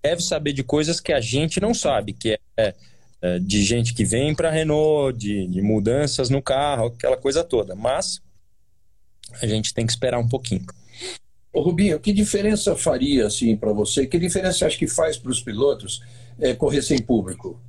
deve 0.03 0.23
saber 0.23 0.53
de 0.53 0.63
coisas 0.63 1.01
que 1.01 1.13
a 1.13 1.21
gente 1.21 1.61
não 1.61 1.75
sabe, 1.75 2.13
que 2.13 2.39
é, 2.57 2.75
é 3.21 3.39
de 3.39 3.63
gente 3.63 3.95
que 3.95 4.05
vem 4.05 4.35
para 4.35 4.51
Renault, 4.51 5.19
de, 5.19 5.47
de 5.47 5.61
mudanças 5.61 6.31
no 6.31 6.41
carro, 6.41 6.87
aquela 6.87 7.17
coisa 7.17 7.45
toda. 7.45 7.75
Mas 7.75 8.21
a 9.41 9.47
gente 9.47 9.73
tem 9.73 9.87
que 9.87 9.93
esperar 9.93 10.19
um 10.19 10.29
pouquinho. 10.29 10.65
Ô 11.53 11.61
Rubinho, 11.61 12.01
que 12.01 12.13
diferença 12.13 12.75
faria 12.75 13.27
assim 13.27 13.57
para 13.57 13.73
você? 13.73 14.07
Que 14.07 14.19
diferença 14.19 14.67
acha 14.67 14.79
que 14.79 14.87
faz 14.87 15.17
para 15.17 15.31
os 15.31 15.41
pilotos 15.41 16.03
é, 16.39 16.55
correr 16.55 16.83
sem 16.83 17.01
público? 17.01 17.61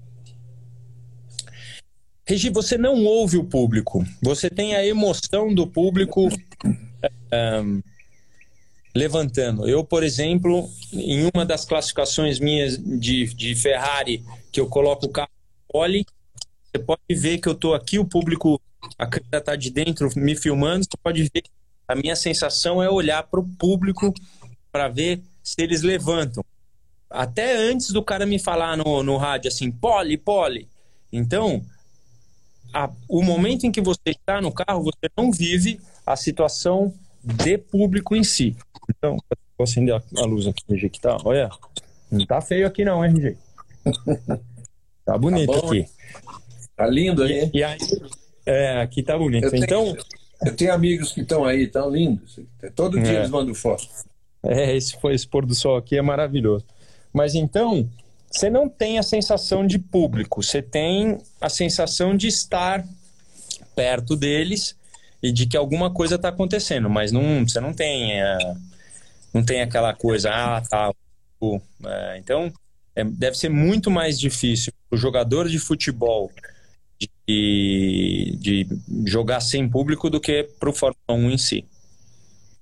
Regi, 2.25 2.49
você 2.49 2.77
não 2.77 3.03
ouve 3.03 3.37
o 3.37 3.43
público, 3.43 4.05
você 4.21 4.49
tem 4.49 4.75
a 4.75 4.85
emoção 4.85 5.53
do 5.53 5.67
público. 5.67 6.29
Um, 7.33 7.81
levantando. 8.95 9.67
Eu, 9.67 9.83
por 9.83 10.03
exemplo, 10.03 10.69
em 10.91 11.29
uma 11.33 11.45
das 11.45 11.65
classificações 11.65 12.39
minhas 12.39 12.77
de, 12.77 13.33
de 13.33 13.55
Ferrari, 13.55 14.23
que 14.51 14.59
eu 14.59 14.67
coloco 14.67 15.07
o 15.07 15.09
carro 15.09 15.29
pole, 15.67 16.05
você 16.71 16.79
pode 16.79 17.01
ver 17.09 17.39
que 17.39 17.47
eu 17.47 17.53
estou 17.53 17.73
aqui, 17.73 17.97
o 17.97 18.05
público, 18.05 18.61
a 18.97 19.07
câmera 19.07 19.37
está 19.37 19.55
de 19.55 19.69
dentro 19.69 20.09
me 20.15 20.35
filmando, 20.35 20.85
você 20.85 20.97
pode 21.01 21.23
ver 21.23 21.43
a 21.87 21.95
minha 21.95 22.15
sensação 22.15 22.81
é 22.81 22.89
olhar 22.89 23.23
para 23.23 23.39
o 23.39 23.47
público 23.47 24.13
para 24.71 24.87
ver 24.87 25.21
se 25.43 25.61
eles 25.61 25.81
levantam. 25.81 26.43
Até 27.09 27.55
antes 27.55 27.91
do 27.91 28.01
cara 28.01 28.25
me 28.25 28.39
falar 28.39 28.77
no, 28.77 29.03
no 29.03 29.17
rádio 29.17 29.49
assim, 29.49 29.71
pole, 29.71 30.17
pole. 30.17 30.67
Então, 31.11 31.63
a, 32.73 32.89
o 33.07 33.21
momento 33.21 33.65
em 33.65 33.71
que 33.71 33.81
você 33.81 34.09
está 34.09 34.41
no 34.41 34.51
carro, 34.51 34.83
você 34.83 35.09
não 35.15 35.31
vive 35.31 35.79
a 36.05 36.15
situação 36.15 36.93
de 37.23 37.57
público 37.57 38.15
em 38.15 38.23
si. 38.23 38.55
Então, 38.89 39.17
vou 39.57 39.65
acender 39.65 39.93
a 39.93 40.25
luz 40.25 40.47
aqui, 40.47 40.63
RG, 40.69 40.89
que 40.89 40.99
tá, 40.99 41.17
olha, 41.23 41.49
não 42.09 42.25
tá 42.25 42.41
feio 42.41 42.65
aqui 42.65 42.83
não, 42.83 43.03
RG. 43.03 43.37
Tá 45.05 45.17
bonito 45.17 45.51
tá 45.51 45.67
aqui. 45.67 45.85
Tá 46.77 46.87
lindo 46.87 47.23
aí. 47.23 47.51
E, 47.53 47.57
e 47.57 47.63
aí, 47.63 47.77
é, 48.45 48.81
aqui 48.81 49.03
tá 49.03 49.17
bonito. 49.17 49.45
Eu 49.45 49.55
então, 49.55 49.83
tenho, 49.83 50.05
eu 50.45 50.55
tenho 50.55 50.73
amigos 50.73 51.11
que 51.11 51.21
estão 51.21 51.45
aí, 51.45 51.67
tão 51.67 51.89
lindos. 51.89 52.39
Todo 52.75 52.99
dia 52.99 53.13
é. 53.13 53.15
eles 53.19 53.29
mandam 53.29 53.53
foto. 53.53 53.87
É, 54.43 54.75
esse, 54.75 54.99
foi, 54.99 55.13
esse 55.13 55.27
pôr 55.27 55.45
do 55.45 55.55
sol 55.55 55.77
aqui 55.77 55.97
é 55.97 56.01
maravilhoso. 56.01 56.65
Mas 57.13 57.35
então, 57.35 57.89
você 58.29 58.49
não 58.49 58.67
tem 58.67 58.97
a 58.97 59.03
sensação 59.03 59.65
de 59.65 59.79
público, 59.79 60.41
você 60.41 60.61
tem 60.61 61.19
a 61.39 61.49
sensação 61.49 62.17
de 62.17 62.27
estar 62.27 62.83
perto 63.75 64.15
deles 64.15 64.75
e 65.21 65.31
de 65.31 65.45
que 65.45 65.55
alguma 65.55 65.91
coisa 65.91 66.15
está 66.15 66.29
acontecendo, 66.29 66.89
mas 66.89 67.11
não, 67.11 67.47
você 67.47 67.61
não 67.61 67.73
tem, 67.73 68.21
é, 68.21 68.37
não 69.33 69.43
tem 69.43 69.61
aquela 69.61 69.93
coisa, 69.93 70.29
ah, 70.31 70.61
tá. 70.61 70.91
É, 71.85 72.17
então, 72.17 72.51
é, 72.95 73.03
deve 73.03 73.37
ser 73.37 73.49
muito 73.49 73.89
mais 73.91 74.19
difícil 74.19 74.73
o 74.91 74.97
jogador 74.97 75.47
de 75.47 75.59
futebol 75.59 76.31
de, 77.27 78.37
de 78.39 78.67
jogar 79.05 79.39
sem 79.41 79.67
público 79.67 80.09
do 80.09 80.19
que 80.19 80.43
para 80.59 80.69
o 80.69 80.73
Fórmula 80.73 80.97
1 81.09 81.31
em 81.31 81.37
si. 81.37 81.65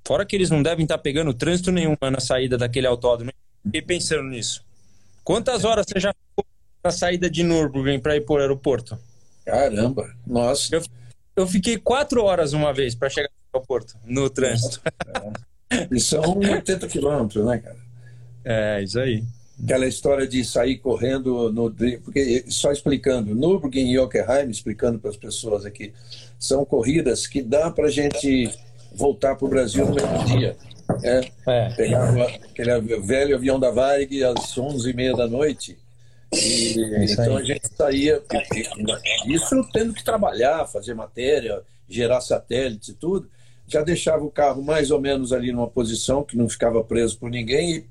Fora 0.05 0.25
que 0.25 0.35
eles 0.35 0.49
não 0.49 0.61
devem 0.61 0.83
estar 0.83 0.97
tá 0.97 1.01
pegando 1.01 1.33
trânsito 1.33 1.71
nenhum 1.71 1.95
na 2.01 2.19
saída 2.19 2.57
daquele 2.57 2.87
autódromo. 2.87 3.31
Fiquei 3.63 3.81
pensando 3.81 4.23
nisso. 4.23 4.63
Quantas 5.23 5.63
horas 5.63 5.85
você 5.87 5.99
já 5.99 6.13
ficou 6.13 6.45
na 6.83 6.91
saída 6.91 7.29
de 7.29 7.43
Nürburgring 7.43 7.99
para 7.99 8.15
ir 8.15 8.21
para 8.21 8.33
o 8.33 8.37
aeroporto? 8.37 8.97
Caramba, 9.45 10.13
nossa. 10.25 10.75
Eu, 10.75 10.83
eu 11.35 11.47
fiquei 11.47 11.77
quatro 11.77 12.23
horas 12.23 12.53
uma 12.53 12.73
vez 12.73 12.95
para 12.95 13.09
chegar 13.09 13.29
no 13.29 13.59
aeroporto, 13.59 13.95
no 14.05 14.29
trânsito. 14.29 14.81
É. 15.69 15.87
E 15.91 15.99
são 15.99 16.37
80 16.37 16.87
quilômetros, 16.87 17.45
né, 17.45 17.59
cara? 17.59 17.77
É, 18.43 18.83
isso 18.83 18.99
aí. 18.99 19.23
Aquela 19.63 19.87
história 19.87 20.27
de 20.27 20.43
sair 20.43 20.77
correndo, 20.77 21.51
no, 21.51 21.71
porque 22.03 22.45
só 22.47 22.71
explicando, 22.71 23.35
Nürburgring 23.35 23.91
e 23.91 23.99
Hockenheim, 23.99 24.49
explicando 24.49 24.97
para 24.99 25.09
as 25.09 25.17
pessoas 25.17 25.65
aqui, 25.65 25.93
são 26.39 26.65
corridas 26.65 27.27
que 27.27 27.41
dá 27.41 27.69
para 27.69 27.85
a 27.85 27.91
gente 27.91 28.51
voltar 28.93 29.35
para 29.35 29.45
o 29.45 29.49
Brasil 29.49 29.85
no 29.85 29.93
mesmo 29.93 30.25
dia. 30.25 30.57
É, 31.03 31.21
é. 31.47 31.69
Pegava 31.75 32.25
aquele 32.25 32.79
velho 32.99 33.35
avião 33.35 33.59
da 33.59 33.71
Varig 33.71 34.23
às 34.23 34.55
11h30 34.55 35.15
da 35.15 35.27
noite. 35.27 35.77
E, 36.33 37.11
então 37.11 37.37
a 37.37 37.43
gente 37.43 37.67
saía, 37.75 38.21
isso 39.27 39.67
tendo 39.73 39.93
que 39.93 40.03
trabalhar, 40.03 40.65
fazer 40.65 40.93
matéria, 40.93 41.61
gerar 41.89 42.21
satélites 42.21 42.89
e 42.89 42.93
tudo, 42.93 43.29
já 43.67 43.81
deixava 43.83 44.23
o 44.23 44.31
carro 44.31 44.61
mais 44.61 44.91
ou 44.91 44.99
menos 44.99 45.33
ali 45.33 45.51
numa 45.51 45.67
posição 45.67 46.23
que 46.23 46.37
não 46.37 46.47
ficava 46.47 46.83
preso 46.83 47.17
por 47.17 47.29
ninguém 47.29 47.75
e 47.75 47.85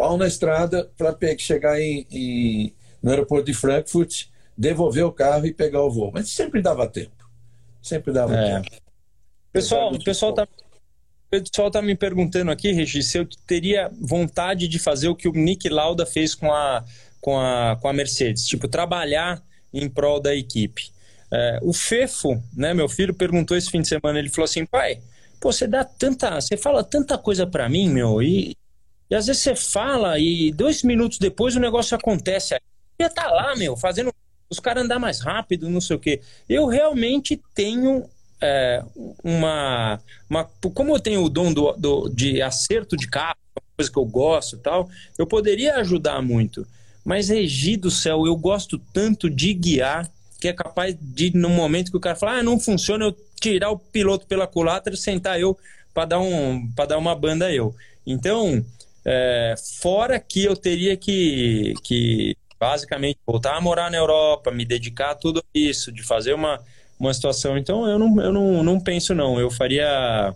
pau 0.00 0.16
na 0.16 0.26
estrada 0.26 0.90
para 0.96 1.14
chegar 1.36 1.78
em, 1.78 2.06
em, 2.10 2.74
no 3.02 3.10
aeroporto 3.10 3.44
de 3.44 3.52
Frankfurt, 3.52 4.28
devolver 4.56 5.04
o 5.04 5.12
carro 5.12 5.44
e 5.44 5.52
pegar 5.52 5.82
o 5.82 5.90
voo. 5.90 6.10
Mas 6.10 6.30
sempre 6.30 6.62
dava 6.62 6.88
tempo. 6.88 7.30
Sempre 7.82 8.10
dava 8.10 8.34
é. 8.34 8.62
tempo. 8.62 8.82
Pessoal, 9.52 9.92
o 9.92 10.02
pessoal 10.02 10.30
está 10.30 10.44
o 10.44 11.30
pessoal 11.30 11.68
está 11.68 11.82
me 11.82 11.94
perguntando 11.94 12.50
aqui, 12.50 12.72
Regi, 12.72 13.02
se 13.02 13.18
eu 13.18 13.28
teria 13.46 13.90
vontade 14.00 14.66
de 14.66 14.78
fazer 14.78 15.08
o 15.08 15.14
que 15.14 15.28
o 15.28 15.32
Nick 15.32 15.68
Lauda 15.68 16.04
fez 16.04 16.34
com 16.34 16.50
a, 16.50 16.82
com 17.20 17.38
a, 17.38 17.76
com 17.80 17.86
a 17.86 17.92
Mercedes, 17.92 18.46
tipo, 18.46 18.66
trabalhar 18.66 19.40
em 19.72 19.88
prol 19.88 20.18
da 20.18 20.34
equipe. 20.34 20.90
É, 21.32 21.60
o 21.62 21.72
Fefo, 21.72 22.42
né, 22.56 22.74
meu 22.74 22.88
filho, 22.88 23.14
perguntou 23.14 23.56
esse 23.56 23.70
fim 23.70 23.80
de 23.80 23.86
semana, 23.86 24.18
ele 24.18 24.28
falou 24.28 24.46
assim, 24.46 24.66
pai, 24.66 25.00
pô, 25.40 25.52
você 25.52 25.68
dá 25.68 25.84
tanta, 25.84 26.40
você 26.40 26.56
fala 26.56 26.82
tanta 26.82 27.16
coisa 27.16 27.46
para 27.46 27.68
mim, 27.68 27.88
meu, 27.88 28.20
e, 28.20 28.56
e 29.10 29.14
às 29.14 29.26
vezes 29.26 29.42
você 29.42 29.56
fala 29.56 30.18
e 30.18 30.52
dois 30.52 30.82
minutos 30.82 31.18
depois 31.18 31.56
o 31.56 31.60
negócio 31.60 31.96
acontece. 31.96 32.54
Estar 32.98 33.24
tá 33.24 33.30
lá, 33.30 33.56
meu, 33.56 33.76
fazendo 33.76 34.12
os 34.48 34.60
caras 34.60 34.84
andar 34.84 34.98
mais 34.98 35.20
rápido, 35.20 35.68
não 35.68 35.80
sei 35.80 35.96
o 35.96 36.00
quê. 36.00 36.20
Eu 36.48 36.66
realmente 36.66 37.40
tenho 37.54 38.04
é, 38.40 38.82
uma, 39.24 40.00
uma. 40.28 40.44
Como 40.74 40.94
eu 40.94 41.00
tenho 41.00 41.24
o 41.24 41.28
dom 41.28 41.52
do, 41.52 41.72
do, 41.72 42.08
de 42.08 42.40
acerto 42.40 42.96
de 42.96 43.08
carro, 43.08 43.36
coisa 43.76 43.90
que 43.90 43.98
eu 43.98 44.04
gosto 44.04 44.58
tal, 44.58 44.88
eu 45.18 45.26
poderia 45.26 45.76
ajudar 45.76 46.22
muito. 46.22 46.66
Mas, 47.04 47.28
Regi 47.28 47.76
do 47.76 47.90
céu, 47.90 48.26
eu 48.26 48.36
gosto 48.36 48.78
tanto 48.92 49.30
de 49.30 49.54
guiar 49.54 50.10
que 50.40 50.48
é 50.48 50.52
capaz 50.52 50.96
de, 50.98 51.36
no 51.36 51.50
momento 51.50 51.90
que 51.90 51.96
o 51.96 52.00
cara 52.00 52.16
fala, 52.16 52.38
ah, 52.38 52.42
não 52.42 52.58
funciona, 52.58 53.04
eu 53.04 53.16
tirar 53.38 53.70
o 53.70 53.78
piloto 53.78 54.26
pela 54.26 54.46
culatra 54.46 54.94
e 54.94 54.96
sentar 54.96 55.38
eu 55.38 55.56
para 55.92 56.06
dar, 56.06 56.20
um, 56.20 56.66
dar 56.88 56.98
uma 56.98 57.14
banda 57.14 57.52
eu. 57.52 57.74
Então, 58.06 58.64
é, 59.10 59.54
fora 59.80 60.20
que 60.20 60.44
eu 60.44 60.56
teria 60.56 60.96
que, 60.96 61.74
que 61.82 62.36
basicamente 62.58 63.18
voltar 63.26 63.56
a 63.56 63.60
morar 63.60 63.90
na 63.90 63.96
Europa, 63.96 64.50
me 64.50 64.64
dedicar 64.64 65.10
a 65.10 65.14
tudo 65.14 65.42
isso, 65.54 65.90
de 65.90 66.02
fazer 66.02 66.34
uma 66.34 66.60
uma 67.00 67.14
situação. 67.14 67.56
Então 67.56 67.88
eu 67.88 67.98
não, 67.98 68.20
eu 68.22 68.32
não, 68.32 68.62
não 68.62 68.78
penso 68.78 69.14
não. 69.14 69.40
Eu 69.40 69.50
faria. 69.50 70.34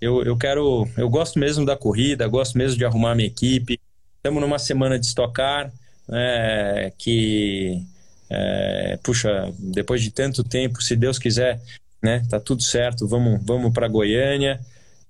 Eu, 0.00 0.22
eu 0.22 0.36
quero. 0.36 0.86
Eu 0.96 1.08
gosto 1.08 1.38
mesmo 1.38 1.64
da 1.64 1.76
corrida, 1.76 2.28
gosto 2.28 2.58
mesmo 2.58 2.76
de 2.76 2.84
arrumar 2.84 3.14
minha 3.14 3.26
equipe. 3.26 3.80
Estamos 4.18 4.40
numa 4.40 4.58
semana 4.58 4.98
de 4.98 5.06
estocar, 5.06 5.72
é, 6.12 6.92
que. 6.98 7.82
É, 8.28 8.98
puxa, 9.02 9.52
depois 9.58 10.02
de 10.02 10.10
tanto 10.10 10.44
tempo, 10.44 10.82
se 10.82 10.96
Deus 10.96 11.18
quiser, 11.18 11.60
né? 12.02 12.22
Tá 12.28 12.38
tudo 12.38 12.62
certo, 12.62 13.08
vamos, 13.08 13.40
vamos 13.44 13.72
para 13.72 13.88
Goiânia. 13.88 14.60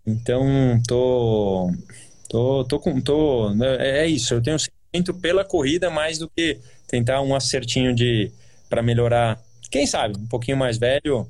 Então, 0.06 0.44
tô, 0.86 1.70
tô, 2.34 2.64
tô 2.64 2.80
com, 2.80 3.00
tô, 3.00 3.50
né, 3.54 3.76
é, 3.78 3.98
é 4.00 4.06
isso. 4.08 4.34
Eu 4.34 4.42
tenho 4.42 4.58
sentimento 4.58 5.14
pela 5.20 5.44
corrida 5.44 5.88
mais 5.88 6.18
do 6.18 6.28
que 6.28 6.58
tentar 6.88 7.22
um 7.22 7.32
acertinho 7.34 7.94
de 7.94 8.32
para 8.68 8.82
melhorar 8.82 9.40
quem 9.70 9.86
sabe, 9.86 10.18
um 10.18 10.26
pouquinho 10.26 10.56
mais 10.56 10.76
velho. 10.76 11.28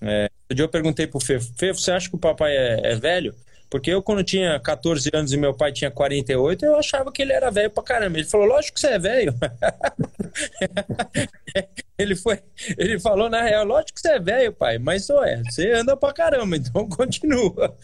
É, 0.00 0.24
outro 0.42 0.54
dia 0.56 0.64
eu 0.64 0.68
perguntei 0.68 1.06
pro 1.06 1.20
Fê, 1.20 1.40
Fê, 1.40 1.72
você 1.72 1.90
acha 1.92 2.08
que 2.08 2.16
o 2.16 2.18
papai 2.18 2.54
é, 2.54 2.92
é, 2.92 2.96
velho? 2.96 3.34
Porque 3.72 3.90
eu, 3.90 4.02
quando 4.02 4.22
tinha 4.22 4.60
14 4.60 5.08
anos 5.14 5.32
e 5.32 5.36
meu 5.38 5.54
pai 5.54 5.72
tinha 5.72 5.90
48, 5.90 6.62
eu 6.62 6.76
achava 6.76 7.10
que 7.10 7.22
ele 7.22 7.32
era 7.32 7.50
velho 7.50 7.70
pra 7.70 7.82
caramba. 7.82 8.18
Ele 8.18 8.28
falou, 8.28 8.46
lógico 8.46 8.74
que 8.74 8.80
você 8.82 8.88
é 8.88 8.98
velho. 8.98 9.32
ele, 11.96 12.14
foi, 12.14 12.42
ele 12.76 13.00
falou, 13.00 13.30
na 13.30 13.40
real, 13.40 13.64
lógico 13.64 13.94
que 13.94 14.02
você 14.02 14.10
é 14.10 14.20
velho, 14.20 14.52
pai, 14.52 14.78
mas 14.78 15.06
só 15.06 15.24
é, 15.24 15.42
você 15.44 15.72
anda 15.72 15.96
pra 15.96 16.12
caramba, 16.12 16.54
então 16.54 16.86
continua. 16.94 17.74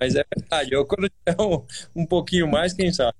Mas 0.00 0.14
é 0.14 0.24
verdade, 0.34 0.72
eu 0.72 0.86
quando 0.86 1.10
tinha 1.10 1.36
um, 1.38 1.62
um 1.94 2.06
pouquinho 2.06 2.48
mais, 2.48 2.72
quem 2.72 2.90
sabe. 2.90 3.18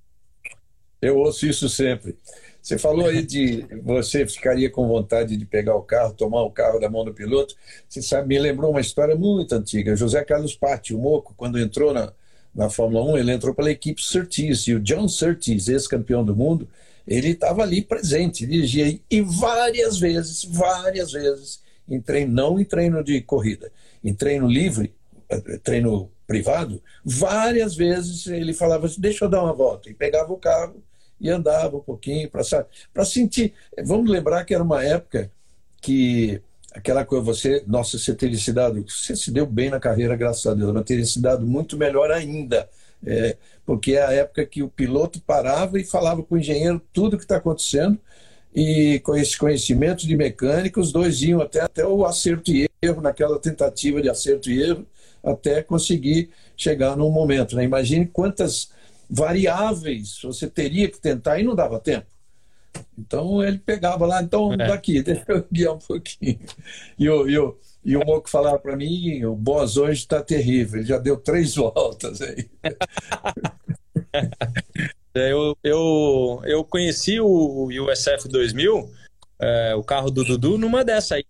Eu 1.02 1.18
ouço 1.18 1.44
isso 1.44 1.68
sempre. 1.68 2.16
Você 2.64 2.78
falou 2.78 3.04
aí 3.08 3.20
de 3.20 3.62
você 3.82 4.26
ficaria 4.26 4.70
com 4.70 4.88
vontade 4.88 5.36
de 5.36 5.44
pegar 5.44 5.76
o 5.76 5.82
carro, 5.82 6.14
tomar 6.14 6.40
o 6.44 6.50
carro 6.50 6.80
da 6.80 6.88
mão 6.88 7.04
do 7.04 7.12
piloto. 7.12 7.54
Você 7.86 8.00
sabe, 8.00 8.28
me 8.28 8.38
lembrou 8.38 8.70
uma 8.70 8.80
história 8.80 9.14
muito 9.14 9.54
antiga. 9.54 9.94
José 9.94 10.24
Carlos 10.24 10.54
Patti, 10.54 10.94
o 10.94 10.98
Moco, 10.98 11.34
quando 11.36 11.58
entrou 11.58 11.92
na, 11.92 12.10
na 12.54 12.70
Fórmula 12.70 13.04
1, 13.04 13.18
ele 13.18 13.32
entrou 13.32 13.54
pela 13.54 13.70
equipe 13.70 14.00
Surtees. 14.00 14.66
E 14.66 14.72
o 14.72 14.80
John 14.80 15.06
Surtees, 15.08 15.68
ex-campeão 15.68 16.24
do 16.24 16.34
mundo, 16.34 16.66
ele 17.06 17.32
estava 17.32 17.60
ali 17.60 17.82
presente, 17.82 18.46
dirigia 18.46 18.98
e 19.10 19.20
várias 19.20 19.98
vezes, 19.98 20.42
várias 20.42 21.12
vezes, 21.12 21.60
em 21.86 22.00
treino, 22.00 22.32
não 22.32 22.58
em 22.58 22.64
treino 22.64 23.04
de 23.04 23.20
corrida, 23.20 23.70
em 24.02 24.14
treino 24.14 24.48
livre, 24.48 24.94
eh, 25.28 25.58
treino 25.62 26.10
privado, 26.26 26.82
várias 27.04 27.76
vezes 27.76 28.26
ele 28.26 28.54
falava 28.54 28.86
assim, 28.86 29.02
deixa 29.02 29.26
eu 29.26 29.28
dar 29.28 29.42
uma 29.42 29.52
volta, 29.52 29.90
e 29.90 29.94
pegava 29.94 30.32
o 30.32 30.38
carro 30.38 30.82
e 31.20 31.30
andava 31.30 31.76
um 31.76 31.80
pouquinho 31.80 32.30
para 32.30 33.04
sentir. 33.04 33.52
Vamos 33.84 34.10
lembrar 34.10 34.44
que 34.44 34.54
era 34.54 34.62
uma 34.62 34.84
época 34.84 35.30
que 35.80 36.40
aquela 36.72 37.04
coisa, 37.04 37.24
você, 37.24 37.64
nossa, 37.66 37.98
você 37.98 38.14
teria 38.14 38.38
se 38.38 38.52
dado, 38.52 38.84
você 38.88 39.14
se 39.14 39.30
deu 39.30 39.46
bem 39.46 39.70
na 39.70 39.78
carreira, 39.78 40.16
graças 40.16 40.44
a 40.46 40.54
Deus, 40.54 40.72
mas 40.72 40.84
teria 40.84 41.04
se 41.04 41.20
dado 41.20 41.46
muito 41.46 41.76
melhor 41.76 42.10
ainda. 42.10 42.68
É, 43.06 43.36
porque 43.66 43.92
é 43.92 44.02
a 44.02 44.12
época 44.12 44.46
que 44.46 44.62
o 44.62 44.68
piloto 44.68 45.20
parava 45.20 45.78
e 45.78 45.84
falava 45.84 46.22
com 46.22 46.34
o 46.34 46.38
engenheiro 46.38 46.80
tudo 46.92 47.14
o 47.14 47.16
que 47.18 47.24
está 47.24 47.36
acontecendo, 47.36 47.98
e 48.54 49.00
com 49.00 49.16
esse 49.16 49.36
conhecimento 49.36 50.06
de 50.06 50.16
mecânica, 50.16 50.80
os 50.80 50.92
dois 50.92 51.20
iam 51.22 51.40
até, 51.40 51.60
até 51.60 51.84
o 51.84 52.04
acerto 52.04 52.52
e 52.52 52.68
erro, 52.80 53.02
naquela 53.02 53.38
tentativa 53.38 54.00
de 54.00 54.08
acerto 54.08 54.48
e 54.48 54.62
erro, 54.62 54.86
até 55.22 55.62
conseguir 55.62 56.30
chegar 56.56 56.96
num 56.96 57.10
momento. 57.10 57.56
Né? 57.56 57.64
Imagine 57.64 58.06
quantas 58.06 58.70
variáveis 59.08 60.20
você 60.22 60.48
teria 60.48 60.88
que 60.90 61.00
tentar 61.00 61.38
e 61.38 61.42
não 61.42 61.54
dava 61.54 61.78
tempo. 61.78 62.06
Então 62.98 63.42
ele 63.42 63.58
pegava 63.58 64.06
lá, 64.06 64.22
então 64.22 64.52
é. 64.52 64.56
daqui, 64.56 65.00
deixa 65.04 65.24
eu 65.28 65.46
guiar 65.50 65.74
um 65.74 65.78
pouquinho. 65.78 66.40
E 66.98 67.08
o, 67.08 67.28
e 67.28 67.38
o, 67.38 67.58
e 67.84 67.96
o 67.96 68.04
Moco 68.04 68.28
falava 68.28 68.58
para 68.58 68.76
mim: 68.76 69.24
o 69.24 69.34
Boas 69.34 69.76
hoje 69.76 70.00
está 70.00 70.22
terrível, 70.22 70.80
ele 70.80 70.88
já 70.88 70.98
deu 70.98 71.16
três 71.16 71.54
voltas 71.56 72.20
aí. 72.20 72.48
É, 75.16 75.30
eu, 75.30 75.56
eu, 75.62 76.42
eu 76.44 76.64
conheci 76.64 77.20
o 77.20 77.68
USF 77.68 78.26
2000, 78.28 78.90
é, 79.40 79.72
o 79.76 79.84
carro 79.84 80.10
do 80.10 80.24
Dudu, 80.24 80.58
numa 80.58 80.84
dessa 80.84 81.14
aí. 81.14 81.24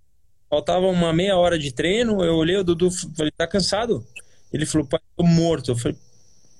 Faltava 0.49 0.87
uma 0.87 1.12
meia 1.12 1.37
hora 1.37 1.59
de 1.59 1.70
treino, 1.70 2.25
eu 2.25 2.35
olhei 2.35 2.57
o 2.57 2.64
Dudu 2.64 2.91
falei, 2.91 3.31
tá 3.31 3.47
cansado? 3.47 4.03
Ele 4.51 4.64
falou, 4.64 4.87
pai, 4.87 5.01
tô 5.14 5.22
morto. 5.22 5.72
Eu 5.72 5.77
falei, 5.77 5.99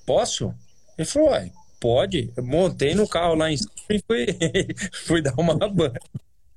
posso? 0.05 0.53
Ele 0.97 1.07
falou, 1.07 1.29
uai, 1.29 1.51
pode. 1.79 2.31
Eu 2.35 2.43
montei 2.43 2.95
no 2.95 3.07
carro 3.07 3.35
lá 3.35 3.51
em 3.51 3.57
cima 3.57 3.71
e 3.89 4.01
fui, 4.07 4.25
fui 5.05 5.21
dar 5.21 5.33
uma 5.37 5.55
banha 5.69 5.99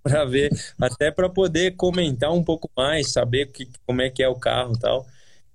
para 0.02 0.24
ver, 0.24 0.50
até 0.80 1.10
para 1.10 1.28
poder 1.28 1.76
comentar 1.76 2.32
um 2.32 2.42
pouco 2.42 2.70
mais, 2.76 3.12
saber 3.12 3.46
que, 3.52 3.68
como 3.86 4.00
é 4.00 4.08
que 4.08 4.22
é 4.22 4.28
o 4.28 4.36
carro 4.36 4.74
e 4.74 4.78
tal. 4.78 5.06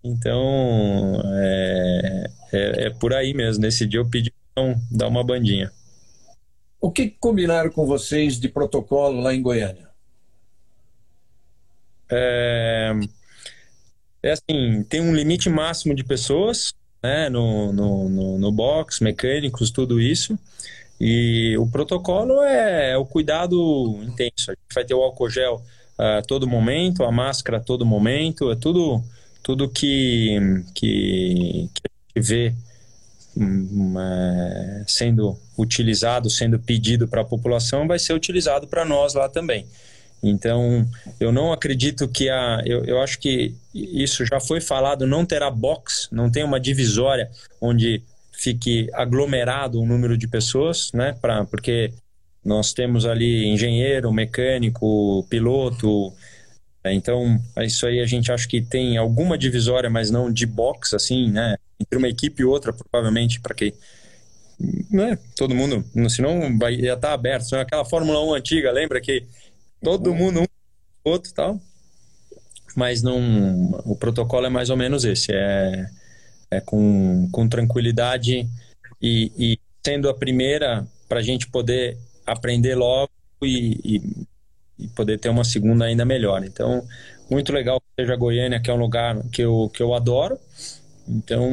Então, 0.03 1.21
é, 1.33 2.29
é, 2.51 2.85
é 2.85 2.89
por 2.89 3.13
aí 3.13 3.33
mesmo. 3.33 3.61
Nesse 3.61 3.85
dia 3.85 3.99
eu 3.99 4.09
pedi 4.09 4.33
então, 4.51 4.79
dá 4.91 5.07
uma 5.07 5.23
bandinha. 5.23 5.71
O 6.79 6.91
que 6.91 7.09
combinaram 7.09 7.71
com 7.71 7.87
vocês 7.87 8.39
de 8.39 8.47
protocolo 8.47 9.21
lá 9.21 9.33
em 9.33 9.41
Goiânia? 9.41 9.89
É, 12.11 12.91
é 14.21 14.31
assim, 14.31 14.83
tem 14.83 15.01
um 15.01 15.15
limite 15.15 15.49
máximo 15.49 15.95
de 15.95 16.03
pessoas 16.03 16.75
né, 17.03 17.29
no, 17.29 17.73
no, 17.73 18.09
no, 18.09 18.37
no 18.39 18.51
box, 18.51 19.03
mecânicos, 19.03 19.69
tudo 19.69 19.99
isso. 19.99 20.39
E 20.99 21.57
o 21.57 21.67
protocolo 21.67 22.41
é, 22.43 22.91
é 22.91 22.97
o 22.97 23.05
cuidado 23.05 23.99
intenso. 24.03 24.51
A 24.51 24.53
gente 24.53 24.73
vai 24.73 24.85
ter 24.85 24.93
o 24.93 25.01
álcool 25.01 25.29
gel 25.29 25.61
a 25.97 26.21
todo 26.21 26.47
momento, 26.47 27.03
a 27.03 27.11
máscara 27.11 27.57
a 27.57 27.61
todo 27.61 27.85
momento, 27.85 28.51
é 28.51 28.55
tudo, 28.55 29.03
tudo 29.43 29.69
que, 29.69 30.39
que, 30.73 31.69
que 31.73 31.81
a 31.85 32.19
gente 32.19 32.27
vê 32.27 32.55
é, 33.99 34.83
sendo 34.87 35.37
utilizado, 35.57 36.29
sendo 36.29 36.59
pedido 36.59 37.07
para 37.07 37.21
a 37.21 37.25
população, 37.25 37.87
vai 37.87 37.99
ser 37.99 38.13
utilizado 38.13 38.67
para 38.67 38.85
nós 38.85 39.13
lá 39.13 39.27
também. 39.27 39.65
Então, 40.23 40.87
eu 41.19 41.31
não 41.31 41.51
acredito 41.51 42.07
que 42.07 42.29
a. 42.29 42.61
Eu, 42.65 42.85
eu 42.85 43.01
acho 43.01 43.19
que 43.19 43.53
isso 43.73 44.25
já 44.25 44.39
foi 44.39 44.61
falado, 44.61 45.05
não 45.05 45.25
terá 45.25 45.51
box, 45.51 46.07
não 46.11 46.31
tem 46.31 46.43
uma 46.43 46.59
divisória 46.59 47.29
onde 47.59 48.01
fique 48.31 48.89
aglomerado 48.93 49.81
um 49.81 49.85
número 49.85 50.17
de 50.17 50.27
pessoas, 50.27 50.91
né? 50.93 51.13
Pra, 51.21 51.43
porque 51.43 51.91
nós 52.43 52.71
temos 52.71 53.05
ali 53.05 53.47
engenheiro, 53.47 54.13
mecânico, 54.13 55.25
piloto. 55.29 56.13
Então, 56.85 57.39
isso 57.59 57.85
aí 57.85 57.99
a 57.99 58.05
gente 58.05 58.31
acha 58.31 58.47
que 58.47 58.61
tem 58.61 58.97
alguma 58.97 59.37
divisória, 59.37 59.89
mas 59.89 60.09
não 60.09 60.31
de 60.31 60.45
box, 60.45 60.93
assim, 60.93 61.29
né? 61.29 61.55
entre 61.83 61.97
uma 61.97 62.07
equipe 62.07 62.41
e 62.41 62.45
outra, 62.45 62.73
provavelmente, 62.73 63.39
para 63.39 63.53
que 63.53 63.73
né, 64.89 65.17
todo 65.35 65.55
mundo, 65.55 65.83
senão 66.09 66.57
vai, 66.57 66.75
estar 66.75 66.97
tá 66.97 67.13
aberto. 67.13 67.45
Senão 67.45 67.61
aquela 67.61 67.85
Fórmula 67.85 68.23
1 68.25 68.33
antiga, 68.33 68.71
lembra 68.71 69.01
que 69.01 69.25
todo 69.83 70.13
mundo 70.13 70.41
um 70.41 70.45
outro 71.03 71.33
tal. 71.33 71.59
Mas 72.75 73.03
não, 73.03 73.71
o 73.85 73.95
protocolo 73.95 74.47
é 74.47 74.49
mais 74.49 74.69
ou 74.69 74.77
menos 74.77 75.05
esse, 75.05 75.31
é, 75.31 75.85
é 76.49 76.61
com, 76.61 77.29
com 77.31 77.47
tranquilidade 77.47 78.47
e, 79.01 79.31
e 79.37 79.59
sendo 79.85 80.09
a 80.09 80.13
primeira 80.13 80.87
para 81.07 81.19
a 81.19 81.23
gente 81.23 81.47
poder 81.47 81.97
aprender 82.25 82.73
logo 82.73 83.11
e, 83.43 83.79
e, 83.83 84.25
e, 84.79 84.87
poder 84.89 85.19
ter 85.19 85.29
uma 85.29 85.43
segunda 85.43 85.85
ainda 85.85 86.05
melhor. 86.05 86.43
Então, 86.43 86.83
muito 87.29 87.51
legal 87.51 87.79
que 87.79 88.01
seja 88.01 88.15
Goiânia, 88.15 88.59
que 88.59 88.71
é 88.71 88.73
um 88.73 88.77
lugar 88.77 89.21
que 89.31 89.41
eu, 89.41 89.69
que 89.73 89.83
eu 89.83 89.93
adoro. 89.93 90.39
Então, 91.07 91.47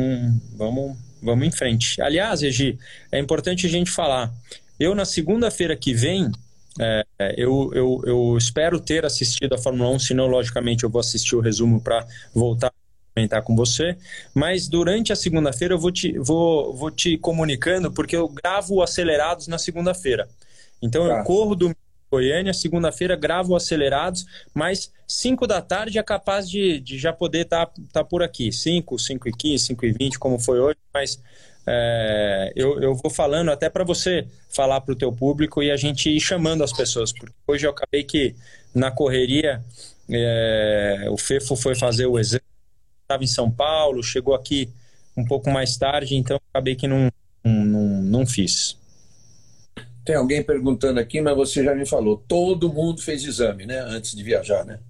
vamos, 0.57 0.97
vamos 1.23 1.47
em 1.47 1.51
frente. 1.51 2.01
Aliás, 2.01 2.41
Regi, 2.41 2.79
é 3.11 3.19
importante 3.19 3.67
a 3.67 3.71
gente 3.71 3.91
falar. 3.91 4.33
Eu, 4.79 4.95
na 4.95 5.05
segunda-feira 5.05 5.77
que 5.77 5.93
vem, 5.93 6.31
é, 6.79 7.05
eu, 7.37 7.71
eu, 7.75 8.01
eu 8.05 8.37
espero 8.39 8.79
ter 8.79 9.05
assistido 9.05 9.55
a 9.55 9.59
Fórmula 9.59 9.91
1, 9.91 9.99
senão, 9.99 10.27
logicamente, 10.27 10.85
eu 10.85 10.91
vou 10.91 11.01
assistir 11.01 11.35
o 11.35 11.41
resumo 11.41 11.81
para 11.81 12.07
voltar 12.35 12.69
a 12.69 12.73
comentar 13.15 13.43
com 13.43 13.57
você. 13.57 13.97
Mas 14.35 14.69
durante 14.69 15.13
a 15.13 15.17
segunda-feira 15.17 15.75
eu 15.75 15.79
vou 15.79 15.91
te, 15.91 16.17
vou, 16.19 16.75
vou 16.75 16.91
te 16.91 17.17
comunicando, 17.19 17.91
porque 17.91 18.17
eu 18.17 18.29
gravo 18.29 18.83
acelerados 18.83 19.49
na 19.49 19.59
segunda-feira. 19.59 20.29
Então, 20.81 21.09
tá. 21.09 21.19
eu 21.19 21.25
corro 21.25 21.55
do 21.55 21.75
Goiânia, 22.11 22.53
segunda-feira 22.53 23.15
gravo 23.15 23.55
acelerados, 23.55 24.27
mas 24.53 24.93
5 25.07 25.47
da 25.47 25.63
tarde 25.63 25.99
é 25.99 26.03
capaz 26.03 26.51
de, 26.51 26.81
de 26.81 26.99
já 26.99 27.13
poder 27.13 27.43
estar 27.43 27.67
tá, 27.67 27.83
tá 27.93 28.05
por 28.05 28.23
aqui. 28.23 28.51
5, 28.51 28.99
5 28.99 29.29
e 29.29 29.33
15, 29.33 29.65
5 29.67 29.87
e 29.87 29.93
20, 29.93 30.19
como 30.19 30.39
foi 30.39 30.59
hoje, 30.59 30.79
mas 30.93 31.21
é, 31.67 32.53
eu, 32.57 32.81
eu 32.81 32.95
vou 32.95 33.11
falando 33.11 33.51
até 33.51 33.69
para 33.69 33.85
você 33.85 34.27
falar 34.49 34.81
para 34.81 34.93
o 34.93 34.97
teu 34.97 35.13
público 35.13 35.63
e 35.63 35.71
a 35.71 35.77
gente 35.77 36.09
ir 36.11 36.21
chamando 36.21 36.65
as 36.65 36.73
pessoas, 36.73 37.13
porque 37.13 37.33
hoje 37.47 37.67
eu 37.67 37.71
acabei 37.71 38.03
que 38.05 38.35
na 38.75 38.91
correria 38.91 39.63
é, 40.09 41.07
o 41.11 41.17
Fefo 41.17 41.55
foi 41.55 41.75
fazer 41.75 42.07
o 42.07 42.19
exame, 42.19 42.43
estava 43.03 43.23
em 43.23 43.29
São 43.29 43.51
Paulo, 43.51 44.03
chegou 44.03 44.35
aqui 44.35 44.69
um 45.17 45.25
pouco 45.25 45.51
mais 45.51 45.77
tarde, 45.77 46.17
então 46.17 46.41
acabei 46.53 46.75
que 46.75 46.89
não, 46.89 47.11
não, 47.45 48.03
não 48.03 48.27
fiz. 48.27 48.79
Tem 50.05 50.17
alguém 50.17 50.43
perguntando 50.43 50.99
aqui, 50.99 51.21
mas 51.21 51.37
você 51.37 51.63
já 51.63 51.75
me 51.75 51.87
falou. 51.87 52.23
Todo 52.27 52.73
mundo 52.73 53.03
fez 53.03 53.23
exame, 53.23 53.67
né? 53.67 53.81
Antes 53.81 54.15
de 54.15 54.23
viajar, 54.23 54.65
né? 54.65 54.81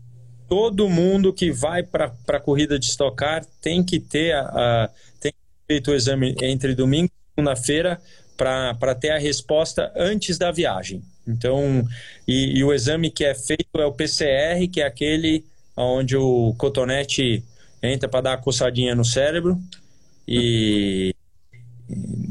Todo 0.48 0.88
mundo 0.88 1.32
que 1.32 1.50
vai 1.52 1.82
para 1.82 2.12
a 2.28 2.40
corrida 2.40 2.78
de 2.78 2.86
estocar 2.86 3.44
tem 3.60 3.84
que 3.84 4.00
ter 4.00 4.34
a, 4.34 4.40
a 4.40 4.90
feito 5.70 5.92
o 5.92 5.94
exame 5.94 6.34
entre 6.42 6.74
domingo 6.74 7.06
e 7.06 7.30
segunda-feira 7.36 8.00
para 8.36 8.92
ter 8.96 9.10
a 9.10 9.18
resposta 9.18 9.92
antes 9.94 10.36
da 10.36 10.50
viagem. 10.50 11.00
Então, 11.28 11.86
e, 12.26 12.58
e, 12.58 12.64
o 12.64 12.72
exame 12.72 13.08
que 13.08 13.24
é 13.24 13.34
feito 13.36 13.68
é 13.76 13.84
o 13.84 13.92
PCR, 13.92 14.66
que 14.66 14.80
é 14.80 14.86
aquele 14.86 15.44
onde 15.76 16.16
o 16.16 16.52
cotonete 16.58 17.44
entra 17.80 18.08
para 18.08 18.20
dar 18.20 18.32
a 18.32 18.36
coçadinha 18.36 18.96
no 18.96 19.04
cérebro. 19.04 19.60
E 20.26 21.14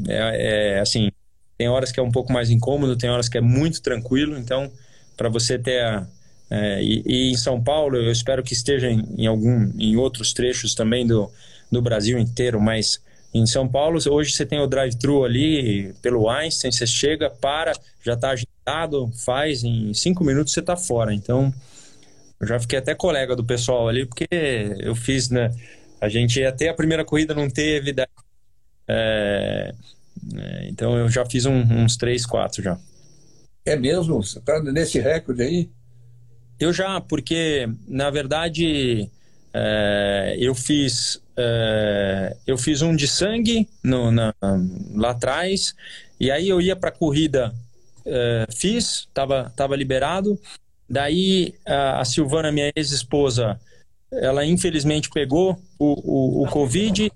é, 0.06 0.74
é 0.76 0.80
assim, 0.80 1.10
tem 1.56 1.68
horas 1.68 1.90
que 1.90 1.98
é 1.98 2.02
um 2.02 2.12
pouco 2.12 2.30
mais 2.30 2.50
incômodo, 2.50 2.94
tem 2.94 3.08
horas 3.08 3.28
que 3.28 3.38
é 3.38 3.40
muito 3.40 3.80
tranquilo. 3.80 4.36
Então, 4.36 4.70
para 5.16 5.30
você 5.30 5.58
ter 5.58 5.80
a, 5.82 6.06
é, 6.50 6.82
e, 6.82 7.02
e, 7.06 7.30
em 7.30 7.36
São 7.36 7.62
Paulo, 7.62 7.96
eu 7.96 8.12
espero 8.12 8.42
que 8.42 8.52
esteja 8.52 8.90
em, 8.90 9.02
em, 9.16 9.26
algum, 9.26 9.72
em 9.78 9.96
outros 9.96 10.34
trechos 10.34 10.74
também 10.74 11.06
do, 11.06 11.30
do 11.72 11.80
Brasil 11.80 12.18
inteiro, 12.18 12.60
mas 12.60 13.00
em 13.32 13.46
São 13.46 13.68
Paulo, 13.68 13.98
hoje 14.10 14.32
você 14.32 14.44
tem 14.44 14.60
o 14.60 14.66
drive-thru 14.66 15.24
ali 15.24 15.94
pelo 16.02 16.28
Einstein, 16.28 16.72
você 16.72 16.86
chega, 16.86 17.30
para, 17.30 17.72
já 18.04 18.14
está 18.14 18.30
agitado, 18.30 19.10
faz, 19.24 19.62
em 19.62 19.94
cinco 19.94 20.24
minutos 20.24 20.52
você 20.52 20.60
está 20.60 20.76
fora. 20.76 21.14
Então, 21.14 21.54
eu 22.40 22.46
já 22.46 22.58
fiquei 22.58 22.78
até 22.78 22.94
colega 22.94 23.36
do 23.36 23.44
pessoal 23.44 23.88
ali, 23.88 24.04
porque 24.04 24.26
eu 24.80 24.94
fiz, 24.96 25.28
né? 25.28 25.54
A 26.00 26.08
gente 26.08 26.42
até 26.42 26.68
a 26.68 26.74
primeira 26.74 27.04
corrida 27.04 27.34
não 27.34 27.48
teve. 27.48 27.94
É, 28.88 29.74
é, 30.34 30.68
então 30.68 30.96
eu 30.96 31.08
já 31.08 31.24
fiz 31.24 31.46
um, 31.46 31.60
uns 31.60 31.96
três, 31.96 32.26
quatro 32.26 32.62
já. 32.62 32.78
É 33.64 33.76
mesmo? 33.76 34.22
Você 34.22 34.38
está 34.38 34.60
nesse 34.60 34.98
recorde 34.98 35.42
aí? 35.42 35.70
Eu 36.58 36.72
já, 36.72 37.00
porque 37.00 37.68
na 37.86 38.10
verdade 38.10 39.10
é, 39.52 40.36
eu 40.38 40.54
fiz 40.54 41.20
é, 41.36 42.36
eu 42.46 42.58
fiz 42.58 42.82
um 42.82 42.94
de 42.94 43.08
sangue 43.08 43.68
no, 43.82 44.10
na, 44.10 44.34
lá 44.94 45.10
atrás 45.10 45.74
e 46.18 46.30
aí 46.30 46.48
eu 46.48 46.60
ia 46.60 46.76
para 46.76 46.90
corrida, 46.90 47.54
é, 48.04 48.46
fiz, 48.54 49.06
estava 49.08 49.50
tava 49.56 49.74
liberado. 49.76 50.38
Daí 50.88 51.54
a, 51.64 52.00
a 52.00 52.04
Silvana, 52.04 52.52
minha 52.52 52.70
ex-esposa, 52.74 53.58
ela 54.12 54.44
infelizmente 54.44 55.08
pegou 55.08 55.58
o, 55.78 56.42
o, 56.42 56.44
o 56.44 56.46
Covid 56.48 57.10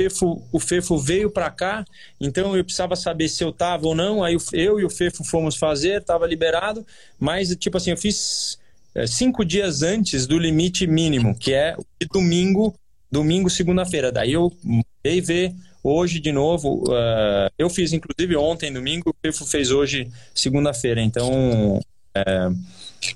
Fefo, 0.00 0.42
o 0.50 0.58
Fefo 0.58 0.98
veio 0.98 1.30
para 1.30 1.50
cá, 1.50 1.84
então 2.18 2.56
eu 2.56 2.64
precisava 2.64 2.96
saber 2.96 3.28
se 3.28 3.44
eu 3.44 3.52
tava 3.52 3.86
ou 3.86 3.94
não. 3.94 4.24
Aí 4.24 4.34
eu 4.52 4.80
e 4.80 4.84
o 4.84 4.90
Fefo 4.90 5.22
fomos 5.22 5.56
fazer, 5.56 6.02
tava 6.02 6.26
liberado, 6.26 6.86
mas 7.18 7.54
tipo 7.54 7.76
assim, 7.76 7.90
eu 7.90 7.98
fiz 7.98 8.58
cinco 9.06 9.44
dias 9.44 9.82
antes 9.82 10.26
do 10.26 10.38
limite 10.38 10.86
mínimo, 10.86 11.36
que 11.38 11.52
é 11.52 11.76
domingo, 12.12 12.74
domingo, 13.10 13.48
segunda-feira. 13.48 14.10
Daí 14.10 14.32
eu 14.32 14.52
mandei 14.62 15.20
ver 15.20 15.54
hoje 15.82 16.20
de 16.20 16.32
novo. 16.32 16.84
Uh, 16.88 17.50
eu 17.58 17.68
fiz 17.70 17.92
inclusive 17.92 18.36
ontem, 18.36 18.72
domingo, 18.72 19.10
o 19.10 19.14
Fefo 19.20 19.46
fez 19.46 19.70
hoje, 19.70 20.10
segunda-feira. 20.34 21.00
Então, 21.00 21.80
é, 22.14 22.48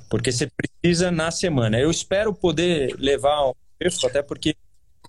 porque 0.08 0.32
você 0.32 0.48
precisa 0.48 1.10
na 1.10 1.30
semana. 1.30 1.78
Eu 1.78 1.90
espero 1.90 2.34
poder 2.34 2.94
levar 2.98 3.48
o 3.48 3.56
Fefo, 3.78 4.06
até 4.06 4.22
porque 4.22 4.56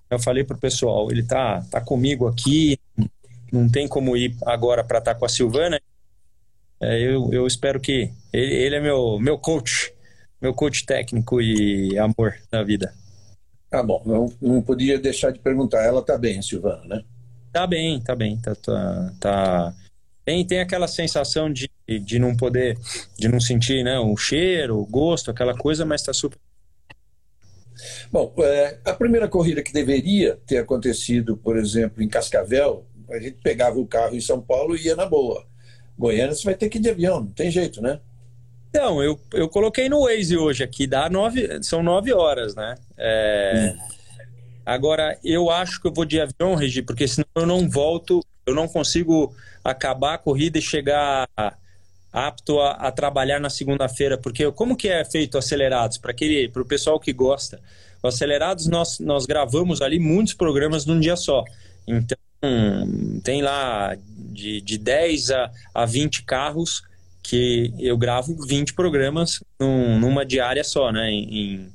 Eu 0.08 0.20
falei 0.20 0.44
pro 0.44 0.56
pessoal, 0.56 1.10
ele 1.10 1.22
tá, 1.24 1.62
tá 1.70 1.80
comigo 1.80 2.28
aqui, 2.28 2.78
não 3.52 3.68
tem 3.68 3.88
como 3.88 4.16
ir 4.16 4.36
agora 4.44 4.84
para 4.84 4.98
estar 4.98 5.14
tá 5.14 5.18
com 5.18 5.26
a 5.26 5.28
Silvana. 5.28 5.80
É, 6.80 7.00
eu, 7.00 7.32
eu 7.32 7.46
espero 7.46 7.80
que 7.80 8.12
ele, 8.32 8.54
ele 8.54 8.76
é 8.76 8.80
meu, 8.80 9.18
meu 9.18 9.38
coach, 9.38 9.92
meu 10.40 10.54
coach 10.54 10.84
técnico 10.84 11.40
e 11.40 11.98
amor 11.98 12.34
na 12.52 12.62
vida. 12.62 12.92
Tá 13.70 13.82
bom, 13.82 14.02
não, 14.06 14.32
não 14.40 14.62
podia 14.62 14.98
deixar 14.98 15.30
de 15.30 15.38
perguntar. 15.38 15.82
Ela 15.82 16.02
tá 16.02 16.16
bem, 16.16 16.40
Silvana, 16.40 16.84
né? 16.84 17.02
Tá 17.52 17.66
bem, 17.66 18.00
tá 18.00 18.14
bem, 18.14 18.36
tá, 18.38 18.54
tá, 18.54 19.12
tá... 19.18 19.74
Tem, 20.24 20.44
tem 20.44 20.60
aquela 20.60 20.88
sensação 20.88 21.52
de, 21.52 21.70
de 21.86 22.18
não 22.18 22.36
poder, 22.36 22.76
de 23.18 23.28
não 23.28 23.40
sentir 23.40 23.84
né, 23.84 23.98
o 23.98 24.16
cheiro, 24.16 24.78
o 24.78 24.86
gosto, 24.86 25.30
aquela 25.30 25.56
coisa, 25.56 25.84
mas 25.84 26.02
tá 26.02 26.12
super 26.12 26.38
Bom, 28.10 28.32
é, 28.38 28.78
a 28.84 28.92
primeira 28.94 29.28
corrida 29.28 29.62
que 29.62 29.72
deveria 29.72 30.38
ter 30.46 30.58
acontecido, 30.58 31.36
por 31.36 31.56
exemplo, 31.56 32.02
em 32.02 32.08
Cascavel, 32.08 32.86
a 33.10 33.18
gente 33.18 33.38
pegava 33.42 33.78
o 33.78 33.86
carro 33.86 34.16
em 34.16 34.20
São 34.20 34.40
Paulo 34.40 34.76
e 34.76 34.86
ia 34.86 34.96
na 34.96 35.06
boa. 35.06 35.46
Goiânia 35.98 36.34
você 36.34 36.44
vai 36.44 36.54
ter 36.54 36.68
que 36.68 36.78
ir 36.78 36.80
de 36.80 36.90
avião, 36.90 37.20
não 37.20 37.32
tem 37.32 37.50
jeito, 37.50 37.80
né? 37.80 38.00
Então, 38.76 39.02
eu, 39.02 39.18
eu 39.32 39.48
coloquei 39.48 39.88
no 39.88 40.02
Waze 40.02 40.36
hoje 40.36 40.62
aqui, 40.62 40.86
dá 40.86 41.08
nove, 41.08 41.62
são 41.62 41.82
nove 41.82 42.12
horas, 42.12 42.54
né? 42.54 42.74
É. 42.98 43.74
Agora, 44.66 45.18
eu 45.24 45.50
acho 45.50 45.80
que 45.80 45.88
eu 45.88 45.92
vou 45.94 46.04
de 46.04 46.20
avião, 46.20 46.54
Regi, 46.54 46.82
porque 46.82 47.08
senão 47.08 47.26
eu 47.36 47.46
não 47.46 47.70
volto, 47.70 48.22
eu 48.44 48.54
não 48.54 48.68
consigo 48.68 49.34
acabar 49.64 50.12
a 50.12 50.18
corrida 50.18 50.58
e 50.58 50.62
chegar 50.62 51.26
apto 52.12 52.60
a, 52.60 52.72
a 52.72 52.92
trabalhar 52.92 53.40
na 53.40 53.48
segunda-feira, 53.48 54.18
porque 54.18 54.52
como 54.52 54.76
que 54.76 54.88
é 54.88 55.02
feito 55.06 55.38
acelerados 55.38 55.96
para 55.96 56.14
o 56.60 56.64
pessoal 56.66 57.00
que 57.00 57.14
gosta? 57.14 57.58
O 58.02 58.08
acelerados 58.08 58.66
nós 58.66 58.98
nós 58.98 59.24
gravamos 59.24 59.80
ali 59.80 59.98
muitos 59.98 60.34
programas 60.34 60.84
num 60.84 61.00
dia 61.00 61.16
só. 61.16 61.42
Então 61.88 62.18
tem 63.24 63.40
lá 63.40 63.96
de, 64.32 64.60
de 64.60 64.76
10 64.76 65.30
a, 65.30 65.50
a 65.74 65.86
20 65.86 66.24
carros 66.24 66.82
que 67.26 67.74
eu 67.80 67.98
gravo 67.98 68.36
20 68.46 68.72
programas 68.74 69.42
num, 69.58 69.98
numa 69.98 70.24
diária 70.24 70.62
só, 70.62 70.92
né? 70.92 71.10
Em, 71.10 71.72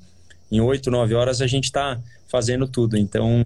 em 0.50 0.62
8, 0.62 0.90
9 0.90 1.14
horas 1.14 1.42
a 1.42 1.48
gente 1.48 1.66
está 1.66 2.02
fazendo 2.30 2.70
tudo. 2.70 2.98
Então, 2.98 3.46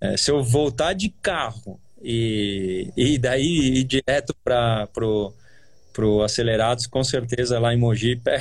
é, 0.00 0.16
se 0.16 0.30
eu 0.30 0.42
voltar 0.42 0.94
de 0.94 1.10
carro 1.10 1.78
e, 2.02 2.90
e 2.96 3.18
daí 3.18 3.78
ir 3.78 3.84
direto 3.84 4.34
para 4.42 4.86
pro, 4.86 5.34
pro 5.92 6.22
Acelerados, 6.22 6.86
com 6.86 7.04
certeza 7.04 7.58
lá 7.58 7.74
em 7.74 7.78
Mogi, 7.78 8.16
pé, 8.24 8.40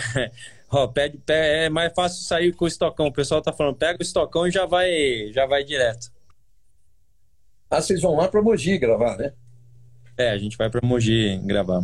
ó, 0.71 0.87
pede, 0.87 1.17
pé, 1.17 1.65
é 1.65 1.69
mais 1.69 1.91
fácil 1.93 2.23
sair 2.23 2.53
com 2.53 2.63
o 2.63 2.69
estocão. 2.69 3.07
O 3.07 3.13
pessoal 3.13 3.41
tá 3.41 3.51
falando, 3.51 3.75
pega 3.75 3.99
o 3.99 4.03
estocão 4.03 4.47
e 4.47 4.51
já 4.51 4.65
vai, 4.65 5.29
já 5.33 5.45
vai 5.45 5.61
direto. 5.65 6.09
Ah, 7.69 7.81
vocês 7.81 8.01
vão 8.01 8.15
lá 8.15 8.29
para 8.29 8.41
Mogi 8.41 8.77
gravar, 8.77 9.17
né? 9.17 9.33
É, 10.17 10.29
a 10.29 10.37
gente 10.37 10.55
vai 10.55 10.69
para 10.69 10.79
Mogi 10.81 11.37
gravar. 11.43 11.83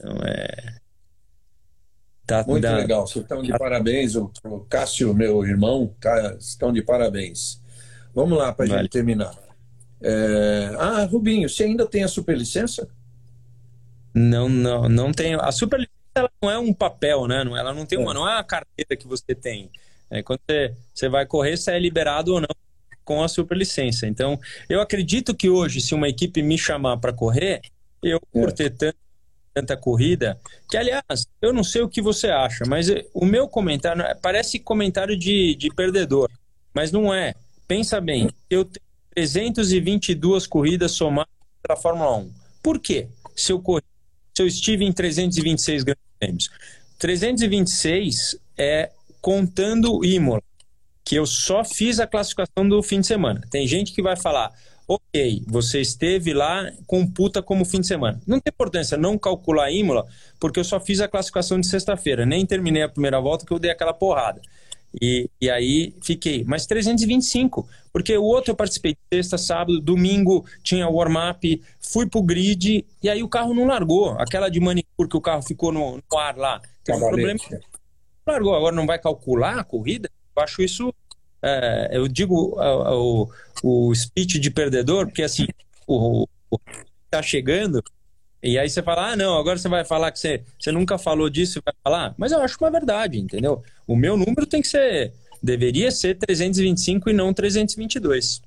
Então 0.00 0.16
é. 0.24 0.80
Tá, 2.26 2.44
Muito 2.46 2.62
da... 2.62 2.76
legal, 2.76 3.06
vocês 3.06 3.24
estão 3.24 3.42
de 3.42 3.50
parabéns. 3.50 4.14
O, 4.14 4.30
o 4.44 4.60
Cássio, 4.60 5.12
meu 5.12 5.44
irmão, 5.44 5.94
tá, 6.00 6.36
estão 6.38 6.72
de 6.72 6.80
parabéns. 6.80 7.60
Vamos 8.14 8.38
lá 8.38 8.52
para 8.52 8.66
a 8.66 8.68
vale. 8.68 8.82
gente 8.82 8.92
terminar. 8.92 9.36
É... 10.00 10.70
Ah, 10.78 11.04
Rubinho, 11.04 11.48
você 11.48 11.64
ainda 11.64 11.86
tem 11.86 12.04
a 12.04 12.08
superlicença? 12.08 12.88
Não, 14.14 14.48
não, 14.48 14.88
não 14.88 15.12
tenho. 15.12 15.40
A 15.40 15.52
superlicença 15.52 15.90
ela 16.14 16.30
não 16.42 16.50
é 16.50 16.58
um 16.58 16.72
papel, 16.72 17.26
né? 17.26 17.42
Ela 17.42 17.74
não 17.74 17.84
tem 17.84 17.98
uma, 17.98 18.12
é. 18.12 18.14
não 18.14 18.28
é 18.28 18.34
uma 18.34 18.44
carteira 18.44 18.96
que 18.96 19.06
você 19.06 19.34
tem. 19.34 19.70
É, 20.08 20.22
quando 20.22 20.40
você, 20.48 20.74
você 20.94 21.08
vai 21.08 21.26
correr, 21.26 21.56
você 21.56 21.72
é 21.72 21.78
liberado 21.78 22.34
ou 22.34 22.40
não 22.40 22.48
com 23.04 23.22
a 23.22 23.28
superlicença. 23.28 24.06
Então, 24.06 24.38
eu 24.68 24.80
acredito 24.80 25.34
que 25.34 25.50
hoje, 25.50 25.80
se 25.80 25.94
uma 25.94 26.08
equipe 26.08 26.42
me 26.42 26.56
chamar 26.56 26.96
para 26.98 27.12
correr, 27.12 27.60
eu, 28.02 28.18
é. 28.18 28.40
por 28.40 28.52
ter 28.52 28.70
tanta, 28.70 28.96
tanta 29.52 29.76
corrida, 29.76 30.38
que 30.68 30.76
aliás, 30.76 31.26
eu 31.40 31.52
não 31.52 31.64
sei 31.64 31.82
o 31.82 31.88
que 31.88 32.00
você 32.00 32.28
acha, 32.28 32.64
mas 32.66 32.88
o 33.12 33.24
meu 33.24 33.48
comentário 33.48 34.02
parece 34.22 34.58
comentário 34.58 35.16
de, 35.16 35.54
de 35.56 35.68
perdedor, 35.74 36.30
mas 36.74 36.92
não 36.92 37.12
é. 37.12 37.34
Pensa 37.66 38.00
bem, 38.00 38.30
eu 38.48 38.64
tenho 38.64 38.86
322 39.14 40.46
corridas 40.46 40.92
somadas 40.92 41.32
para 41.62 41.74
a 41.74 41.76
Fórmula 41.76 42.16
1. 42.16 42.32
Por 42.62 42.78
quê? 42.78 43.08
Se 43.36 43.52
eu 43.52 43.60
corri, 43.60 43.84
se 44.34 44.42
eu 44.42 44.46
estive 44.46 44.84
em 44.84 44.92
326 44.92 45.84
grandes 45.84 46.04
prêmios. 46.18 46.50
326 46.98 48.36
é 48.56 48.90
contando 49.20 50.04
Imola 50.04 50.42
que 51.04 51.16
eu 51.16 51.26
só 51.26 51.64
fiz 51.64 51.98
a 52.00 52.06
classificação 52.06 52.68
do 52.68 52.82
fim 52.82 53.00
de 53.00 53.06
semana. 53.06 53.42
Tem 53.50 53.66
gente 53.66 53.92
que 53.92 54.02
vai 54.02 54.16
falar, 54.16 54.52
ok, 54.86 55.42
você 55.46 55.80
esteve 55.80 56.32
lá, 56.32 56.70
computa 56.86 57.42
como 57.42 57.64
fim 57.64 57.80
de 57.80 57.86
semana. 57.86 58.20
Não 58.26 58.40
tem 58.40 58.52
importância 58.52 58.96
não 58.96 59.16
calcular 59.16 59.64
a 59.64 59.70
Imola, 59.70 60.06
porque 60.38 60.58
eu 60.58 60.64
só 60.64 60.80
fiz 60.80 61.00
a 61.00 61.08
classificação 61.08 61.60
de 61.60 61.66
sexta-feira, 61.66 62.26
nem 62.26 62.44
terminei 62.44 62.82
a 62.82 62.88
primeira 62.88 63.20
volta 63.20 63.46
que 63.46 63.52
eu 63.52 63.58
dei 63.58 63.70
aquela 63.70 63.94
porrada. 63.94 64.40
E, 65.00 65.30
e 65.40 65.48
aí 65.48 65.94
fiquei, 66.02 66.42
mas 66.44 66.66
325, 66.66 67.68
porque 67.92 68.16
o 68.16 68.24
outro 68.24 68.50
eu 68.50 68.56
participei 68.56 68.96
sexta, 69.12 69.38
sábado, 69.38 69.80
domingo 69.80 70.44
tinha 70.64 70.88
warm-up, 70.88 71.62
fui 71.78 72.08
pro 72.08 72.22
grid 72.22 72.84
e 73.00 73.08
aí 73.08 73.22
o 73.22 73.28
carro 73.28 73.54
não 73.54 73.66
largou. 73.66 74.10
Aquela 74.18 74.48
de 74.48 74.58
manicure 74.58 75.08
que 75.08 75.16
o 75.16 75.20
carro 75.20 75.42
ficou 75.42 75.70
no, 75.70 75.98
no 75.98 76.18
ar 76.18 76.36
lá, 76.36 76.60
tem 76.82 76.96
um 76.96 76.98
problema. 76.98 77.38
Largou, 78.26 78.54
agora 78.54 78.74
não 78.74 78.86
vai 78.86 78.98
calcular 78.98 79.60
a 79.60 79.64
corrida? 79.64 80.10
Eu 80.40 80.44
acho 80.44 80.62
isso 80.62 80.94
é, 81.42 81.90
eu 81.92 82.06
digo 82.06 82.56
o, 82.58 83.28
o 83.62 83.94
speech 83.94 84.38
de 84.38 84.50
perdedor, 84.50 85.06
porque 85.06 85.22
assim, 85.22 85.46
o, 85.86 86.26
o 86.50 86.58
tá 87.10 87.22
chegando, 87.22 87.82
e 88.42 88.58
aí 88.58 88.68
você 88.68 88.82
fala, 88.82 89.12
ah, 89.12 89.16
não, 89.16 89.36
agora 89.36 89.58
você 89.58 89.68
vai 89.68 89.84
falar 89.84 90.12
que 90.12 90.18
você, 90.18 90.42
você 90.58 90.70
nunca 90.70 90.96
falou 90.96 91.28
disso 91.28 91.58
e 91.58 91.62
vai 91.64 91.74
falar. 91.82 92.14
Mas 92.16 92.32
eu 92.32 92.40
acho 92.40 92.56
uma 92.60 92.70
verdade, 92.70 93.18
entendeu? 93.18 93.62
O 93.86 93.96
meu 93.96 94.16
número 94.16 94.46
tem 94.46 94.62
que 94.62 94.68
ser, 94.68 95.12
deveria 95.42 95.90
ser 95.90 96.16
325 96.16 97.10
e 97.10 97.12
não 97.12 97.34
322. 97.34 98.42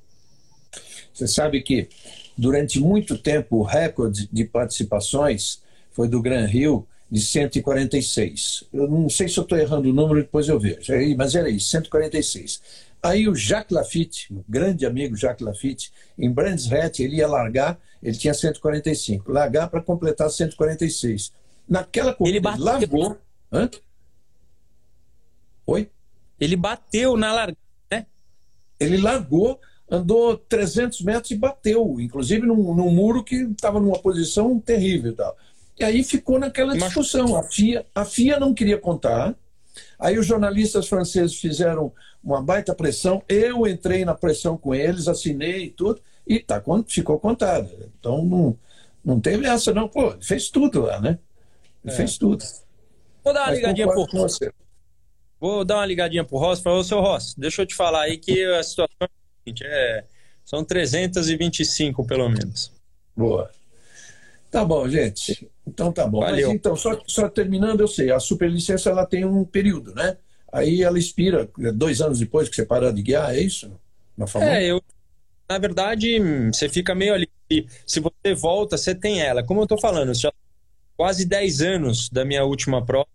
Você 1.14 1.28
sabe 1.28 1.62
que 1.62 1.90
durante 2.38 2.80
muito 2.80 3.18
tempo 3.18 3.58
o 3.58 3.64
recorde 3.64 4.28
de 4.32 4.46
participações 4.46 5.62
foi 5.92 6.08
do 6.08 6.22
Gran 6.22 6.46
Rio 6.46 6.88
de 7.10 7.22
146. 7.22 8.66
Eu 8.74 8.88
não 8.90 9.10
sei 9.10 9.28
se 9.28 9.38
eu 9.38 9.44
estou 9.44 9.58
errando 9.58 9.90
o 9.90 9.94
número, 9.94 10.22
depois 10.22 10.48
eu 10.48 10.60
vejo. 10.60 10.92
Mas 11.18 11.36
era 11.36 11.50
isso, 11.50 11.70
146. 11.70 12.62
Aí 13.04 13.28
o 13.28 13.36
Jacques 13.36 13.76
Lafitte, 13.76 14.34
o 14.34 14.46
grande 14.48 14.86
amigo 14.86 15.16
Jacques 15.16 15.46
Lafitte, 15.46 15.92
em 16.18 16.32
Brands 16.32 16.72
Hatch, 16.72 17.02
ele 17.02 17.18
ia 17.18 17.28
largar, 17.28 17.78
ele 18.02 18.18
tinha 18.18 18.34
145, 18.34 19.30
largar 19.30 19.70
para 19.70 19.82
completar 19.82 20.30
146. 20.30 21.34
Naquela 21.68 22.14
corrida, 22.14 22.38
ele, 22.38 22.44
bateu. 22.44 22.64
largou. 22.64 23.18
Hã? 23.52 23.70
Oi? 25.68 25.90
Ele 26.40 26.56
bateu 26.56 27.18
na 27.18 27.34
largada, 27.34 27.58
né? 27.92 28.06
Ele 28.80 28.98
largou, 28.98 29.60
andou 29.90 30.38
300 30.38 31.02
metros 31.02 31.32
e 31.32 31.36
bateu, 31.36 32.00
inclusive 32.00 32.46
num, 32.48 32.74
num 32.74 32.90
muro 32.90 33.22
que 33.22 33.36
estava 33.36 33.82
numa 33.82 34.00
posição 34.00 34.58
terrível 34.60 35.12
e 35.12 35.16
tal. 35.16 35.38
E 35.84 35.86
aí 35.86 36.04
ficou 36.04 36.40
naquela 36.40 36.78
discussão. 36.78 37.36
A 37.36 37.44
FIA, 37.44 37.86
a 37.94 38.06
FIA 38.06 38.40
não 38.40 38.54
queria 38.54 38.78
contar. 38.78 39.36
Aí 40.00 40.18
os 40.18 40.26
jornalistas 40.26 40.88
franceses 40.88 41.36
fizeram 41.36 41.92
uma 42.24 42.42
baita 42.42 42.74
pressão. 42.74 43.22
Eu 43.28 43.68
entrei 43.68 44.06
na 44.06 44.16
pressão 44.16 44.58
com 44.58 44.74
eles, 44.74 45.10
assinei 45.10 45.66
e 45.66 45.70
tudo, 45.70 46.02
e 46.26 46.40
tá, 46.40 46.64
ficou 46.88 47.20
contado. 47.20 47.70
Então 48.00 48.24
não, 48.24 48.58
não 49.04 49.20
teve 49.20 49.46
essa, 49.46 49.74
não. 49.74 49.90
Pô, 49.90 50.12
ele 50.12 50.24
fez 50.24 50.50
tudo 50.50 50.84
lá, 50.84 51.02
né? 51.02 51.20
Ele 51.84 51.94
é. 51.94 51.98
fez 51.98 52.18
tudo. 52.18 52.46
Vou 53.22 53.34
dar 53.34 53.42
uma 53.42 53.48
Mas 53.48 53.58
ligadinha 53.58 53.88
pro 53.88 54.04
Ross. 54.04 54.40
Vou 55.38 55.66
dar 55.66 55.76
uma 55.76 55.86
ligadinha 55.86 56.24
pro 56.24 56.38
Ross. 56.38 56.62
Falou, 56.62 56.82
seu 56.82 57.02
Ross, 57.02 57.36
deixa 57.38 57.62
eu 57.62 57.66
te 57.66 57.76
falar 57.76 58.04
aí 58.04 58.18
que 58.18 58.42
a 58.46 58.64
situação 58.64 58.96
é 59.02 59.06
a 59.06 59.10
seguinte: 59.44 59.64
é, 59.66 60.06
são 60.46 60.64
325 60.64 62.06
pelo 62.06 62.30
menos. 62.30 62.72
Boa. 63.18 63.52
Tá 64.54 64.64
bom, 64.64 64.88
gente. 64.88 65.50
Então 65.66 65.92
tá 65.92 66.06
bom. 66.06 66.20
Valeu. 66.20 66.48
Mas 66.48 66.56
então, 66.56 66.76
só, 66.76 67.02
só 67.08 67.28
terminando, 67.28 67.80
eu 67.80 67.88
sei, 67.88 68.12
a 68.12 68.20
superlicença 68.20 68.92
ela 68.92 69.04
tem 69.04 69.26
um 69.26 69.44
período, 69.44 69.96
né? 69.96 70.16
Aí 70.52 70.84
ela 70.84 71.00
expira 71.00 71.50
dois 71.74 72.02
anos 72.02 72.20
depois 72.20 72.48
que 72.48 72.56
você 72.56 72.64
parar 72.64 72.92
de 72.92 73.02
guiar, 73.02 73.34
é 73.34 73.40
isso? 73.40 73.72
Na 74.16 74.28
é, 74.44 74.66
eu. 74.68 74.80
Na 75.50 75.58
verdade, 75.58 76.20
você 76.54 76.70
fica 76.70 76.94
meio 76.94 77.16
ali. 77.16 77.28
Se 77.84 78.00
você 78.00 78.36
volta, 78.36 78.78
você 78.78 78.94
tem 78.94 79.22
ela. 79.22 79.44
Como 79.44 79.60
eu 79.60 79.66
tô 79.66 79.76
falando, 79.76 80.14
já 80.14 80.32
quase 80.96 81.26
10 81.26 81.62
anos 81.64 82.08
da 82.08 82.24
minha 82.24 82.46
última 82.46 82.86
prova. 82.86 83.08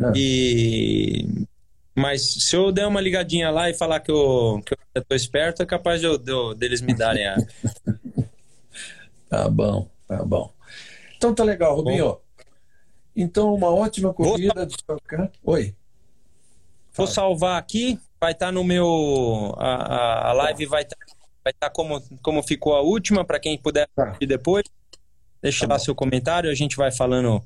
É. 0.00 0.12
E. 0.16 1.46
Mas 1.94 2.22
se 2.22 2.56
eu 2.56 2.72
der 2.72 2.88
uma 2.88 3.00
ligadinha 3.00 3.48
lá 3.50 3.70
e 3.70 3.74
falar 3.74 4.00
que 4.00 4.10
eu, 4.10 4.60
que 4.66 4.74
eu 4.92 5.04
tô 5.04 5.14
esperto, 5.14 5.62
é 5.62 5.66
capaz 5.66 6.00
de, 6.00 6.06
eu, 6.08 6.18
de, 6.18 6.32
deles 6.56 6.80
me 6.80 6.94
darem 6.94 7.28
a. 7.28 7.36
tá 9.30 9.48
bom, 9.48 9.88
tá 10.08 10.24
bom. 10.24 10.52
Então 11.20 11.34
tá 11.34 11.44
legal, 11.44 11.76
Rubinho. 11.76 12.04
Bom. 12.06 12.20
Então, 13.14 13.54
uma 13.54 13.68
ótima 13.68 14.14
corrida 14.14 14.66
Vou... 14.88 15.54
Oi. 15.54 15.76
Vou 16.94 17.06
salvar 17.06 17.58
aqui 17.58 18.00
vai 18.18 18.32
estar 18.32 18.46
tá 18.46 18.52
no 18.52 18.64
meu. 18.64 19.54
A, 19.58 20.30
a 20.30 20.32
live 20.32 20.64
vai 20.64 20.82
estar 20.82 20.96
tá, 20.96 21.14
vai 21.44 21.52
tá 21.52 21.68
como, 21.68 22.00
como 22.22 22.42
ficou 22.42 22.74
a 22.74 22.80
última, 22.80 23.22
para 23.22 23.38
quem 23.38 23.58
puder 23.58 23.86
tá. 23.94 24.16
depois. 24.20 24.64
Deixa 25.42 25.66
tá 25.66 25.74
lá 25.74 25.78
bom. 25.78 25.84
seu 25.84 25.94
comentário, 25.94 26.50
a 26.50 26.54
gente 26.54 26.74
vai 26.74 26.90
falando 26.90 27.44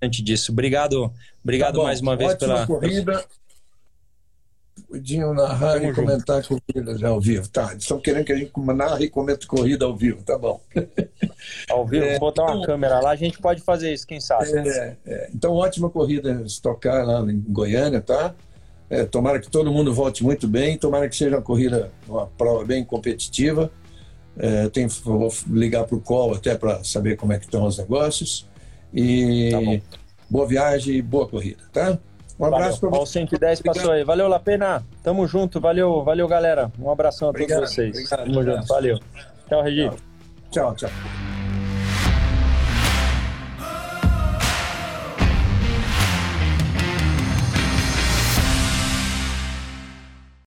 antes 0.00 0.22
disso. 0.24 0.50
Obrigado, 0.50 1.12
obrigado 1.42 1.76
tá 1.76 1.82
mais 1.82 2.00
uma 2.00 2.16
vez 2.16 2.32
Ótima 2.32 2.54
pela. 2.54 2.66
corrida. 2.66 3.26
Podiam 4.88 5.34
narrar 5.34 5.74
Tamo 5.74 5.90
e 5.90 5.94
comentar 5.94 6.42
corridas 6.46 7.02
ao 7.02 7.20
vivo. 7.20 7.48
Tá, 7.48 7.70
eles 7.70 7.82
estão 7.82 7.98
querendo 8.00 8.24
que 8.24 8.32
a 8.32 8.36
gente 8.36 8.52
narre 8.56 9.06
e 9.06 9.10
comente 9.10 9.46
corrida 9.46 9.84
ao 9.84 9.96
vivo, 9.96 10.22
tá 10.22 10.38
bom. 10.38 10.60
Ao 11.70 11.86
vivo, 11.86 12.04
é, 12.04 12.18
botar 12.18 12.42
uma 12.42 12.56
então, 12.56 12.62
câmera 12.64 13.00
lá, 13.00 13.10
a 13.10 13.16
gente 13.16 13.38
pode 13.38 13.60
fazer 13.62 13.92
isso, 13.92 14.06
quem 14.06 14.20
sabe. 14.20 14.50
É, 14.50 14.96
é, 15.06 15.30
então, 15.32 15.52
ótima 15.52 15.88
corrida 15.88 16.42
estocar 16.44 17.06
lá 17.06 17.20
em 17.20 17.40
Goiânia, 17.40 18.00
tá? 18.00 18.34
É, 18.90 19.04
tomara 19.04 19.38
que 19.38 19.48
todo 19.48 19.70
mundo 19.70 19.94
volte 19.94 20.24
muito 20.24 20.48
bem, 20.48 20.76
tomara 20.76 21.08
que 21.08 21.16
seja 21.16 21.36
uma 21.36 21.42
corrida, 21.42 21.92
uma 22.08 22.26
prova 22.26 22.64
bem 22.64 22.84
competitiva. 22.84 23.70
É, 24.36 24.68
tem, 24.68 24.86
vou 24.86 25.32
ligar 25.48 25.84
para 25.84 25.96
o 25.96 26.00
call 26.00 26.34
até 26.34 26.56
para 26.56 26.82
saber 26.82 27.16
como 27.16 27.32
é 27.32 27.38
que 27.38 27.44
estão 27.44 27.66
os 27.66 27.78
negócios. 27.78 28.48
E 28.92 29.50
tá 29.50 29.98
boa 30.30 30.46
viagem 30.46 30.96
e 30.96 31.02
boa 31.02 31.26
corrida, 31.28 31.62
tá? 31.72 31.98
Um 32.38 32.44
abraço 32.44 32.80
para 32.80 32.90
vocês. 32.90 33.28
110 33.28 33.62
passou 33.62 33.90
aí. 33.90 34.04
Valeu, 34.04 34.28
Lapena. 34.28 34.82
Tamo 35.02 35.26
junto. 35.26 35.60
Valeu, 35.60 36.04
valeu, 36.04 36.28
galera. 36.28 36.70
Um 36.78 36.90
abração 36.90 37.28
a 37.28 37.30
obrigado, 37.30 37.60
todos 37.60 37.74
vocês. 37.74 37.90
Obrigado, 37.90 38.24
Tamo 38.26 38.42
junto. 38.44 38.66
Valeu. 38.66 38.98
Tchau, 39.48 39.62
Regi. 39.62 39.90
tchau. 40.50 40.74
tchau. 40.74 40.90